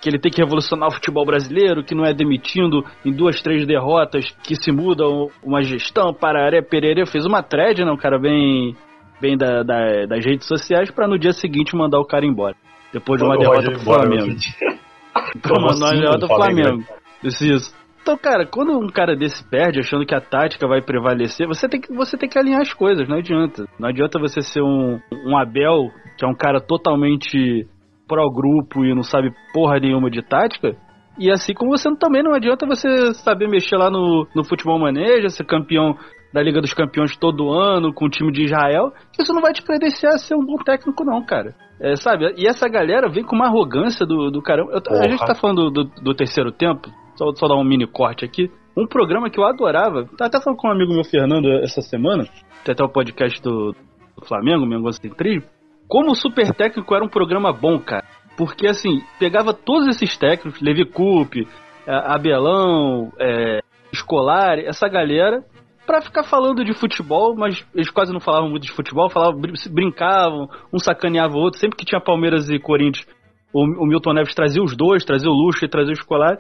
que 0.01 0.07
ele 0.07 0.19
tem 0.19 0.31
que 0.31 0.41
revolucionar 0.41 0.89
o 0.89 0.93
futebol 0.93 1.25
brasileiro, 1.25 1.83
que 1.83 1.95
não 1.95 2.05
é 2.05 2.13
demitindo 2.13 2.85
em 3.03 3.11
duas, 3.11 3.41
três 3.41 3.65
derrotas, 3.65 4.25
que 4.43 4.55
se 4.55 4.71
muda 4.71 5.03
uma 5.43 5.63
gestão, 5.63 6.13
pararé, 6.13 6.61
pererê. 6.61 7.05
Fez 7.05 7.25
uma 7.25 7.41
thread, 7.41 7.83
né? 7.83 7.91
Um 7.91 7.97
cara 7.97 8.19
bem, 8.19 8.75
bem 9.19 9.35
da, 9.35 9.63
da 9.63 10.05
das 10.05 10.23
redes 10.23 10.47
sociais, 10.47 10.91
para 10.91 11.07
no 11.07 11.17
dia 11.17 11.33
seguinte 11.33 11.75
mandar 11.75 11.99
o 11.99 12.05
cara 12.05 12.25
embora. 12.25 12.55
Depois 12.93 13.19
de 13.19 13.25
uma 13.25 13.37
derrota 13.37 13.71
pro 13.71 13.79
Flamengo. 13.79 14.35
Então, 15.35 15.55
mandou 15.61 15.87
uma 15.87 15.89
derrota 15.89 16.27
pro 16.27 16.35
Flamengo. 16.35 16.83
Isso, 17.23 17.45
isso. 17.45 17.77
Então, 18.01 18.17
cara, 18.17 18.45
quando 18.45 18.71
um 18.71 18.87
cara 18.87 19.17
desse 19.17 19.43
perde, 19.49 19.79
achando 19.79 20.05
que 20.05 20.15
a 20.15 20.21
tática 20.21 20.65
vai 20.65 20.81
prevalecer, 20.81 21.45
você 21.45 21.67
tem 21.67 21.81
que, 21.81 21.93
você 21.93 22.17
tem 22.17 22.29
que 22.29 22.39
alinhar 22.39 22.61
as 22.61 22.73
coisas, 22.73 23.07
não 23.07 23.17
adianta. 23.17 23.65
Não 23.77 23.89
adianta 23.89 24.17
você 24.17 24.41
ser 24.41 24.61
um, 24.61 24.97
um 25.25 25.37
Abel, 25.37 25.91
que 26.17 26.23
é 26.23 26.27
um 26.27 26.33
cara 26.33 26.61
totalmente 26.61 27.67
pró-grupo 28.07 28.85
e 28.85 28.95
não 28.95 29.03
sabe 29.03 29.33
porra 29.53 29.79
nenhuma 29.79 30.09
de 30.09 30.21
tática. 30.21 30.77
E 31.19 31.29
assim 31.29 31.53
como 31.53 31.77
você 31.77 31.93
também 31.97 32.23
não 32.23 32.33
adianta 32.33 32.65
você 32.65 33.13
saber 33.15 33.49
mexer 33.49 33.75
lá 33.75 33.89
no, 33.89 34.25
no 34.33 34.45
futebol 34.45 34.79
maneja, 34.79 35.29
ser 35.29 35.45
campeão 35.45 35.97
da 36.33 36.41
Liga 36.41 36.61
dos 36.61 36.73
Campeões 36.73 37.15
todo 37.17 37.51
ano, 37.51 37.93
com 37.93 38.05
o 38.05 38.09
time 38.09 38.31
de 38.31 38.43
Israel, 38.43 38.91
isso 39.19 39.33
não 39.33 39.41
vai 39.41 39.53
te 39.53 39.61
credenciar 39.61 40.13
a 40.13 40.17
ser 40.17 40.35
um 40.35 40.45
bom 40.45 40.57
técnico, 40.57 41.03
não, 41.03 41.23
cara. 41.25 41.55
É, 41.79 41.95
sabe? 41.95 42.33
E 42.37 42.47
essa 42.47 42.67
galera 42.67 43.09
vem 43.09 43.23
com 43.23 43.35
uma 43.35 43.47
arrogância 43.47 44.05
do, 44.05 44.31
do 44.31 44.41
caramba. 44.41 44.71
Eu, 44.73 44.99
a 44.99 45.07
gente 45.07 45.25
tá 45.25 45.35
falando 45.35 45.69
do, 45.69 45.83
do, 45.83 46.01
do 46.01 46.15
terceiro 46.15 46.51
tempo, 46.51 46.89
só, 47.15 47.31
só 47.35 47.47
dar 47.47 47.55
um 47.55 47.63
mini 47.63 47.87
corte 47.87 48.25
aqui. 48.25 48.49
Um 48.75 48.87
programa 48.87 49.29
que 49.29 49.39
eu 49.39 49.45
adorava, 49.45 50.05
tá 50.17 50.25
até 50.25 50.39
falando 50.39 50.59
com 50.59 50.67
um 50.67 50.71
amigo 50.71 50.93
meu, 50.93 51.03
Fernando, 51.03 51.49
essa 51.63 51.81
semana, 51.81 52.25
tem 52.63 52.73
até 52.73 52.83
o 52.83 52.89
podcast 52.89 53.41
do, 53.41 53.73
do 54.15 54.25
Flamengo, 54.27 54.65
Mengo 54.65 54.91
Centrismo. 54.91 55.47
Como 55.87 56.11
o 56.11 56.15
Super 56.15 56.53
Técnico 56.53 56.93
era 56.93 57.03
um 57.03 57.09
programa 57.09 57.53
bom, 57.53 57.79
cara. 57.79 58.05
Porque, 58.37 58.67
assim, 58.67 59.01
pegava 59.17 59.53
todos 59.53 59.87
esses 59.87 60.15
técnicos, 60.17 60.61
Levi 60.61 60.85
Coupe, 60.85 61.47
Abelão, 61.87 63.11
é, 63.19 63.61
Escolar, 63.91 64.59
essa 64.59 64.87
galera, 64.87 65.43
para 65.87 66.01
ficar 66.01 66.23
falando 66.23 66.65
de 66.65 66.73
futebol, 66.73 67.33
mas 67.33 67.65
eles 67.73 67.89
quase 67.89 68.11
não 68.11 68.19
falavam 68.19 68.49
muito 68.49 68.63
de 68.63 68.73
futebol, 68.73 69.09
falavam, 69.09 69.41
brincavam, 69.71 70.49
um 70.71 70.77
sacaneava 70.77 71.33
o 71.33 71.39
outro. 71.39 71.59
Sempre 71.59 71.77
que 71.77 71.85
tinha 71.85 72.01
Palmeiras 72.01 72.49
e 72.49 72.59
Corinthians, 72.59 73.07
o, 73.53 73.61
o 73.61 73.87
Milton 73.87 74.13
Neves 74.13 74.35
trazia 74.35 74.61
os 74.61 74.75
dois, 74.75 75.05
trazia 75.05 75.29
o 75.29 75.33
Luxo 75.33 75.63
e 75.63 75.69
trazia 75.69 75.91
o 75.91 75.93
Escolar, 75.93 76.37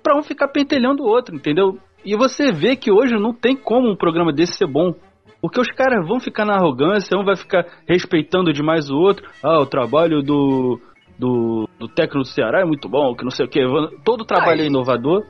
para 0.00 0.16
um 0.16 0.22
ficar 0.22 0.46
pentelhando 0.48 1.02
o 1.02 1.08
outro, 1.08 1.34
entendeu? 1.34 1.76
E 2.04 2.16
você 2.16 2.52
vê 2.52 2.76
que 2.76 2.92
hoje 2.92 3.14
não 3.14 3.34
tem 3.34 3.56
como 3.56 3.90
um 3.90 3.96
programa 3.96 4.32
desse 4.32 4.54
ser 4.54 4.68
bom. 4.68 4.94
Porque 5.42 5.60
os 5.60 5.68
caras 5.68 6.06
vão 6.06 6.20
ficar 6.20 6.44
na 6.44 6.54
arrogância, 6.54 7.18
um 7.18 7.24
vai 7.24 7.36
ficar 7.36 7.66
respeitando 7.86 8.52
demais 8.52 8.88
o 8.88 8.96
outro. 8.96 9.28
Ah, 9.42 9.60
o 9.60 9.66
trabalho 9.66 10.22
do, 10.22 10.80
do, 11.18 11.68
do 11.78 11.88
técnico 11.88 12.18
do 12.18 12.24
Ceará 12.24 12.60
é 12.60 12.64
muito 12.64 12.88
bom, 12.88 13.14
que 13.14 13.24
não 13.24 13.30
sei 13.30 13.46
o 13.46 13.48
que. 13.48 13.60
Todo 14.04 14.24
trabalho 14.24 14.62
é 14.62 14.66
inovador. 14.66 15.24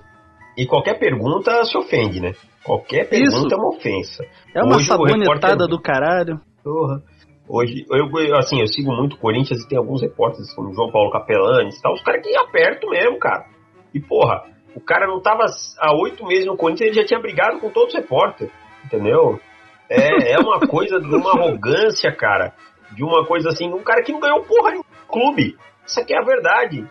E 0.56 0.66
qualquer 0.66 0.98
pergunta 0.98 1.64
se 1.64 1.76
ofende, 1.76 2.20
né? 2.20 2.32
Qualquer 2.68 3.08
pergunta 3.08 3.46
Isso. 3.46 3.54
é 3.54 3.56
uma 3.56 3.68
ofensa. 3.68 4.24
É 4.54 4.62
uma 4.62 4.76
Hoje, 4.76 4.84
sabonetada 4.84 5.52
repórter... 5.52 5.68
do 5.68 5.80
caralho. 5.80 6.40
Porra. 6.62 7.02
Hoje, 7.48 7.86
eu, 7.90 8.36
assim, 8.36 8.60
eu 8.60 8.66
sigo 8.66 8.92
muito 8.92 9.16
Corinthians 9.16 9.64
e 9.64 9.68
tem 9.68 9.78
alguns 9.78 10.02
repórteres, 10.02 10.54
como 10.54 10.74
João 10.74 10.92
Paulo 10.92 11.10
Capelani 11.10 11.70
e 11.70 11.80
tal, 11.80 11.94
os 11.94 12.02
caras 12.02 12.22
que 12.22 12.36
apertam 12.36 12.90
mesmo, 12.90 13.18
cara. 13.18 13.46
E, 13.94 13.98
porra, 13.98 14.42
o 14.74 14.80
cara 14.82 15.06
não 15.06 15.18
tava 15.22 15.46
há 15.78 15.96
oito 15.96 16.26
meses 16.26 16.44
no 16.44 16.58
Corinthians, 16.58 16.90
ele 16.90 17.00
já 17.00 17.06
tinha 17.06 17.20
brigado 17.20 17.58
com 17.58 17.70
todos 17.70 17.94
os 17.94 18.00
repórteres, 18.00 18.52
entendeu? 18.84 19.40
É, 19.88 20.34
é 20.34 20.38
uma 20.38 20.60
coisa 20.68 21.00
de 21.00 21.06
uma 21.06 21.30
arrogância, 21.30 22.14
cara. 22.14 22.52
De 22.94 23.02
uma 23.02 23.24
coisa 23.24 23.48
assim, 23.48 23.72
um 23.72 23.82
cara 23.82 24.02
que 24.02 24.12
não 24.12 24.20
ganhou 24.20 24.42
porra 24.42 24.72
nenhum 24.72 24.84
clube. 25.08 25.56
Isso 25.86 25.98
aqui 26.00 26.12
é 26.12 26.18
a 26.18 26.22
verdade. 26.22 26.86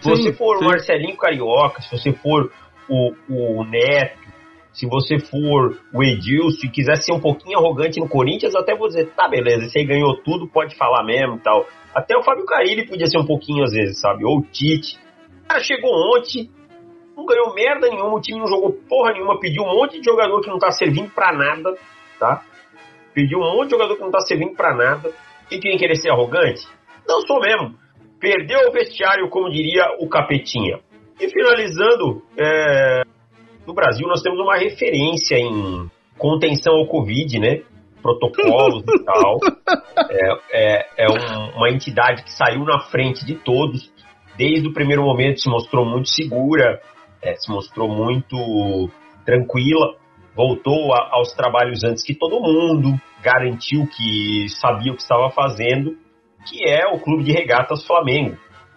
Se 0.00 0.16
sim, 0.16 0.22
você 0.22 0.32
for 0.32 0.56
sim. 0.56 0.64
o 0.64 0.68
Marcelinho 0.68 1.16
Carioca, 1.18 1.82
se 1.82 1.90
você 1.90 2.10
for 2.10 2.50
o, 2.88 3.12
o 3.28 3.64
Neto, 3.64 4.19
se 4.72 4.86
você 4.86 5.18
for 5.18 5.78
o 5.92 6.02
Edilson 6.02 6.66
e 6.66 6.70
quiser 6.70 6.96
ser 6.96 7.12
um 7.12 7.20
pouquinho 7.20 7.58
arrogante 7.58 7.98
no 7.98 8.08
Corinthians, 8.08 8.54
eu 8.54 8.60
até 8.60 8.74
vou 8.74 8.88
dizer, 8.88 9.10
tá, 9.14 9.28
beleza, 9.28 9.68
você 9.68 9.84
ganhou 9.84 10.16
tudo, 10.22 10.48
pode 10.48 10.76
falar 10.76 11.04
mesmo 11.04 11.36
e 11.36 11.40
tal. 11.40 11.66
Até 11.94 12.16
o 12.16 12.22
Fábio 12.22 12.44
Carilli 12.44 12.86
podia 12.86 13.06
ser 13.06 13.18
um 13.18 13.26
pouquinho 13.26 13.64
às 13.64 13.72
vezes, 13.72 14.00
sabe? 14.00 14.24
Ou 14.24 14.38
o 14.38 14.42
Tite. 14.42 14.96
O 15.44 15.48
cara 15.48 15.60
chegou 15.60 15.90
ontem, 16.16 16.48
não 17.16 17.26
ganhou 17.26 17.52
merda 17.52 17.88
nenhuma, 17.88 18.16
o 18.16 18.20
time 18.20 18.38
não 18.38 18.46
jogou 18.46 18.72
porra 18.88 19.12
nenhuma, 19.12 19.40
pediu 19.40 19.64
um 19.64 19.74
monte 19.74 19.98
de 19.98 20.04
jogador 20.04 20.40
que 20.40 20.48
não 20.48 20.58
tá 20.58 20.70
servindo 20.70 21.10
pra 21.10 21.32
nada, 21.32 21.74
tá? 22.18 22.44
Pediu 23.12 23.40
um 23.40 23.56
monte 23.56 23.66
de 23.66 23.70
jogador 23.72 23.96
que 23.96 24.02
não 24.02 24.10
tá 24.10 24.20
servindo 24.20 24.54
pra 24.54 24.74
nada. 24.74 25.12
E 25.50 25.58
quem 25.58 25.76
querer 25.76 25.96
ser 25.96 26.10
arrogante? 26.10 26.64
Não 27.08 27.20
sou 27.22 27.40
mesmo. 27.40 27.74
Perdeu 28.20 28.68
o 28.68 28.72
vestiário, 28.72 29.28
como 29.28 29.50
diria 29.50 29.84
o 29.98 30.08
Capetinha. 30.08 30.78
E 31.18 31.28
finalizando, 31.28 32.22
é... 32.38 33.02
no 33.66 33.74
Brasil 33.74 34.06
nós 34.06 34.22
temos 34.22 34.38
uma 34.40 34.56
referência 34.56 35.36
em 35.36 35.90
contenção 36.18 36.74
ao 36.74 36.86
Covid, 36.86 37.38
né? 37.38 37.62
Protocolos 38.02 38.84
e 38.88 39.04
tal. 39.04 39.38
É, 40.12 40.32
é, 40.50 40.86
é 41.04 41.06
um, 41.08 41.56
uma 41.56 41.70
entidade 41.70 42.24
que 42.24 42.32
saiu 42.32 42.64
na 42.64 42.80
frente 42.80 43.24
de 43.24 43.36
todos. 43.36 43.92
Desde 44.36 44.66
o 44.66 44.72
primeiro 44.72 45.04
momento 45.04 45.38
se 45.38 45.48
mostrou 45.48 45.84
muito 45.84 46.08
segura, 46.08 46.80
é, 47.22 47.36
se 47.36 47.52
mostrou 47.52 47.88
muito 47.88 48.90
tranquila, 49.24 49.94
voltou 50.34 50.92
a, 50.94 51.10
aos 51.12 51.32
trabalhos 51.34 51.84
antes 51.84 52.02
que 52.02 52.14
todo 52.14 52.40
mundo, 52.40 52.98
garantiu 53.22 53.86
que 53.86 54.48
sabia 54.48 54.92
o 54.92 54.96
que 54.96 55.02
estava 55.02 55.30
fazendo, 55.30 55.96
que 56.48 56.68
é 56.68 56.88
o 56.88 56.98
Clube 56.98 57.22
de 57.22 57.32
Regatas 57.32 57.86
Flamengo. 57.86 58.36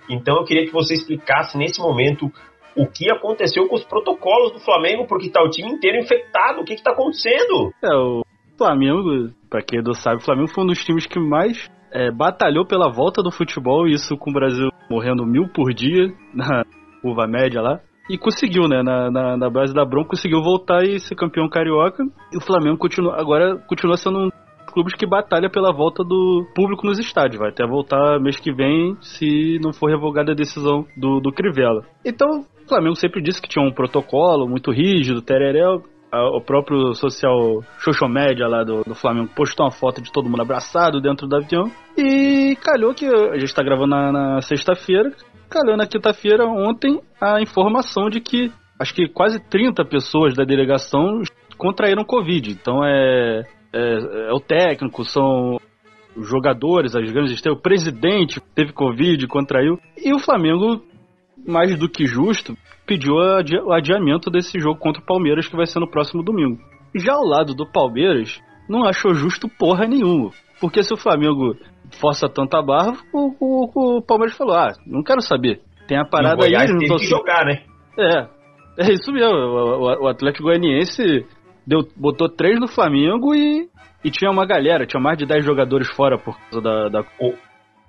Então 0.10 0.38
eu 0.38 0.44
queria 0.44 0.66
que 0.66 0.74
você 0.74 0.94
explicasse 0.94 1.58
nesse 1.58 1.80
momento 1.80 2.32
o 2.76 2.88
que 2.88 3.12
aconteceu 3.12 3.68
com 3.68 3.76
os 3.76 3.84
protocolos 3.84 4.52
do 4.54 4.60
Flamengo, 4.60 5.06
porque 5.08 5.28
está 5.28 5.42
o 5.42 5.50
time 5.50 5.72
inteiro 5.72 5.98
infectado, 5.98 6.62
o 6.62 6.66
que 6.66 6.74
está 6.74 6.92
acontecendo? 6.92 7.72
É, 7.84 7.96
o 7.96 8.24
Flamengo, 8.58 9.32
para 9.50 9.62
quem 9.62 9.82
não 9.82 9.94
sabe, 9.94 10.18
o 10.18 10.26
Flamengo 10.26 10.50
foi 10.50 10.64
um 10.64 10.68
dos 10.68 10.84
times 10.84 11.06
que 11.06 11.20
mais 11.20 11.70
é, 11.92 12.12
batalhou 12.12 12.66
pela 12.66 12.92
volta 12.92 13.22
do 13.22 13.32
futebol, 13.32 13.88
isso 13.88 14.18
com 14.18 14.32
o 14.32 14.34
Brasil 14.34 14.70
morrendo 14.90 15.26
mil 15.26 15.48
por 15.48 15.74
dia 15.74 16.08
na 16.34 16.64
curva 17.02 17.28
média 17.28 17.62
lá. 17.62 17.80
E 18.10 18.18
conseguiu, 18.18 18.68
né? 18.68 18.84
Na, 18.84 19.10
na, 19.10 19.38
na, 19.38 19.50
base 19.50 19.74
da 19.74 19.86
Bronco, 19.86 20.10
conseguiu 20.10 20.42
voltar 20.42 20.84
e 20.84 21.00
ser 21.00 21.16
campeão 21.16 21.48
carioca. 21.48 22.04
E 22.34 22.38
o 22.38 22.42
Flamengo 22.42 22.78
continua, 22.78 23.18
agora 23.18 23.58
continua 23.66 23.96
sendo 23.96 24.20
um 24.26 24.30
clubes 24.74 24.96
que 24.96 25.06
batalha 25.06 25.50
pela 25.50 25.72
volta 25.72 26.04
do 26.04 26.46
público 26.56 26.86
nos 26.86 27.00
estádios. 27.00 27.40
Vai 27.40 27.50
até 27.50 27.66
voltar 27.66 28.20
mês 28.20 28.38
que 28.40 28.52
vem, 28.52 28.98
se 29.00 29.60
não 29.62 29.72
for 29.72 29.90
revogada 29.90 30.32
a 30.32 30.36
decisão 30.36 30.86
do, 30.98 31.20
do 31.22 31.32
Crivella. 31.32 31.86
Então, 32.04 32.44
o 32.66 32.70
Flamengo 32.70 32.96
sempre 32.96 33.22
disse 33.22 33.42
que 33.42 33.50
tinha 33.50 33.66
um 33.66 33.72
protocolo 33.72 34.48
muito 34.48 34.72
rígido, 34.72 35.22
tereré. 35.22 35.66
O 36.12 36.42
próprio 36.42 36.94
social 36.94 37.64
media 38.08 38.48
lá 38.48 38.64
do, 38.64 38.84
do 38.84 38.94
Flamengo 38.94 39.32
postou 39.36 39.66
uma 39.66 39.72
foto 39.72 40.00
de 40.00 40.12
todo 40.12 40.30
mundo 40.30 40.44
abraçado 40.44 41.02
dentro 41.02 41.28
do 41.28 41.36
avião. 41.36 41.72
E 41.98 42.56
calhou 42.62 42.94
que 42.94 43.08
a 43.08 43.40
gente 43.40 43.54
tá 43.54 43.64
gravando 43.64 43.96
na, 43.96 44.12
na 44.12 44.42
sexta-feira 44.42 45.12
calhou 45.54 45.78
na 45.78 45.86
quinta-feira, 45.86 46.48
ontem, 46.48 47.00
a 47.22 47.40
informação 47.40 48.10
de 48.10 48.20
que 48.20 48.52
acho 48.80 48.94
que 48.96 49.08
quase 49.08 49.40
30 49.40 49.86
pessoas 49.86 50.34
da 50.34 50.44
delegação 50.44 51.22
contraíram 51.58 52.04
Covid. 52.04 52.52
Então 52.52 52.84
é, 52.84 53.44
é, 53.72 54.30
é 54.30 54.34
o 54.34 54.40
técnico, 54.40 55.06
são 55.06 55.58
os 56.16 56.28
jogadores, 56.28 56.96
as 56.96 57.12
grandes 57.12 57.34
estrelas, 57.34 57.60
o 57.60 57.62
presidente 57.62 58.42
teve 58.56 58.74
Covid, 58.74 59.28
contraiu. 59.28 59.78
E 59.96 60.12
o 60.14 60.20
Flamengo, 60.20 60.84
mais 61.46 61.78
do 61.78 61.90
que 61.90 62.06
justo, 62.06 62.56
pediu 62.86 63.14
o 63.14 63.74
adiamento 63.74 64.30
desse 64.30 64.60
jogo 64.60 64.80
contra 64.80 65.02
o 65.02 65.06
Palmeiras, 65.06 65.48
que 65.48 65.56
vai 65.56 65.66
ser 65.66 65.80
no 65.80 65.90
próximo 65.90 66.24
domingo. 66.24 66.60
Já 66.96 67.14
ao 67.14 67.26
lado 67.26 67.54
do 67.54 67.70
Palmeiras, 67.72 68.40
não 68.70 68.86
achou 68.86 69.14
justo 69.14 69.48
porra 69.48 69.88
nenhuma. 69.88 70.32
Porque 70.60 70.84
se 70.84 70.94
o 70.94 70.98
Flamengo 70.98 71.56
força 72.00 72.30
tanta 72.30 72.62
barra, 72.62 72.94
o, 73.14 73.36
o, 73.40 73.98
o, 73.98 74.02
Palmeiras 74.02 74.38
falou: 74.38 74.56
ah, 74.56 74.72
não 74.86 75.04
quero 75.04 75.22
saber. 75.22 75.62
Tem 75.88 75.98
a 75.98 76.06
parada 76.06 76.46
aí. 76.46 76.52
Não 76.68 76.88
tô... 76.88 76.96
que 76.98 77.06
jogar, 77.06 77.46
né? 77.46 77.64
É, 77.98 78.28
é 78.80 78.94
isso 78.94 79.12
mesmo. 79.12 79.36
O, 79.36 80.04
o 80.04 80.08
Atlético 80.08 80.46
Goianiense 80.46 81.26
deu, 81.68 81.80
botou 81.98 82.30
três 82.30 82.60
no 82.60 82.68
Flamengo 82.68 83.36
e, 83.36 83.68
e 84.04 84.12
tinha 84.12 84.32
uma 84.32 84.46
galera, 84.46 84.86
tinha 84.86 85.02
mais 85.02 85.18
de 85.18 85.26
10 85.26 85.44
jogadores 85.44 85.90
fora 85.96 86.18
por 86.18 86.38
causa 86.38 86.62
da. 86.62 86.90
da... 86.90 87.00
O, 87.20 87.34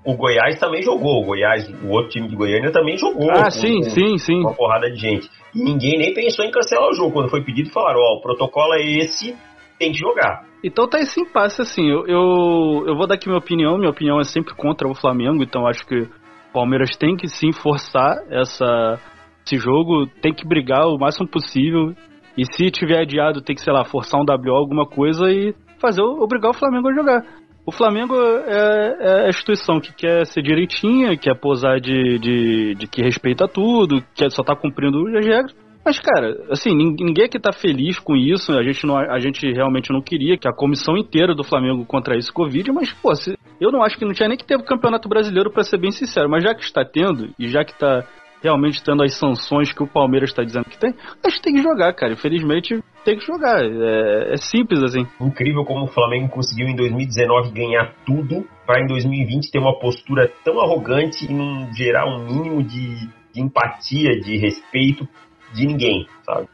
o 0.04 0.16
Goiás 0.16 0.58
também 0.58 0.82
jogou. 0.82 1.22
O 1.22 1.26
Goiás, 1.26 1.66
o 1.82 1.88
outro 1.88 2.10
time 2.10 2.28
de 2.28 2.36
Goiânia 2.36 2.70
também 2.70 2.96
jogou. 2.96 3.30
Ah, 3.30 3.44
com, 3.44 3.50
sim, 3.50 3.76
com, 3.78 3.90
sim, 3.90 4.18
sim. 4.18 4.40
Uma 4.40 4.54
porrada 4.54 4.90
de 4.90 4.96
gente. 4.96 5.28
E 5.54 5.62
ninguém 5.62 5.98
nem 5.98 6.12
pensou 6.12 6.44
em 6.44 6.50
cancelar 6.50 6.90
o 6.90 6.94
jogo. 6.94 7.12
Quando 7.12 7.30
foi 7.30 7.42
pedido, 7.42 7.70
falaram: 7.70 8.00
Ó, 8.00 8.14
oh, 8.14 8.18
o 8.18 8.20
protocolo 8.20 8.74
é 8.74 8.82
esse, 8.82 9.34
tem 9.78 9.92
que 9.92 9.98
jogar. 9.98 10.44
Então 10.62 10.88
tá 10.88 10.98
esse 10.98 11.20
impasse, 11.20 11.62
assim. 11.62 11.88
Eu, 11.88 12.06
eu, 12.06 12.84
eu 12.86 12.96
vou 12.96 13.06
dar 13.06 13.14
aqui 13.14 13.28
minha 13.28 13.38
opinião. 13.38 13.78
Minha 13.78 13.90
opinião 13.90 14.20
é 14.20 14.24
sempre 14.24 14.54
contra 14.54 14.86
o 14.88 14.94
Flamengo. 14.94 15.42
Então 15.42 15.66
acho 15.66 15.86
que 15.86 16.00
o 16.00 16.08
Palmeiras 16.52 16.96
tem 16.96 17.16
que 17.16 17.28
sim 17.28 17.52
forçar 17.52 18.16
essa, 18.30 19.00
esse 19.46 19.56
jogo. 19.56 20.06
Tem 20.20 20.34
que 20.34 20.46
brigar 20.46 20.86
o 20.86 20.98
máximo 20.98 21.28
possível. 21.28 21.94
E 22.36 22.44
se 22.44 22.70
tiver 22.70 23.00
adiado, 23.00 23.40
tem 23.40 23.54
que, 23.54 23.62
sei 23.62 23.72
lá, 23.72 23.84
forçar 23.84 24.20
um 24.20 24.24
WO, 24.24 24.54
alguma 24.54 24.86
coisa 24.86 25.30
e 25.30 25.54
fazer 25.80 26.02
obrigar 26.02 26.50
o 26.50 26.54
Flamengo 26.54 26.88
a 26.88 26.94
jogar. 26.94 27.43
O 27.66 27.72
Flamengo 27.72 28.14
é, 28.14 28.96
é 29.00 29.26
a 29.26 29.28
instituição 29.28 29.80
que 29.80 29.92
quer 29.94 30.26
ser 30.26 30.42
direitinha, 30.42 31.16
quer 31.16 31.34
posar 31.34 31.80
de, 31.80 32.18
de, 32.18 32.74
de 32.74 32.86
que 32.86 33.02
respeita 33.02 33.48
tudo, 33.48 34.04
que 34.14 34.28
só 34.28 34.42
tá 34.42 34.54
cumprindo 34.54 35.06
as 35.16 35.26
regras. 35.26 35.54
Mas, 35.84 35.98
cara, 35.98 36.46
assim, 36.50 36.74
ninguém 36.74 37.26
aqui 37.26 37.38
tá 37.38 37.52
feliz 37.52 37.98
com 37.98 38.16
isso. 38.16 38.52
A 38.52 38.62
gente, 38.62 38.86
não, 38.86 38.96
a 38.96 39.18
gente 39.18 39.50
realmente 39.52 39.92
não 39.92 40.00
queria 40.00 40.38
que 40.38 40.48
a 40.48 40.54
comissão 40.54 40.96
inteira 40.96 41.34
do 41.34 41.44
Flamengo 41.44 41.84
contraísse 41.84 42.32
Covid, 42.32 42.72
mas, 42.72 42.90
pô, 42.92 43.14
se, 43.14 43.36
eu 43.60 43.70
não 43.70 43.82
acho 43.82 43.98
que 43.98 44.04
não 44.04 44.14
tinha 44.14 44.28
nem 44.28 44.38
que 44.38 44.46
ter 44.46 44.56
o 44.56 44.64
Campeonato 44.64 45.08
Brasileiro, 45.08 45.50
para 45.50 45.62
ser 45.62 45.78
bem 45.78 45.90
sincero. 45.90 46.28
Mas 46.28 46.42
já 46.42 46.54
que 46.54 46.62
está 46.64 46.84
tendo, 46.84 47.34
e 47.38 47.48
já 47.48 47.64
que 47.64 47.78
tá 47.78 48.02
realmente 48.44 48.84
tendo 48.84 49.02
as 49.02 49.18
sanções 49.18 49.72
que 49.72 49.82
o 49.82 49.86
Palmeiras 49.86 50.28
está 50.28 50.44
dizendo 50.44 50.66
que 50.66 50.78
tem, 50.78 50.94
gente 51.30 51.42
tem 51.42 51.54
que 51.54 51.62
jogar, 51.62 51.94
cara. 51.94 52.12
Infelizmente, 52.12 52.78
tem 53.04 53.18
que 53.18 53.26
jogar. 53.26 53.64
É, 53.64 54.34
é, 54.34 54.36
simples 54.36 54.82
assim. 54.82 55.06
Incrível 55.20 55.64
como 55.64 55.86
o 55.86 55.88
Flamengo 55.88 56.28
conseguiu 56.28 56.68
em 56.68 56.76
2019 56.76 57.52
ganhar 57.52 57.94
tudo, 58.04 58.46
para 58.66 58.82
em 58.82 58.86
2020 58.86 59.50
ter 59.50 59.58
uma 59.58 59.78
postura 59.78 60.30
tão 60.44 60.60
arrogante 60.60 61.24
e 61.24 61.32
não 61.32 61.72
gerar 61.72 62.06
um 62.06 62.26
mínimo 62.26 62.62
de, 62.62 63.08
de 63.32 63.40
empatia, 63.40 64.20
de 64.20 64.36
respeito 64.36 65.08
de 65.54 65.66
ninguém, 65.66 66.06
sabe? 66.24 66.48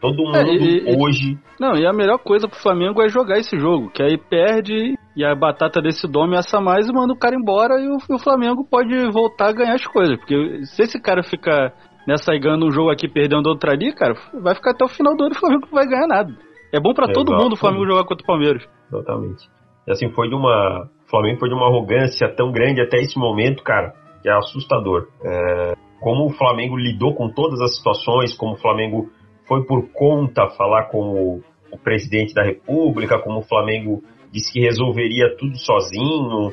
Todo 0.00 0.16
mundo 0.22 0.36
é, 0.36 0.42
e, 0.44 0.96
hoje. 0.96 1.38
Não, 1.58 1.74
e 1.74 1.86
a 1.86 1.92
melhor 1.92 2.18
coisa 2.18 2.48
pro 2.48 2.60
Flamengo 2.60 3.02
é 3.02 3.08
jogar 3.08 3.38
esse 3.38 3.58
jogo, 3.58 3.90
que 3.90 4.02
aí 4.02 4.18
perde 4.18 4.94
e 5.16 5.24
a 5.24 5.34
batata 5.34 5.80
desse 5.80 6.06
dome 6.06 6.36
assa 6.36 6.60
mais 6.60 6.86
e 6.86 6.92
manda 6.92 7.12
o 7.12 7.18
cara 7.18 7.34
embora 7.34 7.80
e 7.80 7.88
o, 7.88 7.96
o, 7.96 8.18
Flamengo 8.18 8.66
pode 8.70 8.94
voltar 9.10 9.48
a 9.48 9.52
ganhar 9.52 9.74
as 9.74 9.86
coisas. 9.86 10.18
Porque 10.18 10.62
se 10.64 10.82
esse 10.82 11.00
cara 11.00 11.22
ficar 11.22 11.72
nessa 12.06 12.32
aí 12.32 12.38
ganhando 12.38 12.66
um 12.66 12.70
jogo 12.70 12.90
aqui 12.90 13.08
perdendo 13.08 13.46
outro 13.46 13.70
ali, 13.70 13.94
cara, 13.94 14.14
vai 14.42 14.54
ficar 14.54 14.72
até 14.72 14.84
o 14.84 14.88
final 14.88 15.16
do 15.16 15.24
ano 15.24 15.34
e 15.34 15.36
o 15.36 15.40
Flamengo 15.40 15.66
não 15.66 15.72
vai 15.72 15.86
ganhar 15.86 16.06
nada. 16.06 16.32
É 16.72 16.78
bom 16.78 16.92
para 16.92 17.10
todo 17.10 17.34
mundo 17.34 17.54
o 17.54 17.56
Flamengo 17.56 17.86
jogar 17.86 18.04
contra 18.04 18.22
o 18.22 18.26
Palmeiras. 18.26 18.62
Totalmente. 18.90 19.48
E 19.86 19.92
assim, 19.92 20.10
foi 20.10 20.28
de 20.28 20.34
uma. 20.34 20.88
O 21.06 21.10
Flamengo 21.10 21.38
foi 21.38 21.48
de 21.48 21.54
uma 21.54 21.66
arrogância 21.66 22.28
tão 22.36 22.50
grande 22.50 22.82
até 22.82 22.98
esse 22.98 23.18
momento, 23.18 23.62
cara, 23.62 23.94
que 24.22 24.28
é 24.28 24.32
assustador. 24.32 25.06
É... 25.24 25.74
Como 26.00 26.26
o 26.26 26.32
Flamengo 26.32 26.76
lidou 26.76 27.14
com 27.14 27.30
todas 27.30 27.60
as 27.62 27.76
situações, 27.76 28.36
como 28.36 28.52
o 28.52 28.58
Flamengo 28.58 29.08
foi 29.46 29.64
por 29.64 29.90
conta 29.92 30.48
falar 30.50 30.88
com 30.88 30.98
o, 30.98 31.42
o 31.72 31.78
presidente 31.78 32.34
da 32.34 32.42
República, 32.42 33.18
como 33.18 33.38
o 33.38 33.42
Flamengo 33.42 34.02
disse 34.32 34.52
que 34.52 34.60
resolveria 34.60 35.36
tudo 35.36 35.56
sozinho 35.56 36.52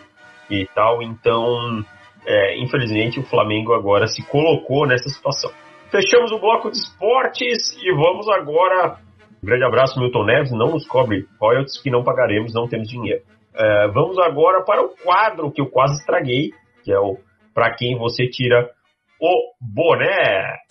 e 0.49 0.65
tal. 0.73 1.01
Então, 1.01 1.83
é, 2.25 2.57
infelizmente, 2.61 3.19
o 3.19 3.23
Flamengo 3.23 3.73
agora 3.73 4.07
se 4.07 4.25
colocou 4.27 4.87
nessa 4.87 5.09
situação. 5.09 5.51
Fechamos 5.91 6.31
o 6.31 6.39
bloco 6.39 6.71
de 6.71 6.77
esportes 6.77 7.77
e 7.83 7.93
vamos 7.93 8.27
agora. 8.29 8.97
Um 9.43 9.45
grande 9.45 9.65
abraço, 9.65 9.99
Milton 9.99 10.25
Neves. 10.25 10.51
Não 10.51 10.71
nos 10.71 10.87
cobre 10.87 11.25
royalties 11.39 11.81
que 11.81 11.91
não 11.91 12.03
pagaremos, 12.03 12.53
não 12.53 12.67
temos 12.67 12.87
dinheiro. 12.87 13.21
É, 13.55 13.87
vamos 13.89 14.17
agora 14.19 14.63
para 14.63 14.83
o 14.83 14.89
quadro 15.03 15.51
que 15.51 15.61
eu 15.61 15.67
quase 15.67 15.99
estraguei, 15.99 16.51
que 16.83 16.91
é 16.91 16.99
o 16.99 17.17
Para 17.53 17.75
Quem 17.75 17.97
Você 17.97 18.27
Tira 18.27 18.69
o 19.21 19.53
Boné. 19.61 20.63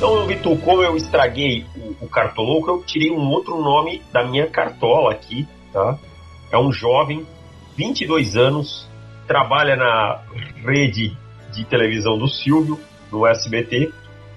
Então, 0.00 0.26
Vitor, 0.26 0.58
como 0.60 0.82
eu 0.82 0.96
estraguei 0.96 1.66
o, 1.76 2.06
o 2.06 2.70
eu 2.70 2.82
tirei 2.86 3.10
um 3.10 3.28
outro 3.28 3.60
nome 3.60 4.00
da 4.10 4.24
minha 4.24 4.46
cartola 4.46 5.12
aqui, 5.12 5.46
tá? 5.74 5.98
É 6.50 6.56
um 6.56 6.72
jovem, 6.72 7.26
22 7.76 8.34
anos, 8.34 8.88
trabalha 9.26 9.76
na 9.76 10.22
rede 10.64 11.14
de 11.52 11.66
televisão 11.66 12.16
do 12.16 12.28
Silvio, 12.28 12.80
no 13.12 13.26
SBT. 13.26 13.92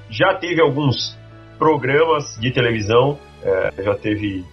Já 0.10 0.34
teve 0.34 0.62
alguns 0.62 1.18
programas 1.58 2.38
de 2.38 2.52
televisão, 2.52 3.18
é, 3.42 3.84
já 3.84 3.96
teve 3.96 4.44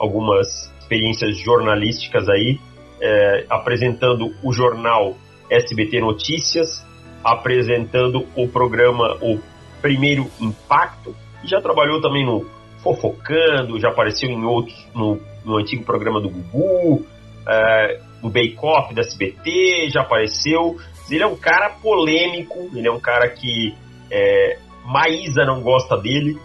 algumas 0.00 0.48
experiências 0.80 1.38
jornalísticas 1.38 2.28
aí, 2.28 2.58
é, 3.00 3.46
apresentando 3.48 4.34
o 4.42 4.52
jornal 4.52 5.14
SBT 5.48 6.00
Notícias, 6.00 6.84
apresentando 7.22 8.26
o 8.34 8.48
programa, 8.48 9.16
o 9.22 9.38
primeiro 9.86 10.28
impacto, 10.40 11.14
e 11.44 11.46
já 11.46 11.60
trabalhou 11.60 12.00
também 12.00 12.26
no 12.26 12.44
Fofocando, 12.82 13.78
já 13.78 13.88
apareceu 13.88 14.28
em 14.28 14.44
outros, 14.44 14.76
no, 14.92 15.20
no 15.44 15.58
antigo 15.58 15.84
programa 15.84 16.20
do 16.20 16.28
Gugu, 16.28 17.06
é, 17.48 18.00
no 18.20 18.28
Bake 18.28 18.56
Off 18.60 18.92
da 18.92 19.02
SBT, 19.02 19.88
já 19.90 20.00
apareceu. 20.00 20.76
Ele 21.08 21.22
é 21.22 21.26
um 21.26 21.36
cara 21.36 21.70
polêmico, 21.70 22.68
ele 22.74 22.88
é 22.88 22.90
um 22.90 22.98
cara 22.98 23.28
que 23.28 23.76
é, 24.10 24.58
Maísa 24.84 25.44
não 25.44 25.62
gosta 25.62 25.96
dele. 25.96 26.36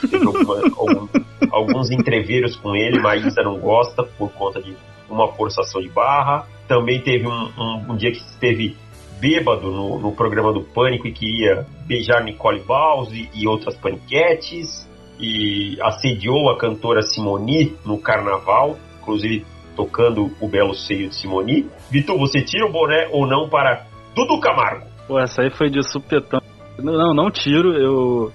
Teve 0.00 0.24
algum, 0.76 1.06
alguns 1.50 1.90
entreveros 1.90 2.56
com 2.56 2.74
ele, 2.74 2.98
Maísa 2.98 3.42
não 3.42 3.58
gosta 3.58 4.02
por 4.02 4.32
conta 4.32 4.62
de 4.62 4.74
uma 5.10 5.28
forçação 5.32 5.82
de 5.82 5.88
barra. 5.90 6.46
Também 6.66 6.98
teve 7.02 7.26
um, 7.26 7.50
um, 7.58 7.92
um 7.92 7.96
dia 7.96 8.10
que 8.10 8.18
esteve 8.18 8.74
bêbado 9.20 9.70
no, 9.70 9.98
no 9.98 10.12
programa 10.12 10.52
do 10.52 10.62
Pânico 10.62 11.06
e 11.06 11.12
queria 11.12 11.66
beijar 11.86 12.24
Nicole 12.24 12.60
Baus 12.60 13.10
e, 13.12 13.46
outras 13.46 13.76
paniquetes 13.76 14.88
e 15.20 15.76
assediou 15.82 16.50
a 16.50 16.56
cantora 16.56 17.02
Simoni 17.02 17.76
no 17.84 17.98
carnaval, 17.98 18.78
inclusive 19.00 19.44
tocando 19.76 20.30
o 20.40 20.48
belo 20.48 20.74
seio 20.74 21.08
de 21.08 21.14
Simoni. 21.14 21.68
Vitor, 21.90 22.18
você 22.18 22.40
tira 22.42 22.66
o 22.66 22.72
boné 22.72 23.08
ou 23.12 23.26
não 23.26 23.48
para 23.48 23.86
Dudu 24.14 24.40
Camargo? 24.40 24.86
Pô, 25.06 25.18
essa 25.18 25.42
aí 25.42 25.50
foi 25.50 25.68
de 25.68 25.82
supetão. 25.82 26.40
Não, 26.78 27.12
não 27.12 27.30
tiro, 27.30 27.74
eu. 27.74 28.32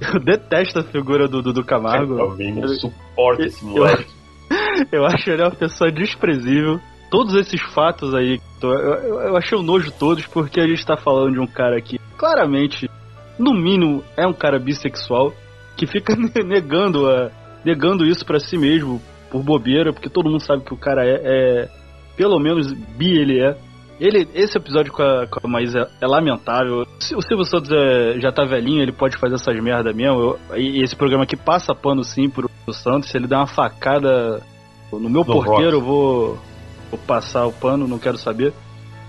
Eu 0.00 0.20
detesto 0.20 0.80
a 0.80 0.82
figura 0.82 1.28
do 1.28 1.40
Dudu 1.40 1.64
Camargo. 1.64 2.18
Eu 2.18 2.30
também 2.30 2.52
não 2.52 2.66
suporto 2.68 3.42
esse 3.42 3.64
moleque. 3.64 4.10
Eu, 4.90 5.00
eu 5.00 5.06
acho 5.06 5.30
ele 5.30 5.42
uma 5.42 5.52
pessoa 5.52 5.90
desprezível 5.90 6.80
todos 7.14 7.36
esses 7.36 7.62
fatos 7.72 8.12
aí, 8.12 8.40
eu, 8.60 8.70
eu, 8.72 9.20
eu 9.20 9.36
achei 9.36 9.56
o 9.56 9.62
nojo 9.62 9.92
todos 9.92 10.26
porque 10.26 10.60
a 10.60 10.66
gente 10.66 10.84
tá 10.84 10.96
falando 10.96 11.34
de 11.34 11.38
um 11.38 11.46
cara 11.46 11.80
que 11.80 11.96
claramente, 12.18 12.90
no 13.38 13.54
mínimo, 13.54 14.02
é 14.16 14.26
um 14.26 14.32
cara 14.32 14.58
bissexual 14.58 15.32
que 15.76 15.86
fica 15.86 16.16
negando, 16.44 17.08
a, 17.08 17.30
negando 17.64 18.04
isso 18.04 18.26
para 18.26 18.40
si 18.40 18.58
mesmo 18.58 19.00
por 19.30 19.44
bobeira, 19.44 19.92
porque 19.92 20.08
todo 20.08 20.28
mundo 20.28 20.42
sabe 20.42 20.64
que 20.64 20.74
o 20.74 20.76
cara 20.76 21.06
é, 21.06 21.20
é 21.24 21.68
pelo 22.16 22.40
menos 22.40 22.72
bi 22.72 23.16
ele 23.16 23.40
é. 23.40 23.56
Ele, 24.00 24.28
esse 24.34 24.58
episódio 24.58 24.92
com 24.92 25.04
a, 25.04 25.24
com 25.28 25.46
a 25.46 25.48
Maísa 25.48 25.88
é, 26.00 26.04
é 26.04 26.08
lamentável. 26.08 26.80
O 26.82 27.22
Silvio 27.22 27.44
Santos 27.44 27.70
é, 27.70 28.18
já 28.18 28.32
tá 28.32 28.44
velhinho, 28.44 28.82
ele 28.82 28.90
pode 28.90 29.16
fazer 29.18 29.36
essas 29.36 29.56
merda 29.62 29.92
mesmo. 29.92 30.20
Eu, 30.50 30.58
e 30.58 30.82
esse 30.82 30.96
programa 30.96 31.22
aqui 31.22 31.36
passa 31.36 31.76
pano 31.76 32.02
sim 32.02 32.28
pro, 32.28 32.50
Santos. 32.72 33.08
Se 33.08 33.16
ele 33.16 33.28
der 33.28 33.36
uma 33.36 33.46
facada 33.46 34.42
no 34.90 35.08
meu 35.08 35.24
porteiro, 35.24 35.76
eu 35.76 35.80
vou, 35.80 36.38
Vou 36.94 36.98
passar 36.98 37.44
o 37.44 37.52
pano, 37.52 37.88
não 37.88 37.98
quero 37.98 38.16
saber. 38.16 38.52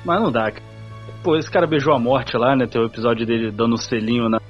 Mas 0.03 0.19
não 0.19 0.31
dá, 0.31 0.51
cara. 0.51 0.65
Pô, 1.23 1.37
esse 1.37 1.49
cara 1.49 1.67
beijou 1.67 1.93
a 1.93 1.99
morte 1.99 2.35
lá, 2.35 2.55
né? 2.55 2.65
Tem 2.65 2.81
o 2.81 2.85
episódio 2.85 3.25
dele 3.27 3.51
dando 3.51 3.75
um 3.75 3.77
selinho 3.77 4.27
na. 4.27 4.41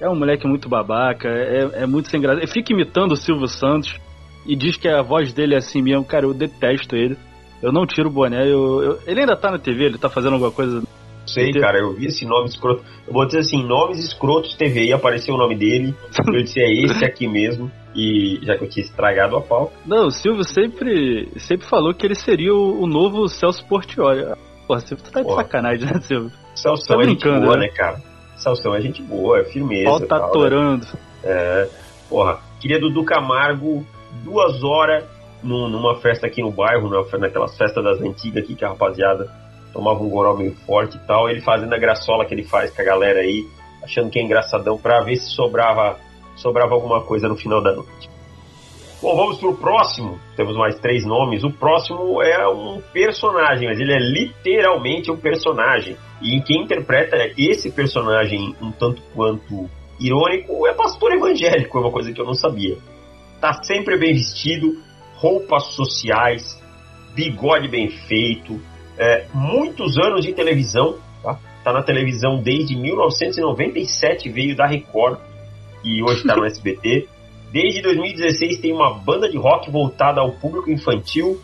É 0.00 0.08
um 0.08 0.16
moleque 0.16 0.46
muito 0.46 0.68
babaca, 0.68 1.28
é, 1.28 1.82
é 1.82 1.86
muito 1.86 2.08
sem 2.08 2.20
graça. 2.20 2.40
Ele 2.40 2.50
fica 2.50 2.72
imitando 2.72 3.12
o 3.12 3.16
Silvio 3.16 3.46
Santos 3.46 3.96
e 4.44 4.56
diz 4.56 4.76
que 4.76 4.88
a 4.88 5.02
voz 5.02 5.32
dele 5.32 5.54
é 5.54 5.58
assim 5.58 5.80
mesmo. 5.80 6.04
Cara, 6.04 6.26
eu 6.26 6.34
detesto 6.34 6.96
ele. 6.96 7.16
Eu 7.62 7.72
não 7.72 7.86
tiro 7.86 8.08
o 8.08 8.12
boné. 8.12 8.42
Eu, 8.42 8.82
eu... 8.82 8.98
Ele 9.06 9.20
ainda 9.20 9.36
tá 9.36 9.52
na 9.52 9.58
TV, 9.58 9.84
ele 9.84 9.98
tá 9.98 10.10
fazendo 10.10 10.32
alguma 10.32 10.50
coisa. 10.50 10.82
Sei, 11.26 11.52
cara, 11.52 11.78
eu 11.78 11.92
vi 11.94 12.06
esse 12.06 12.26
nome 12.26 12.48
escroto. 12.48 12.84
Eu 13.06 13.12
vou 13.12 13.26
dizer 13.26 13.40
assim, 13.40 13.64
nomes 13.64 13.98
escrotos 13.98 14.54
TV, 14.54 14.92
apareceu 14.92 15.34
o 15.34 15.38
nome 15.38 15.56
dele. 15.56 15.94
Eu 16.26 16.42
disse, 16.42 16.60
é 16.60 16.70
esse 16.70 17.04
aqui 17.04 17.26
mesmo. 17.26 17.70
E 17.94 18.40
já 18.42 18.56
que 18.56 18.64
eu 18.64 18.68
tinha 18.68 18.84
estragado 18.84 19.36
a 19.36 19.40
pau. 19.40 19.72
Não, 19.86 20.08
o 20.08 20.10
Silvio 20.10 20.44
sempre, 20.44 21.28
sempre 21.36 21.66
falou 21.66 21.94
que 21.94 22.04
ele 22.04 22.16
seria 22.16 22.52
o, 22.52 22.82
o 22.82 22.86
novo 22.86 23.28
Celso 23.28 23.64
Portioli. 23.66 24.24
Pô, 24.66 24.78
Silvio, 24.80 25.04
tu 25.04 25.12
tá 25.12 25.20
de 25.20 25.26
Porra. 25.26 25.42
sacanagem, 25.42 25.86
né, 25.86 26.00
Silvio? 26.00 26.32
Celso 26.54 26.86
tá 26.86 26.96
é 27.00 27.04
gente 27.04 27.24
boa, 27.24 27.56
né? 27.56 27.66
né, 27.66 27.68
cara? 27.68 28.02
Celso 28.36 28.74
é 28.74 28.80
gente 28.80 29.02
boa, 29.02 29.40
é 29.40 29.44
firmeza. 29.44 29.84
Pau 29.84 30.00
tá 30.00 30.28
torando. 30.28 30.84
Né? 30.84 30.98
É, 31.22 31.68
porra, 32.08 32.40
queria 32.60 32.80
Dudu 32.80 33.04
Camargo 33.04 33.86
duas 34.24 34.62
horas 34.62 35.04
numa 35.42 35.96
festa 35.96 36.26
aqui 36.26 36.40
no 36.40 36.50
bairro, 36.50 36.88
naquelas 37.18 37.56
festas 37.56 37.84
das 37.84 38.00
antigas 38.00 38.42
aqui 38.42 38.54
que 38.54 38.64
a 38.64 38.70
rapaziada 38.70 39.30
tomava 39.74 40.02
um 40.02 40.08
goró 40.08 40.34
meio 40.34 40.54
forte 40.64 40.96
e 40.96 41.00
tal, 41.00 41.28
ele 41.28 41.40
fazendo 41.40 41.74
a 41.74 41.78
graçola 41.78 42.24
que 42.24 42.32
ele 42.32 42.44
faz 42.44 42.70
com 42.70 42.80
a 42.80 42.84
galera 42.84 43.20
aí, 43.20 43.44
achando 43.82 44.08
que 44.08 44.20
é 44.20 44.22
engraçadão, 44.22 44.78
para 44.78 45.02
ver 45.02 45.16
se 45.16 45.30
sobrava, 45.32 45.98
sobrava 46.36 46.72
alguma 46.74 47.02
coisa 47.02 47.28
no 47.28 47.36
final 47.36 47.60
da 47.60 47.74
noite. 47.74 48.08
Bom, 49.02 49.16
vamos 49.16 49.38
pro 49.38 49.54
próximo. 49.54 50.18
Temos 50.34 50.56
mais 50.56 50.78
três 50.78 51.04
nomes. 51.04 51.44
O 51.44 51.50
próximo 51.50 52.22
é 52.22 52.48
um 52.48 52.80
personagem, 52.90 53.68
mas 53.68 53.78
ele 53.78 53.92
é 53.92 53.98
literalmente 53.98 55.10
um 55.10 55.16
personagem. 55.16 55.94
E 56.22 56.40
quem 56.40 56.62
interpreta 56.62 57.16
esse 57.36 57.70
personagem 57.70 58.56
um 58.62 58.72
tanto 58.72 59.02
quanto 59.14 59.68
irônico 60.00 60.66
é 60.66 60.72
pastor 60.72 61.12
evangélico, 61.12 61.76
é 61.76 61.80
uma 61.82 61.90
coisa 61.90 62.12
que 62.12 62.20
eu 62.20 62.24
não 62.24 62.32
sabia. 62.32 62.78
Tá 63.42 63.62
sempre 63.62 63.98
bem 63.98 64.14
vestido, 64.14 64.80
roupas 65.16 65.64
sociais, 65.74 66.58
bigode 67.14 67.68
bem 67.68 67.90
feito, 67.90 68.58
é, 68.98 69.26
muitos 69.32 69.98
anos 69.98 70.24
de 70.24 70.32
televisão, 70.32 70.98
tá? 71.22 71.38
tá 71.62 71.72
na 71.72 71.82
televisão 71.82 72.42
desde 72.42 72.76
1997, 72.76 74.28
veio 74.30 74.56
da 74.56 74.66
Record 74.66 75.18
e 75.82 76.02
hoje 76.02 76.20
está 76.20 76.36
no 76.36 76.44
SBT. 76.46 77.08
Desde 77.52 77.82
2016 77.82 78.58
tem 78.58 78.72
uma 78.72 78.94
banda 78.94 79.28
de 79.28 79.36
rock 79.36 79.70
voltada 79.70 80.20
ao 80.20 80.32
público 80.32 80.70
infantil 80.70 81.40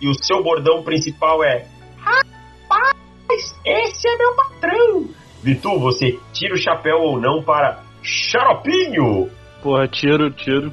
e 0.00 0.08
o 0.08 0.14
seu 0.14 0.42
bordão 0.42 0.82
principal 0.82 1.44
é 1.44 1.66
Rapaz, 1.98 3.54
esse 3.64 4.08
é 4.08 4.16
meu 4.16 4.34
patrão! 4.34 5.08
Vitu, 5.42 5.78
você 5.78 6.18
tira 6.32 6.54
o 6.54 6.58
chapéu 6.58 6.98
ou 6.98 7.20
não 7.20 7.42
para 7.42 7.82
Xaropinho? 8.02 9.30
Porra, 9.62 9.86
tiro, 9.88 10.30
tiro. 10.30 10.72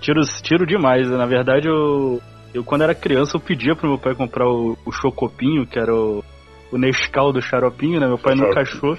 Tiro, 0.00 0.20
tiro 0.42 0.66
demais. 0.66 1.08
Na 1.10 1.26
verdade, 1.26 1.68
eu, 1.68 2.20
eu 2.54 2.64
quando 2.64 2.82
era 2.82 2.94
criança, 2.94 3.36
eu 3.36 3.40
pedia 3.40 3.74
pro 3.74 3.88
meu 3.88 3.98
pai 3.98 4.14
comprar 4.14 4.48
o, 4.48 4.76
o 4.84 4.92
Chocopinho, 4.92 5.66
que 5.66 5.78
era 5.78 5.94
o, 5.94 6.24
o 6.72 6.78
Nescau 6.78 7.32
do 7.32 7.40
Xaropinho, 7.40 8.00
né? 8.00 8.06
Meu 8.06 8.18
pai 8.18 8.34
nunca 8.34 8.60
achou 8.60 8.96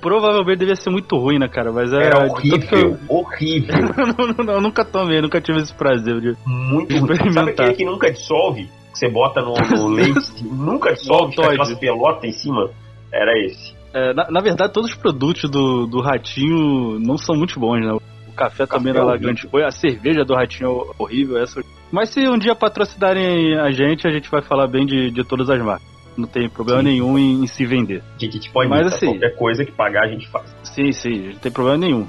provavelmente 0.00 0.58
devia 0.58 0.74
ser 0.74 0.90
muito 0.90 1.16
ruim, 1.16 1.38
né, 1.38 1.48
cara? 1.48 1.70
Mas 1.72 1.92
era, 1.92 2.04
era 2.04 2.26
horrível, 2.26 2.78
eu... 2.78 2.98
horrível. 3.08 3.74
não, 4.18 4.26
não, 4.26 4.44
não, 4.44 4.60
nunca 4.60 4.84
tomei, 4.84 5.20
nunca 5.20 5.40
tive 5.40 5.60
esse 5.60 5.74
prazer 5.74 6.20
de 6.20 6.34
muito 6.46 6.92
experimentar. 6.92 7.32
Sabe 7.32 7.50
aquele 7.50 7.74
que 7.74 7.84
nunca 7.84 8.10
dissolve? 8.10 8.64
Que 8.92 8.98
você 8.98 9.08
bota 9.08 9.40
no, 9.40 9.54
no 9.54 9.88
leite, 9.94 10.42
nunca 10.42 10.92
dissolve, 10.92 11.34
fica 11.34 11.46
aquelas 11.46 11.78
pelotas 11.78 12.24
em 12.24 12.32
cima? 12.32 12.70
Era 13.12 13.32
esse. 13.44 13.74
É, 13.92 14.14
na, 14.14 14.30
na, 14.30 14.40
verdade, 14.40 14.72
todos 14.72 14.90
os 14.90 14.96
produtos 14.96 15.50
do, 15.50 15.86
do 15.86 16.00
Ratinho 16.00 16.98
não 17.00 17.18
são 17.18 17.36
muito 17.36 17.58
bons, 17.58 17.80
né? 17.80 17.92
O 17.92 18.32
café, 18.32 18.64
o 18.64 18.66
também 18.66 18.90
era 18.90 19.00
é 19.00 19.04
lá 19.04 19.16
grande 19.16 19.46
coisa, 19.46 19.66
a 19.66 19.72
cerveja 19.72 20.24
do 20.24 20.34
Ratinho 20.34 20.70
é 20.70 21.02
horrível, 21.02 21.38
essa. 21.38 21.60
Mas 21.90 22.10
se 22.10 22.20
um 22.28 22.38
dia 22.38 22.54
patrocinarem 22.54 23.58
a 23.58 23.70
gente, 23.70 24.06
a 24.06 24.10
gente 24.10 24.30
vai 24.30 24.42
falar 24.42 24.66
bem 24.66 24.86
de, 24.86 25.10
de 25.10 25.24
todas 25.24 25.50
as 25.50 25.60
marcas 25.60 25.90
não 26.16 26.28
tem 26.28 26.48
problema 26.48 26.80
sim. 26.80 26.88
nenhum 26.88 27.18
em, 27.18 27.42
em, 27.42 27.46
se 27.46 27.64
vender. 27.64 28.02
Que, 28.18 28.28
que 28.28 28.38
tipo, 28.38 28.68
Mas 28.68 28.86
assim, 28.86 29.06
qualquer 29.06 29.36
coisa 29.36 29.64
que 29.64 29.72
pagar 29.72 30.04
a 30.04 30.08
gente 30.08 30.28
faz. 30.28 30.54
Sim, 30.62 30.92
sim, 30.92 31.30
não 31.32 31.38
tem 31.38 31.50
problema 31.50 31.78
nenhum. 31.78 32.06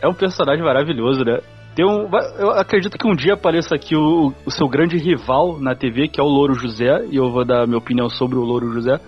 É 0.00 0.08
um 0.08 0.14
personagem 0.14 0.62
maravilhoso, 0.62 1.24
né? 1.24 1.38
Tem 1.74 1.84
um, 1.84 2.08
eu 2.38 2.50
acredito 2.50 2.96
que 2.96 3.06
um 3.06 3.14
dia 3.14 3.34
apareça 3.34 3.74
aqui 3.74 3.94
o, 3.94 4.32
o 4.44 4.50
seu 4.50 4.68
grande 4.68 4.96
rival 4.96 5.58
na 5.60 5.74
TV, 5.74 6.08
que 6.08 6.20
é 6.20 6.22
o 6.22 6.26
Louro 6.26 6.54
José, 6.54 7.04
e 7.10 7.16
eu 7.16 7.30
vou 7.30 7.44
dar 7.44 7.66
minha 7.66 7.78
opinião 7.78 8.08
sobre 8.08 8.38
o 8.38 8.42
Louro 8.42 8.72
José. 8.72 8.98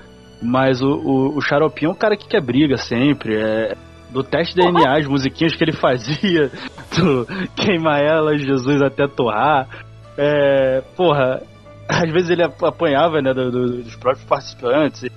Mas 0.42 0.80
o, 0.80 0.86
o, 0.86 1.36
o 1.36 1.40
Xaropinho 1.40 1.88
é 1.88 1.92
um 1.92 1.96
cara 1.96 2.16
que 2.16 2.28
quer 2.28 2.42
briga 2.42 2.76
sempre. 2.76 3.36
É, 3.36 3.74
do 4.10 4.22
teste 4.22 4.54
DNA, 4.54 4.98
as 4.98 5.06
musiquinhas 5.06 5.54
que 5.54 5.64
ele 5.64 5.72
fazia, 5.76 6.50
do 6.96 7.26
queima 7.56 7.98
ela, 7.98 8.36
Jesus 8.36 8.82
até 8.82 9.06
torrar. 9.06 9.66
É, 10.18 10.82
porra, 10.96 11.40
às 11.88 12.10
vezes 12.10 12.30
ele 12.30 12.42
apanhava, 12.42 13.22
né, 13.22 13.32
do, 13.32 13.50
do, 13.50 13.82
dos 13.84 13.94
próprios 13.96 14.26
participantes, 14.26 15.08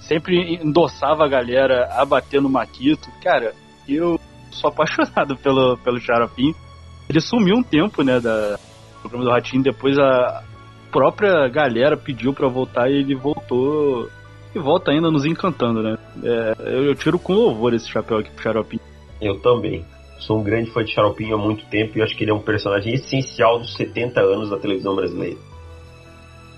sempre 0.00 0.56
endossava 0.56 1.24
a 1.24 1.28
galera 1.28 1.88
a 1.92 2.04
bater 2.04 2.42
no 2.42 2.50
Maquito. 2.50 3.08
Cara, 3.22 3.54
eu 3.88 4.18
sou 4.50 4.70
apaixonado 4.70 5.36
pelo, 5.38 5.78
pelo 5.78 6.00
Xaropim. 6.00 6.52
Ele 7.08 7.20
sumiu 7.20 7.56
um 7.56 7.62
tempo, 7.62 8.02
né, 8.02 8.20
da, 8.20 8.56
do 8.56 9.00
programa 9.02 9.24
do 9.24 9.30
Ratinho, 9.30 9.62
depois 9.62 9.96
a 9.98 10.42
própria 10.90 11.48
galera 11.48 11.96
pediu 11.96 12.34
para 12.34 12.48
voltar 12.48 12.90
e 12.90 12.96
ele 12.96 13.14
voltou. 13.14 14.10
E 14.54 14.58
volta 14.58 14.90
ainda 14.90 15.10
nos 15.10 15.26
encantando, 15.26 15.82
né? 15.82 15.98
É, 16.22 16.54
eu, 16.60 16.84
eu, 16.86 16.94
tiro 16.94 17.18
com 17.18 17.34
louvor 17.34 17.74
esse 17.74 17.88
chapéu 17.88 18.18
aqui 18.18 18.30
pro 18.30 18.42
Xaropim. 18.42 18.80
Eu 19.20 19.38
também. 19.40 19.84
Sou 20.18 20.38
um 20.38 20.42
grande 20.42 20.70
fã 20.70 20.84
de 20.84 20.92
Xaropinho 20.92 21.36
há 21.36 21.38
muito 21.38 21.64
tempo 21.66 21.96
e 21.96 22.02
acho 22.02 22.16
que 22.16 22.24
ele 22.24 22.30
é 22.30 22.34
um 22.34 22.40
personagem 22.40 22.94
essencial 22.94 23.58
dos 23.58 23.74
70 23.74 24.20
anos 24.20 24.50
da 24.50 24.58
televisão 24.58 24.94
brasileira. 24.94 25.38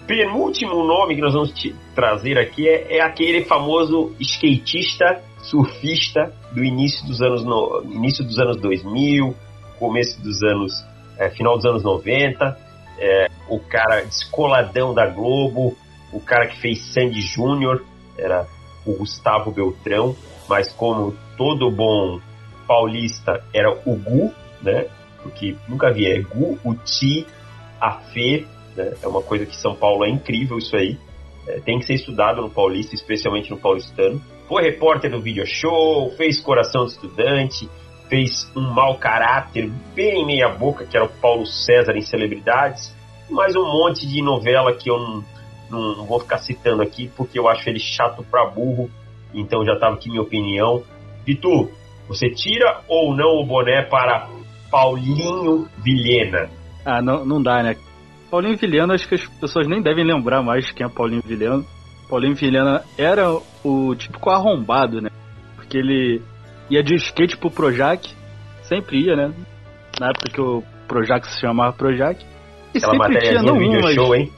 Penúltimo 0.07 0.83
nome 0.85 1.15
que 1.15 1.21
nós 1.21 1.35
vamos 1.35 1.53
trazer 1.95 2.39
aqui 2.39 2.69
é, 2.69 2.97
é, 2.97 3.01
aquele 3.01 3.45
famoso 3.45 4.13
skatista, 4.19 5.23
surfista 5.43 6.35
do 6.53 6.65
início 6.65 7.07
dos 7.07 7.23
anos 7.23 7.45
no, 7.45 7.83
início 7.85 8.25
dos 8.25 8.39
anos 8.39 8.57
2000, 8.57 9.37
começo 9.79 10.21
dos 10.21 10.43
anos 10.43 10.85
é, 11.19 11.31
final 11.31 11.57
dos 11.57 11.67
anos 11.67 11.85
90, 11.85 12.59
é, 12.99 13.29
o 13.49 13.61
cara 13.61 14.03
descoladão 14.03 14.95
da 14.95 15.07
Globo, 15.07 15.77
o 16.13 16.21
cara 16.21 16.49
que 16.49 16.59
fez 16.59 16.81
Sandy 16.93 17.21
Júnior, 17.21 17.85
era 18.19 18.47
o 18.87 18.95
Gustavo 18.95 19.51
Beltrão, 19.53 20.17
mas 20.49 20.73
como 20.73 21.15
todo 21.37 21.71
bom 21.71 22.19
paulista 22.71 23.43
era 23.53 23.69
o 23.85 23.97
Gu, 23.97 24.33
né? 24.63 24.87
Porque 25.25 25.57
nunca 25.69 25.93
vi, 25.93 26.07
é 26.07 26.21
Gu, 26.21 26.57
o 26.65 26.73
Ti, 26.77 27.27
a 27.81 27.99
Fê, 27.99 28.47
né? 28.77 28.93
É 29.03 29.09
uma 29.09 29.21
coisa 29.21 29.45
que 29.45 29.57
São 29.57 29.75
Paulo 29.75 30.05
é 30.05 30.09
incrível 30.09 30.57
isso 30.57 30.77
aí. 30.77 30.97
É, 31.49 31.59
tem 31.59 31.81
que 31.81 31.85
ser 31.85 31.95
estudado 31.95 32.41
no 32.41 32.49
Paulista, 32.49 32.95
especialmente 32.95 33.51
no 33.51 33.59
paulistano. 33.59 34.23
Foi 34.47 34.63
repórter 34.63 35.11
do 35.11 35.21
video 35.21 35.45
show, 35.45 36.13
fez 36.17 36.39
Coração 36.39 36.85
de 36.85 36.93
Estudante, 36.93 37.69
fez 38.09 38.49
um 38.55 38.73
mau 38.73 38.97
caráter 38.99 39.69
bem 39.93 40.25
meia 40.25 40.49
boca, 40.49 40.87
que 40.87 40.97
era 40.97 41.07
o 41.07 41.09
Paulo 41.09 41.47
César 41.47 41.97
em 41.97 42.03
Celebridades, 42.03 42.95
mais 43.29 43.57
um 43.57 43.65
monte 43.65 44.07
de 44.07 44.23
novela 44.23 44.73
que 44.75 44.89
eu 44.89 44.97
não, 44.97 45.25
não, 45.69 45.97
não 45.97 46.07
vou 46.07 46.21
ficar 46.21 46.39
citando 46.39 46.83
aqui, 46.83 47.11
porque 47.17 47.37
eu 47.37 47.49
acho 47.49 47.69
ele 47.69 47.81
chato 47.81 48.25
pra 48.31 48.47
burro, 48.47 48.89
então 49.35 49.65
já 49.65 49.77
tava 49.77 49.97
aqui 49.97 50.09
minha 50.09 50.23
opinião. 50.23 50.85
Vitor, 51.25 51.71
você 52.11 52.29
tira 52.29 52.81
ou 52.89 53.15
não 53.15 53.41
o 53.41 53.47
boné 53.47 53.83
para 53.83 54.29
Paulinho 54.69 55.69
Vilhena? 55.79 56.51
Ah, 56.85 57.01
não, 57.01 57.25
não 57.25 57.41
dá, 57.41 57.63
né? 57.63 57.77
Paulinho 58.29 58.57
Vilhena, 58.57 58.95
acho 58.95 59.09
que 59.09 59.15
as 59.15 59.25
pessoas 59.39 59.69
nem 59.69 59.81
devem 59.81 60.05
lembrar 60.05 60.43
mais 60.43 60.73
quem 60.73 60.85
é 60.85 60.89
Paulinho 60.89 61.23
Vilhena. 61.25 61.63
Paulinho 62.09 62.35
Vilhena 62.35 62.83
era 62.99 63.31
o 63.65 63.95
típico 63.95 64.29
arrombado, 64.29 65.01
né? 65.01 65.09
Porque 65.55 65.79
ele 65.79 66.21
ia 66.69 66.83
de 66.83 66.97
skate 66.97 67.37
pro 67.37 67.49
Projac, 67.49 68.13
sempre 68.65 69.05
ia, 69.05 69.15
né? 69.15 69.33
Na 70.01 70.09
época 70.09 70.33
que 70.33 70.41
o 70.41 70.65
Projac 70.89 71.25
se 71.31 71.41
chamava 71.41 71.73
Projac. 71.73 72.21
E 72.75 72.79
Aquela 72.79 73.05
sempre 73.05 73.21
tinha, 73.21 73.43
não 73.43 73.55
um, 73.55 73.81
mas... 73.81 73.95
show, 73.95 74.17
hein? 74.17 74.33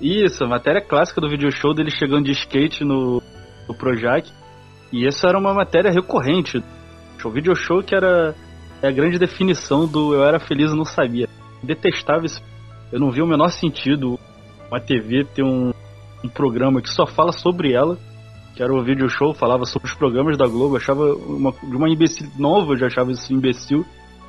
Isso, 0.00 0.42
a 0.42 0.48
matéria 0.48 0.80
clássica 0.80 1.20
do 1.20 1.30
video 1.30 1.52
show 1.52 1.72
dele 1.72 1.90
chegando 1.92 2.24
de 2.24 2.32
skate 2.32 2.82
no, 2.82 3.22
no 3.68 3.74
Projac. 3.76 4.28
E 4.92 5.06
essa 5.06 5.28
era 5.28 5.38
uma 5.38 5.54
matéria 5.54 5.92
recorrente. 5.92 6.60
O 7.28 7.30
video 7.30 7.54
show 7.54 7.82
que 7.82 7.94
era 7.94 8.34
é 8.82 8.88
a 8.88 8.92
grande 8.92 9.18
definição 9.18 9.86
do 9.86 10.14
eu 10.14 10.24
era 10.24 10.40
feliz 10.40 10.70
e 10.70 10.76
não 10.76 10.84
sabia. 10.84 11.28
Detestava 11.62 12.26
esse 12.26 12.40
eu 12.92 13.00
não 13.00 13.10
vi 13.10 13.22
o 13.22 13.26
menor 13.26 13.48
sentido 13.48 14.18
uma 14.70 14.78
TV 14.78 15.24
ter 15.24 15.42
um, 15.42 15.72
um 16.22 16.28
programa 16.28 16.82
que 16.82 16.90
só 16.90 17.06
fala 17.06 17.32
sobre 17.32 17.72
ela, 17.72 17.98
que 18.54 18.62
era 18.62 18.72
o 18.72 18.84
vídeo 18.84 19.08
show, 19.08 19.32
falava 19.32 19.64
sobre 19.64 19.88
os 19.88 19.94
programas 19.94 20.36
da 20.36 20.46
Globo, 20.46 20.76
achava 20.76 21.14
uma, 21.14 21.52
de 21.52 21.74
uma 21.74 21.88
imbecil 21.88 22.28
nova, 22.38 22.72
eu 22.72 22.76
já 22.76 22.86
achava 22.86 23.10
isso 23.10 23.32
imbecil. 23.32 23.84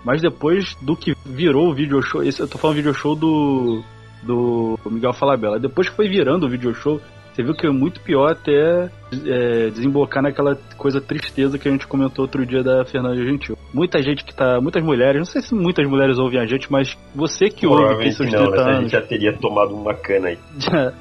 Mas 0.06 0.22
depois 0.22 0.76
do 0.82 0.96
que 0.96 1.14
virou 1.26 1.70
o 1.70 1.74
video 1.74 2.02
show, 2.02 2.24
esse, 2.24 2.40
eu 2.42 2.48
tô 2.48 2.58
falando 2.58 2.78
video 2.78 2.94
show 2.94 3.16
do, 3.16 3.84
do 4.22 4.78
Miguel 4.90 5.14
Falabella, 5.14 5.60
depois 5.60 5.90
que 5.90 5.96
foi 5.96 6.08
virando 6.08 6.46
o 6.46 6.50
video 6.50 6.74
show, 6.74 7.02
você 7.34 7.42
viu 7.42 7.56
que 7.56 7.66
é 7.66 7.72
muito 7.72 8.00
pior 8.02 8.32
até 8.32 8.92
é, 9.26 9.70
desembocar 9.72 10.22
naquela 10.22 10.56
coisa 10.78 11.02
tristeza 11.02 11.58
que 11.58 11.68
a 11.68 11.72
gente 11.72 11.88
comentou 11.88 12.26
outro 12.26 12.46
dia 12.46 12.64
da 12.64 12.86
Fernanda 12.86 13.16
Gentil. 13.16 13.58
Muita 13.74 14.02
gente 14.04 14.24
que 14.24 14.36
tá. 14.36 14.62
Muitas 14.62 14.84
mulheres, 14.84 15.18
não 15.18 15.26
sei 15.26 15.42
se 15.42 15.56
muitas 15.56 15.88
mulheres 15.88 16.20
ouvem 16.20 16.40
a 16.40 16.46
gente, 16.46 16.72
mas 16.72 16.96
você 17.16 17.50
que 17.50 17.66
ouve 17.66 17.98
tem 17.98 18.12
seus 18.12 18.30
30 18.30 18.38
não, 18.38 18.54
anos. 18.54 18.68
A 18.68 18.82
gente 18.82 18.92
já 18.92 19.02
teria 19.02 19.34
tomado 19.36 19.76
uma 19.76 19.96
cana 19.96 20.28
aí. 20.28 20.38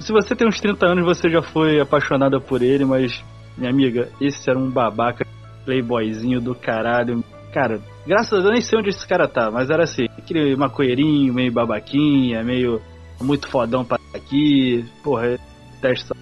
se 0.00 0.12
você 0.12 0.34
tem 0.34 0.48
uns 0.48 0.60
30 0.60 0.84
anos, 0.84 1.04
você 1.04 1.30
já 1.30 1.42
foi 1.42 1.80
apaixonada 1.80 2.40
por 2.40 2.60
ele, 2.60 2.84
mas, 2.84 3.22
minha 3.56 3.70
amiga, 3.70 4.08
esse 4.20 4.50
era 4.50 4.58
um 4.58 4.68
babaca 4.68 5.24
playboyzinho 5.64 6.40
do 6.40 6.56
caralho. 6.56 7.22
Cara, 7.52 7.80
graças 8.04 8.32
a 8.32 8.36
Deus 8.36 8.46
eu 8.46 8.52
nem 8.52 8.60
sei 8.60 8.78
onde 8.80 8.88
esse 8.88 9.06
cara 9.06 9.28
tá, 9.28 9.48
mas 9.48 9.70
era 9.70 9.84
assim, 9.84 10.06
aquele 10.18 10.56
maconheirinho, 10.56 11.32
meio 11.32 11.52
babaquinha, 11.52 12.42
meio 12.42 12.80
muito 13.20 13.48
fodão 13.48 13.84
pra 13.84 13.98
aqui. 14.14 14.84
Porra, 15.02 15.38
testa 15.80 16.14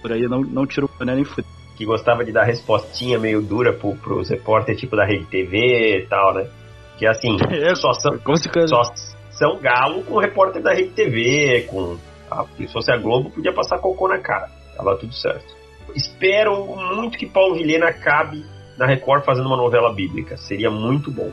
por 0.00 0.12
aí, 0.12 0.22
não, 0.28 0.40
não 0.40 0.66
tira 0.66 0.86
o 0.86 0.90
boné 0.98 1.14
nem 1.14 1.24
fudeu. 1.24 1.44
Que 1.76 1.84
gostava 1.84 2.24
de 2.24 2.32
dar 2.32 2.44
respostinha 2.44 3.18
meio 3.18 3.40
dura 3.40 3.72
pro, 3.72 3.94
pros 3.96 4.28
repórteres 4.28 4.80
tipo 4.80 4.96
da 4.96 5.04
Rede 5.04 5.26
TV 5.26 6.02
e 6.02 6.06
tal, 6.08 6.34
né? 6.34 6.48
Que 6.96 7.06
assim, 7.06 7.36
é, 7.50 7.74
só, 7.74 7.92
são, 7.92 8.18
só 8.66 8.82
são 9.30 9.58
galo 9.60 10.02
com 10.02 10.18
repórter 10.18 10.62
da 10.62 10.72
Rede 10.72 10.90
TV, 10.90 11.66
com. 11.68 11.96
Ah, 12.30 12.44
se 12.56 12.66
fosse 12.68 12.92
a 12.92 12.96
Globo, 12.96 13.30
podia 13.30 13.54
passar 13.54 13.78
cocô 13.78 14.08
na 14.08 14.18
cara. 14.18 14.48
Tava 14.76 14.96
tudo 14.96 15.14
certo. 15.14 15.56
Espero 15.94 16.66
muito 16.76 17.16
que 17.16 17.26
Paulo 17.26 17.54
Vilhena 17.54 17.86
acabe 17.88 18.44
na 18.76 18.86
Record 18.86 19.24
fazendo 19.24 19.46
uma 19.46 19.56
novela 19.56 19.94
bíblica. 19.94 20.36
Seria 20.36 20.70
muito 20.70 21.10
bom. 21.10 21.30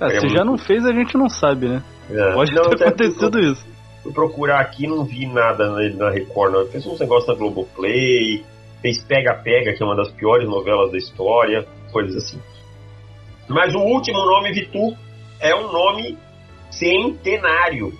É, 0.00 0.20
se 0.20 0.28
já 0.28 0.44
não 0.44 0.56
fez, 0.56 0.86
a 0.86 0.92
gente 0.92 1.16
não 1.16 1.28
sabe, 1.28 1.68
né? 1.68 1.82
É. 2.10 2.32
Pode 2.32 2.54
não, 2.54 2.70
ter 2.70 2.86
acontecido 2.86 3.40
isso. 3.40 3.66
Fui 4.06 4.12
procurar 4.12 4.60
aqui 4.60 4.86
não 4.86 5.04
vi 5.04 5.26
nada 5.26 5.68
na 5.96 6.10
Record, 6.10 6.52
não. 6.52 6.60
Ele 6.60 6.70
fez 6.70 6.86
uns 6.86 7.00
negócios 7.00 7.26
na 7.26 7.34
Globoplay, 7.34 8.44
fez 8.80 9.02
Pega 9.02 9.34
Pega, 9.34 9.72
que 9.74 9.82
é 9.82 9.86
uma 9.86 9.96
das 9.96 10.12
piores 10.12 10.48
novelas 10.48 10.92
da 10.92 10.98
história, 10.98 11.66
coisas 11.90 12.14
assim. 12.14 12.40
Mas 13.48 13.74
o 13.74 13.80
último 13.80 14.24
nome, 14.24 14.52
Vitu, 14.52 14.96
é 15.40 15.52
um 15.56 15.72
nome 15.72 16.16
centenário. 16.70 17.92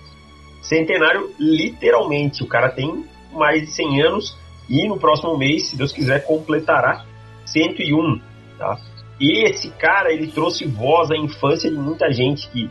Centenário, 0.61 1.29
literalmente. 1.37 2.41
O 2.41 2.47
cara 2.47 2.69
tem 2.69 3.03
mais 3.33 3.63
de 3.63 3.71
100 3.71 4.01
anos 4.03 4.37
e 4.69 4.87
no 4.87 4.97
próximo 4.97 5.37
mês, 5.37 5.67
se 5.67 5.77
Deus 5.77 5.91
quiser, 5.91 6.23
completará 6.23 7.03
101. 7.47 8.21
Tá? 8.57 8.77
E 9.19 9.45
esse 9.45 9.71
cara, 9.71 10.13
ele 10.13 10.27
trouxe 10.27 10.65
voz 10.65 11.11
à 11.11 11.17
infância 11.17 11.69
de 11.69 11.75
muita 11.75 12.09
gente 12.13 12.49
que, 12.49 12.69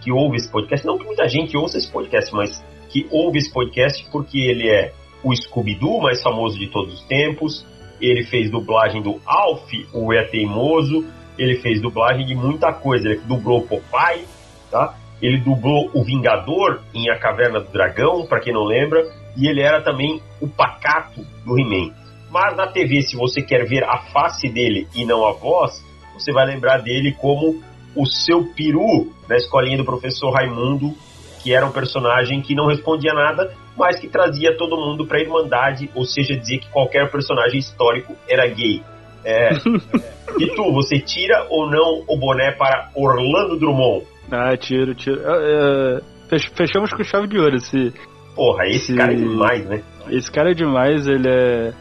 que 0.00 0.10
ouve 0.10 0.38
esse 0.38 0.50
podcast. 0.50 0.86
Não 0.86 0.96
que 0.96 1.04
muita 1.04 1.28
gente 1.28 1.54
ouça 1.54 1.76
esse 1.76 1.92
podcast, 1.92 2.34
mas 2.34 2.64
que 2.88 3.06
ouve 3.10 3.38
esse 3.38 3.52
podcast 3.52 4.06
porque 4.10 4.38
ele 4.38 4.68
é 4.68 4.92
o 5.22 5.34
Scooby-Doo 5.34 6.00
mais 6.00 6.22
famoso 6.22 6.58
de 6.58 6.68
todos 6.68 6.94
os 6.94 7.04
tempos. 7.06 7.66
Ele 8.00 8.24
fez 8.24 8.50
dublagem 8.50 9.02
do 9.02 9.20
Alf, 9.26 9.70
o 9.92 10.12
É 10.12 10.24
Teimoso. 10.24 11.04
Ele 11.36 11.56
fez 11.56 11.80
dublagem 11.80 12.26
de 12.26 12.34
muita 12.34 12.72
coisa. 12.72 13.08
Ele 13.08 13.20
dublou 13.26 13.62
Popeye, 13.62 14.24
tá? 14.70 14.96
Ele 15.20 15.38
dublou 15.38 15.90
o 15.94 16.04
Vingador 16.04 16.80
em 16.94 17.10
A 17.10 17.18
Caverna 17.18 17.60
do 17.60 17.72
Dragão, 17.72 18.26
para 18.26 18.40
quem 18.40 18.52
não 18.52 18.64
lembra. 18.64 19.02
E 19.36 19.48
ele 19.48 19.60
era 19.60 19.82
também 19.82 20.20
o 20.40 20.48
Pacato 20.48 21.24
do 21.44 21.58
He-Man. 21.58 21.92
Mas 22.30 22.56
na 22.56 22.66
TV, 22.68 23.02
se 23.02 23.16
você 23.16 23.42
quer 23.42 23.66
ver 23.66 23.84
a 23.84 23.98
face 24.12 24.48
dele 24.48 24.86
e 24.94 25.04
não 25.04 25.26
a 25.26 25.32
voz, 25.32 25.82
você 26.14 26.32
vai 26.32 26.46
lembrar 26.46 26.78
dele 26.78 27.12
como 27.12 27.62
o 27.96 28.06
seu 28.06 28.44
peru 28.54 29.12
na 29.28 29.36
escolinha 29.36 29.78
do 29.78 29.84
professor 29.84 30.30
Raimundo, 30.30 30.94
que 31.38 31.54
era 31.54 31.66
um 31.66 31.72
personagem 31.72 32.40
que 32.40 32.54
não 32.54 32.66
respondia 32.66 33.12
nada, 33.14 33.52
mas 33.76 33.98
que 33.98 34.08
trazia 34.08 34.56
todo 34.56 34.76
mundo 34.76 35.06
para 35.06 35.18
a 35.18 35.20
Irmandade, 35.20 35.90
ou 35.94 36.04
seja, 36.04 36.36
dizia 36.36 36.58
que 36.58 36.68
qualquer 36.70 37.10
personagem 37.10 37.58
histórico 37.58 38.14
era 38.28 38.46
gay. 38.46 38.82
É, 39.24 39.50
e 40.38 40.46
tu, 40.54 40.72
você 40.72 40.98
tira 40.98 41.46
ou 41.50 41.70
não 41.70 42.04
o 42.08 42.18
boné 42.18 42.52
para 42.52 42.90
Orlando 42.94 43.58
Drummond? 43.58 44.06
Ah, 44.30 44.56
tiro, 44.56 44.94
tiro. 44.94 45.20
É, 45.24 46.00
é 46.30 46.38
fechamos 46.54 46.92
com 46.92 47.02
chave 47.02 47.26
de 47.26 47.38
ouro 47.38 47.56
esse. 47.56 47.92
Porra, 48.34 48.66
esse, 48.66 48.76
esse 48.76 48.94
cara 48.94 49.12
é 49.12 49.16
demais, 49.16 49.66
né? 49.66 49.82
Esse 50.10 50.30
cara 50.30 50.50
é 50.50 50.54
demais, 50.54 51.06
ele 51.06 51.28
é. 51.28 51.72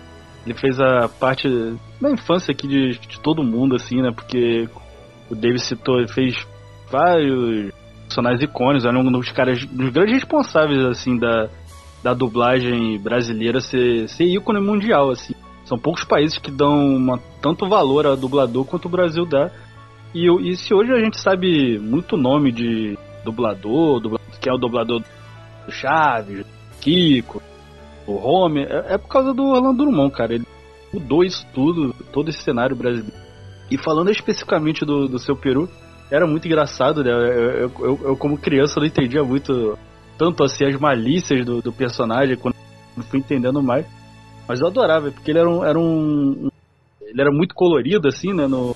Ele 0.45 0.53
fez 0.53 0.79
a 0.79 1.09
parte 1.09 1.47
da 1.99 2.09
infância 2.09 2.53
aqui 2.53 2.67
de, 2.67 2.97
de 2.97 3.19
todo 3.21 3.43
mundo, 3.43 3.75
assim, 3.75 4.01
né? 4.01 4.11
Porque 4.15 4.67
o 5.29 5.35
David 5.35 5.61
citou, 5.61 5.97
ele 5.97 6.07
fez 6.07 6.35
vários 6.89 7.73
personagens 8.17 8.41
icônicos, 8.41 8.85
era 8.85 8.97
um 8.97 9.11
dos 9.11 9.31
caras, 9.31 9.63
dos 9.65 9.89
grandes 9.91 10.15
responsáveis, 10.15 10.83
assim, 10.85 11.17
da, 11.17 11.49
da 12.03 12.13
dublagem 12.13 12.99
brasileira 12.99 13.61
ser, 13.61 14.09
ser 14.09 14.25
ícone 14.25 14.59
mundial, 14.59 15.11
assim. 15.11 15.35
São 15.65 15.77
poucos 15.77 16.03
países 16.03 16.37
que 16.39 16.49
dão 16.49 16.95
uma, 16.95 17.19
tanto 17.41 17.69
valor 17.69 18.07
a 18.07 18.15
dublador 18.15 18.65
quanto 18.65 18.85
o 18.85 18.89
Brasil 18.89 19.25
dá. 19.25 19.51
E, 20.15 20.25
e 20.49 20.55
se 20.55 20.73
hoje 20.73 20.91
a 20.91 20.99
gente 20.99 21.19
sabe 21.21 21.77
muito 21.77 22.17
nome 22.17 22.51
de 22.51 22.97
dublador, 23.23 23.99
dublador 23.99 24.39
que 24.39 24.49
é 24.49 24.53
o 24.53 24.57
dublador 24.57 25.01
do 25.65 25.71
Chaves, 25.71 26.45
Kiko, 26.79 27.41
o 28.07 28.13
Homer, 28.13 28.67
é, 28.71 28.93
é 28.93 28.97
por 28.97 29.09
causa 29.09 29.33
do 29.33 29.43
Orlando 29.43 29.83
Drummond, 29.83 30.11
cara. 30.13 30.33
Ele 30.33 30.45
mudou 30.91 31.23
isso 31.23 31.45
tudo, 31.53 31.93
todo 32.11 32.29
esse 32.29 32.41
cenário 32.41 32.75
brasileiro. 32.75 33.27
E 33.69 33.77
falando 33.77 34.09
especificamente 34.09 34.85
do, 34.85 35.07
do 35.09 35.19
seu 35.19 35.35
Peru, 35.35 35.69
era 36.09 36.25
muito 36.25 36.47
engraçado, 36.47 37.03
né? 37.03 37.11
Eu, 37.11 37.71
eu, 37.79 37.99
eu, 38.03 38.17
como 38.17 38.37
criança, 38.37 38.79
não 38.79 38.87
entendia 38.87 39.23
muito, 39.23 39.77
tanto 40.17 40.43
assim, 40.43 40.65
as 40.65 40.79
malícias 40.79 41.45
do, 41.45 41.61
do 41.61 41.71
personagem, 41.71 42.37
quando 42.37 42.55
fui 43.09 43.19
entendendo 43.19 43.61
mais. 43.61 43.85
Mas 44.47 44.61
eu 44.61 44.67
adorava, 44.67 45.11
porque 45.11 45.31
ele 45.31 45.39
era 45.39 45.49
um, 45.49 45.63
era 45.63 45.77
um. 45.77 46.49
Ele 47.01 47.21
era 47.21 47.31
muito 47.31 47.53
colorido, 47.53 48.07
assim, 48.07 48.33
né? 48.33 48.47
No, 48.47 48.75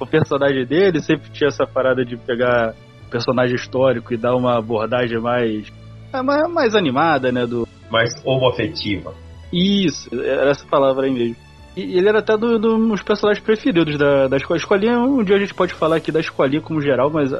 o 0.00 0.06
personagem 0.06 0.64
dele 0.64 1.00
sempre 1.00 1.30
tinha 1.30 1.48
essa 1.48 1.66
parada 1.66 2.04
de 2.04 2.16
pegar 2.16 2.74
personagem 3.10 3.54
histórico 3.54 4.12
e 4.12 4.16
dar 4.16 4.34
uma 4.34 4.58
abordagem 4.58 5.20
mais. 5.20 5.70
É, 6.12 6.22
mais, 6.22 6.50
mais 6.50 6.74
animada, 6.74 7.30
né? 7.30 7.46
Do, 7.46 7.68
mais 7.90 8.10
homoafetiva. 8.24 9.14
Isso, 9.52 10.08
era 10.22 10.50
essa 10.50 10.66
palavra 10.66 11.06
aí 11.06 11.12
mesmo. 11.12 11.45
E 11.76 11.98
ele 11.98 12.08
era 12.08 12.20
até 12.20 12.36
dos 12.36 12.58
do, 12.58 13.04
personagens 13.04 13.44
preferidos 13.44 13.98
da, 13.98 14.28
da 14.28 14.36
escola. 14.38 14.56
escolinha, 14.56 14.98
um 14.98 15.22
dia 15.22 15.36
a 15.36 15.38
gente 15.38 15.52
pode 15.52 15.74
falar 15.74 15.96
aqui 15.96 16.10
da 16.10 16.20
escolinha 16.20 16.62
como 16.62 16.80
geral, 16.80 17.10
mas 17.10 17.32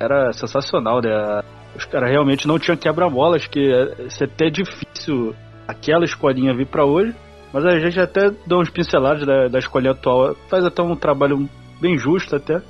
era 0.00 0.32
sensacional, 0.32 1.00
né? 1.02 1.42
Os 1.76 1.84
caras 1.84 2.10
realmente 2.10 2.48
não 2.48 2.58
tinham 2.58 2.76
quebra-molas, 2.76 3.46
que 3.46 3.70
é 3.70 4.24
até 4.24 4.48
difícil 4.48 5.34
aquela 5.68 6.04
escolinha 6.04 6.54
vir 6.54 6.66
para 6.66 6.84
hoje. 6.84 7.14
Mas 7.52 7.66
a 7.66 7.78
gente 7.78 8.00
até 8.00 8.30
dá 8.46 8.56
uns 8.56 8.70
pincelados 8.70 9.26
da, 9.26 9.48
da 9.48 9.58
escolinha 9.58 9.92
atual. 9.92 10.34
Faz 10.48 10.64
até 10.64 10.82
um 10.82 10.96
trabalho 10.96 11.48
bem 11.80 11.98
justo 11.98 12.34
até. 12.34 12.62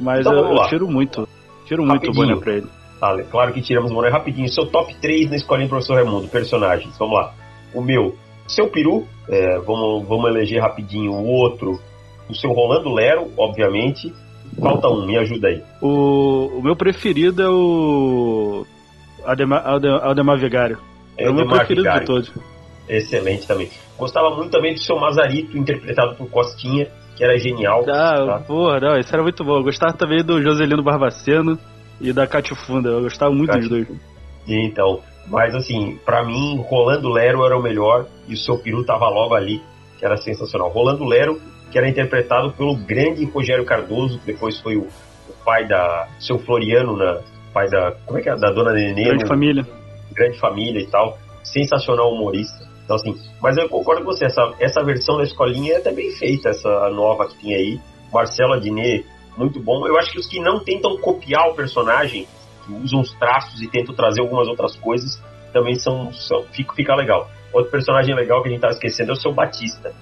Mas 0.00 0.20
então, 0.20 0.32
eu, 0.32 0.56
eu, 0.56 0.68
tiro 0.68 0.88
muito. 0.88 1.28
Tiro 1.66 1.84
rapidinho. 1.84 2.14
muito 2.14 2.34
o 2.34 2.36
boné 2.36 2.36
pra 2.36 2.52
ele. 2.54 2.66
Vale, 3.00 3.24
claro 3.24 3.52
que 3.52 3.60
tiramos 3.60 3.90
o 3.90 3.94
boné 3.94 4.10
rapidinho. 4.10 4.48
Seu 4.48 4.66
top 4.66 4.94
3 5.00 5.30
na 5.30 5.36
escolinha 5.36 5.66
do 5.66 5.70
professor 5.70 5.94
Raimundo, 5.94 6.28
personagens. 6.28 6.96
Vamos 6.98 7.14
lá. 7.14 7.34
O 7.74 7.80
meu, 7.80 8.16
seu 8.48 8.68
peru, 8.68 9.06
é, 9.28 9.58
vamos, 9.58 10.06
vamos 10.06 10.30
eleger 10.30 10.60
rapidinho 10.60 11.12
o 11.12 11.26
outro. 11.26 11.78
O 12.28 12.34
seu 12.34 12.50
Rolando 12.52 12.92
Lero, 12.92 13.30
obviamente. 13.36 14.12
Falta 14.60 14.88
um, 14.88 15.06
me 15.06 15.16
ajuda 15.16 15.48
aí. 15.48 15.62
O, 15.80 16.58
o 16.58 16.62
meu 16.62 16.74
preferido 16.74 17.42
é 17.42 17.48
o 17.48 18.66
Ademar 19.24 20.38
Vigário. 20.38 20.78
É, 21.16 21.24
é 21.24 21.30
o 21.30 21.34
meu 21.34 21.46
preferido 21.46 21.82
Vigário. 21.82 22.00
de 22.00 22.06
todos. 22.06 22.32
Excelente 22.88 23.46
também. 23.46 23.70
Gostava 23.98 24.34
muito 24.34 24.50
também 24.50 24.74
do 24.74 24.80
seu 24.80 24.98
Mazarito, 24.98 25.56
interpretado 25.56 26.14
por 26.16 26.30
Costinha, 26.30 26.88
que 27.16 27.22
era 27.22 27.36
genial. 27.38 27.84
Ah, 27.88 28.26
tá? 28.26 28.44
porra, 28.46 28.80
não, 28.80 28.96
esse 28.96 29.12
era 29.12 29.22
muito 29.22 29.44
bom. 29.44 29.58
Eu 29.58 29.64
gostava 29.64 29.92
também 29.92 30.24
do 30.24 30.40
Joselino 30.42 30.82
Barbaceno 30.82 31.58
e 32.00 32.12
da 32.12 32.26
Catifunda. 32.26 32.88
Eu 32.90 33.02
gostava 33.02 33.32
muito 33.32 33.50
Cati... 33.50 33.60
dos 33.60 33.68
dois. 33.68 33.88
Então, 34.46 35.00
mas 35.30 35.54
assim, 35.54 35.98
para 36.04 36.24
mim, 36.24 36.62
Rolando 36.68 37.08
Lero 37.08 37.44
era 37.44 37.56
o 37.56 37.62
melhor 37.62 38.06
e 38.26 38.34
o 38.34 38.36
seu 38.36 38.58
peru 38.58 38.84
tava 38.84 39.08
logo 39.08 39.34
ali, 39.34 39.62
que 39.98 40.04
era 40.04 40.16
sensacional. 40.16 40.70
Rolando 40.70 41.04
Lero, 41.04 41.40
que 41.70 41.78
era 41.78 41.88
interpretado 41.88 42.52
pelo 42.52 42.74
grande 42.74 43.24
Rogério 43.26 43.64
Cardoso, 43.64 44.18
que 44.20 44.26
depois 44.26 44.58
foi 44.60 44.76
o, 44.76 44.82
o 44.82 45.44
pai 45.44 45.66
da 45.66 46.08
seu 46.18 46.38
Floriano, 46.38 46.96
na, 46.96 47.20
pai 47.52 47.68
da. 47.68 47.92
Como 48.06 48.18
é 48.18 48.22
que 48.22 48.30
é? 48.30 48.36
Da 48.36 48.50
dona 48.50 48.72
Nenê. 48.72 49.04
Grande 49.04 49.24
no, 49.24 49.28
família. 49.28 49.66
Grande 50.12 50.38
família 50.38 50.80
e 50.80 50.86
tal. 50.86 51.18
Sensacional 51.42 52.12
humorista. 52.12 52.66
Então, 52.84 52.96
assim, 52.96 53.14
mas 53.42 53.56
eu 53.58 53.68
concordo 53.68 54.02
com 54.02 54.10
você, 54.10 54.24
essa, 54.24 54.54
essa 54.58 54.82
versão 54.82 55.18
da 55.18 55.24
escolinha 55.24 55.74
é 55.74 55.76
até 55.76 55.92
bem 55.92 56.10
feita, 56.12 56.48
essa 56.48 56.88
nova 56.90 57.28
que 57.28 57.38
tem 57.38 57.54
aí. 57.54 57.80
Marcelo 58.10 58.54
Adnet, 58.54 59.04
muito 59.36 59.60
bom. 59.60 59.86
Eu 59.86 59.98
acho 59.98 60.10
que 60.10 60.18
os 60.18 60.26
que 60.26 60.40
não 60.40 60.60
tentam 60.60 60.96
copiar 60.96 61.50
o 61.50 61.54
personagem 61.54 62.26
usam 62.72 63.00
os 63.00 63.12
traços 63.14 63.60
e 63.62 63.68
tentam 63.68 63.94
trazer 63.94 64.20
algumas 64.20 64.48
outras 64.48 64.76
coisas, 64.76 65.22
também 65.52 65.74
são, 65.74 66.12
são 66.12 66.44
fica, 66.52 66.74
fica 66.74 66.94
legal. 66.94 67.28
Outro 67.52 67.70
personagem 67.70 68.14
legal 68.14 68.42
que 68.42 68.48
a 68.48 68.52
gente 68.52 68.60
tava 68.60 68.74
esquecendo 68.74 69.10
é 69.10 69.14
o 69.14 69.16
seu 69.16 69.32
Batista. 69.32 69.92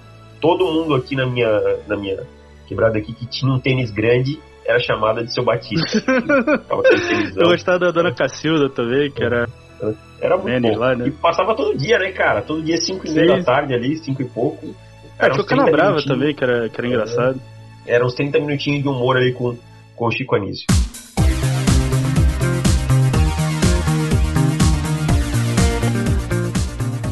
Todo 0.41 0.65
mundo 0.65 0.95
aqui 0.95 1.15
na 1.15 1.25
minha, 1.25 1.49
na 1.87 1.97
minha 1.97 2.23
quebrada 2.67 2.97
aqui 2.97 3.13
que 3.13 3.25
tinha 3.25 3.51
um 3.51 3.59
tênis 3.59 3.91
grande 3.91 4.39
era 4.65 4.79
chamada 4.79 5.23
de 5.23 5.33
seu 5.33 5.43
Batista. 5.43 6.03
Eu 7.35 7.49
gostava 7.49 7.79
da 7.79 7.91
dona 7.91 8.13
Cacilda 8.13 8.69
também, 8.69 9.09
que 9.09 9.23
era. 9.23 9.47
Era 10.19 10.37
muito 10.37 10.61
bom. 10.61 10.77
Lá, 10.77 10.95
né? 10.95 11.07
E 11.07 11.11
passava 11.11 11.55
todo 11.55 11.77
dia, 11.77 11.97
né, 11.97 12.11
cara? 12.11 12.41
Todo 12.41 12.61
dia, 12.61 12.77
5 12.77 13.07
e 13.07 13.11
meia 13.11 13.37
da 13.37 13.43
tarde 13.43 13.73
ali, 13.73 13.95
5 13.97 14.21
e 14.21 14.25
pouco. 14.25 14.75
Era 15.17 15.31
tinha 15.31 15.43
o 15.43 15.45
Canabrava 15.45 16.03
também, 16.03 16.35
que 16.35 16.43
era, 16.43 16.69
que 16.69 16.79
era 16.79 16.87
engraçado. 16.87 17.41
Era 17.85 18.05
uns 18.05 18.13
30 18.13 18.39
minutinhos 18.39 18.83
de 18.83 18.89
humor 18.89 19.15
ali 19.15 19.31
com, 19.31 19.57
com 19.95 20.05
o 20.05 20.11
Chico 20.11 20.35
Anísio. 20.35 20.65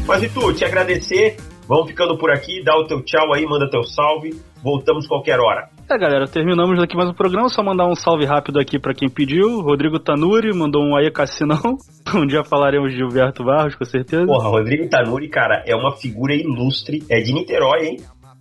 Mas 0.07 0.21
e 0.21 0.29
tu, 0.29 0.53
te 0.53 0.63
agradecer. 0.63 1.35
Vamos 1.67 1.87
ficando 1.87 2.15
por 2.15 2.29
aqui, 2.29 2.63
dá 2.63 2.77
o 2.77 2.85
teu 2.85 3.03
tchau 3.03 3.33
aí, 3.33 3.43
manda 3.43 3.67
teu 3.67 3.83
salve. 3.83 4.39
Voltamos 4.63 5.07
qualquer 5.07 5.39
hora. 5.39 5.67
É, 5.89 5.97
galera, 5.97 6.27
terminamos 6.27 6.79
aqui 6.79 6.95
mais 6.95 7.09
um 7.09 7.13
programa. 7.13 7.49
Só 7.49 7.63
mandar 7.63 7.87
um 7.87 7.95
salve 7.95 8.23
rápido 8.23 8.59
aqui 8.59 8.77
para 8.77 8.93
quem 8.93 9.09
pediu. 9.09 9.61
Rodrigo 9.61 9.99
Tanuri 9.99 10.53
mandou 10.53 10.83
um 10.83 10.95
aí 10.95 11.09
Cassinão. 11.09 11.59
Um 12.15 12.27
dia 12.27 12.43
falaremos 12.43 12.91
de 12.91 12.97
Gilberto 12.97 13.43
Barros, 13.43 13.73
com 13.73 13.83
certeza. 13.83 14.27
Porra, 14.27 14.47
Rodrigo 14.47 14.87
Tanuri, 14.87 15.27
cara, 15.27 15.63
é 15.65 15.75
uma 15.75 15.97
figura 15.97 16.35
ilustre. 16.35 17.03
É 17.09 17.19
de 17.19 17.33
Niterói, 17.33 17.87
hein? 17.87 17.97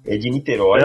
É 0.06 0.18
de 0.18 0.30
Niterói. 0.30 0.80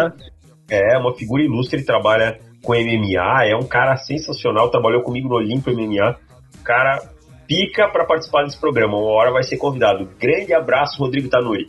É, 0.72 0.96
é 0.96 0.98
uma 0.98 1.14
figura 1.14 1.44
ilustre, 1.44 1.84
trabalha 1.84 2.40
com 2.64 2.74
MMA. 2.74 3.46
É 3.46 3.56
um 3.56 3.68
cara 3.68 3.98
sensacional. 3.98 4.72
Trabalhou 4.72 5.02
comigo 5.04 5.28
no 5.28 5.36
Olimpo 5.36 5.70
MMA. 5.72 6.16
Cara 6.64 7.00
pica 7.50 7.90
para 7.92 8.06
participar 8.06 8.44
desse 8.44 8.60
programa. 8.60 8.96
Uma 8.96 9.12
hora 9.12 9.32
vai 9.32 9.42
ser 9.42 9.58
convidado. 9.58 10.08
Grande 10.20 10.54
abraço, 10.54 11.02
Rodrigo 11.02 11.28
Tanuri. 11.28 11.66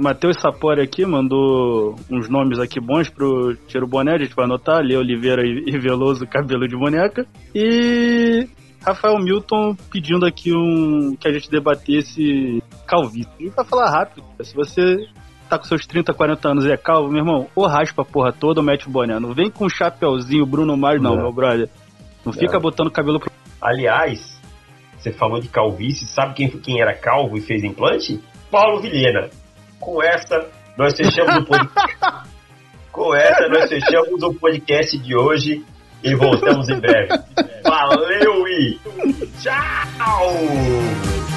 Matheus 0.00 0.40
Sapori 0.40 0.80
aqui 0.80 1.04
mandou 1.04 1.96
uns 2.08 2.28
nomes 2.28 2.60
aqui 2.60 2.80
bons 2.80 3.10
pro 3.10 3.56
Tiro 3.66 3.88
Boné, 3.88 4.14
a 4.14 4.18
gente 4.18 4.34
vai 4.36 4.44
anotar. 4.44 4.80
Lê 4.80 4.96
Oliveira 4.96 5.42
e 5.44 5.76
Veloso, 5.76 6.24
cabelo 6.24 6.68
de 6.68 6.76
boneca. 6.76 7.26
E 7.52 8.46
Rafael 8.86 9.18
Milton 9.18 9.74
pedindo 9.90 10.24
aqui 10.24 10.52
um 10.54 11.16
que 11.16 11.26
a 11.26 11.32
gente 11.32 11.50
debatesse 11.50 12.62
calvície. 12.86 13.28
A 13.40 13.42
gente 13.42 13.56
vai 13.56 13.64
falar 13.64 13.90
rápido. 13.90 14.24
Se 14.40 14.54
você 14.54 14.98
tá 15.48 15.58
com 15.58 15.64
seus 15.64 15.84
30, 15.84 16.14
40 16.14 16.48
anos 16.48 16.64
e 16.64 16.70
é 16.70 16.76
calvo, 16.76 17.10
meu 17.10 17.18
irmão, 17.18 17.48
ou 17.56 17.66
raspa 17.66 18.02
a 18.02 18.04
porra 18.04 18.32
toda 18.32 18.60
ou 18.60 18.64
mete 18.64 18.86
o 18.86 18.90
boné. 18.90 19.18
Não 19.18 19.34
vem 19.34 19.50
com 19.50 19.66
um 19.66 19.68
chapeuzinho 19.68 20.46
Bruno 20.46 20.76
Mars, 20.76 21.02
não, 21.02 21.16
não, 21.16 21.22
meu 21.22 21.32
brother. 21.32 21.68
Não, 22.24 22.32
não. 22.32 22.32
fica 22.32 22.60
botando 22.60 22.88
cabelo 22.88 23.18
pro. 23.18 23.32
Aliás, 23.60 24.33
você 25.04 25.12
falou 25.12 25.38
de 25.38 25.48
calvície, 25.48 26.06
sabe 26.06 26.34
quem, 26.34 26.48
quem 26.48 26.80
era 26.80 26.94
calvo 26.94 27.36
e 27.36 27.40
fez 27.42 27.62
implante? 27.62 28.18
Paulo 28.50 28.80
Vilhena. 28.80 29.28
Com 29.78 30.02
essa, 30.02 30.48
nós 30.78 30.96
fechamos 30.96 31.36
o 31.36 31.44
podcast. 31.44 32.30
com 32.90 33.14
essa, 33.14 33.48
nós 33.48 33.68
fechamos 33.68 34.22
o 34.22 34.32
podcast 34.32 34.96
de 34.96 35.14
hoje 35.14 35.62
e 36.02 36.14
voltamos 36.14 36.68
em 36.70 36.80
breve. 36.80 37.08
Valeu 37.62 38.48
e 38.48 38.78
tchau! 39.42 41.33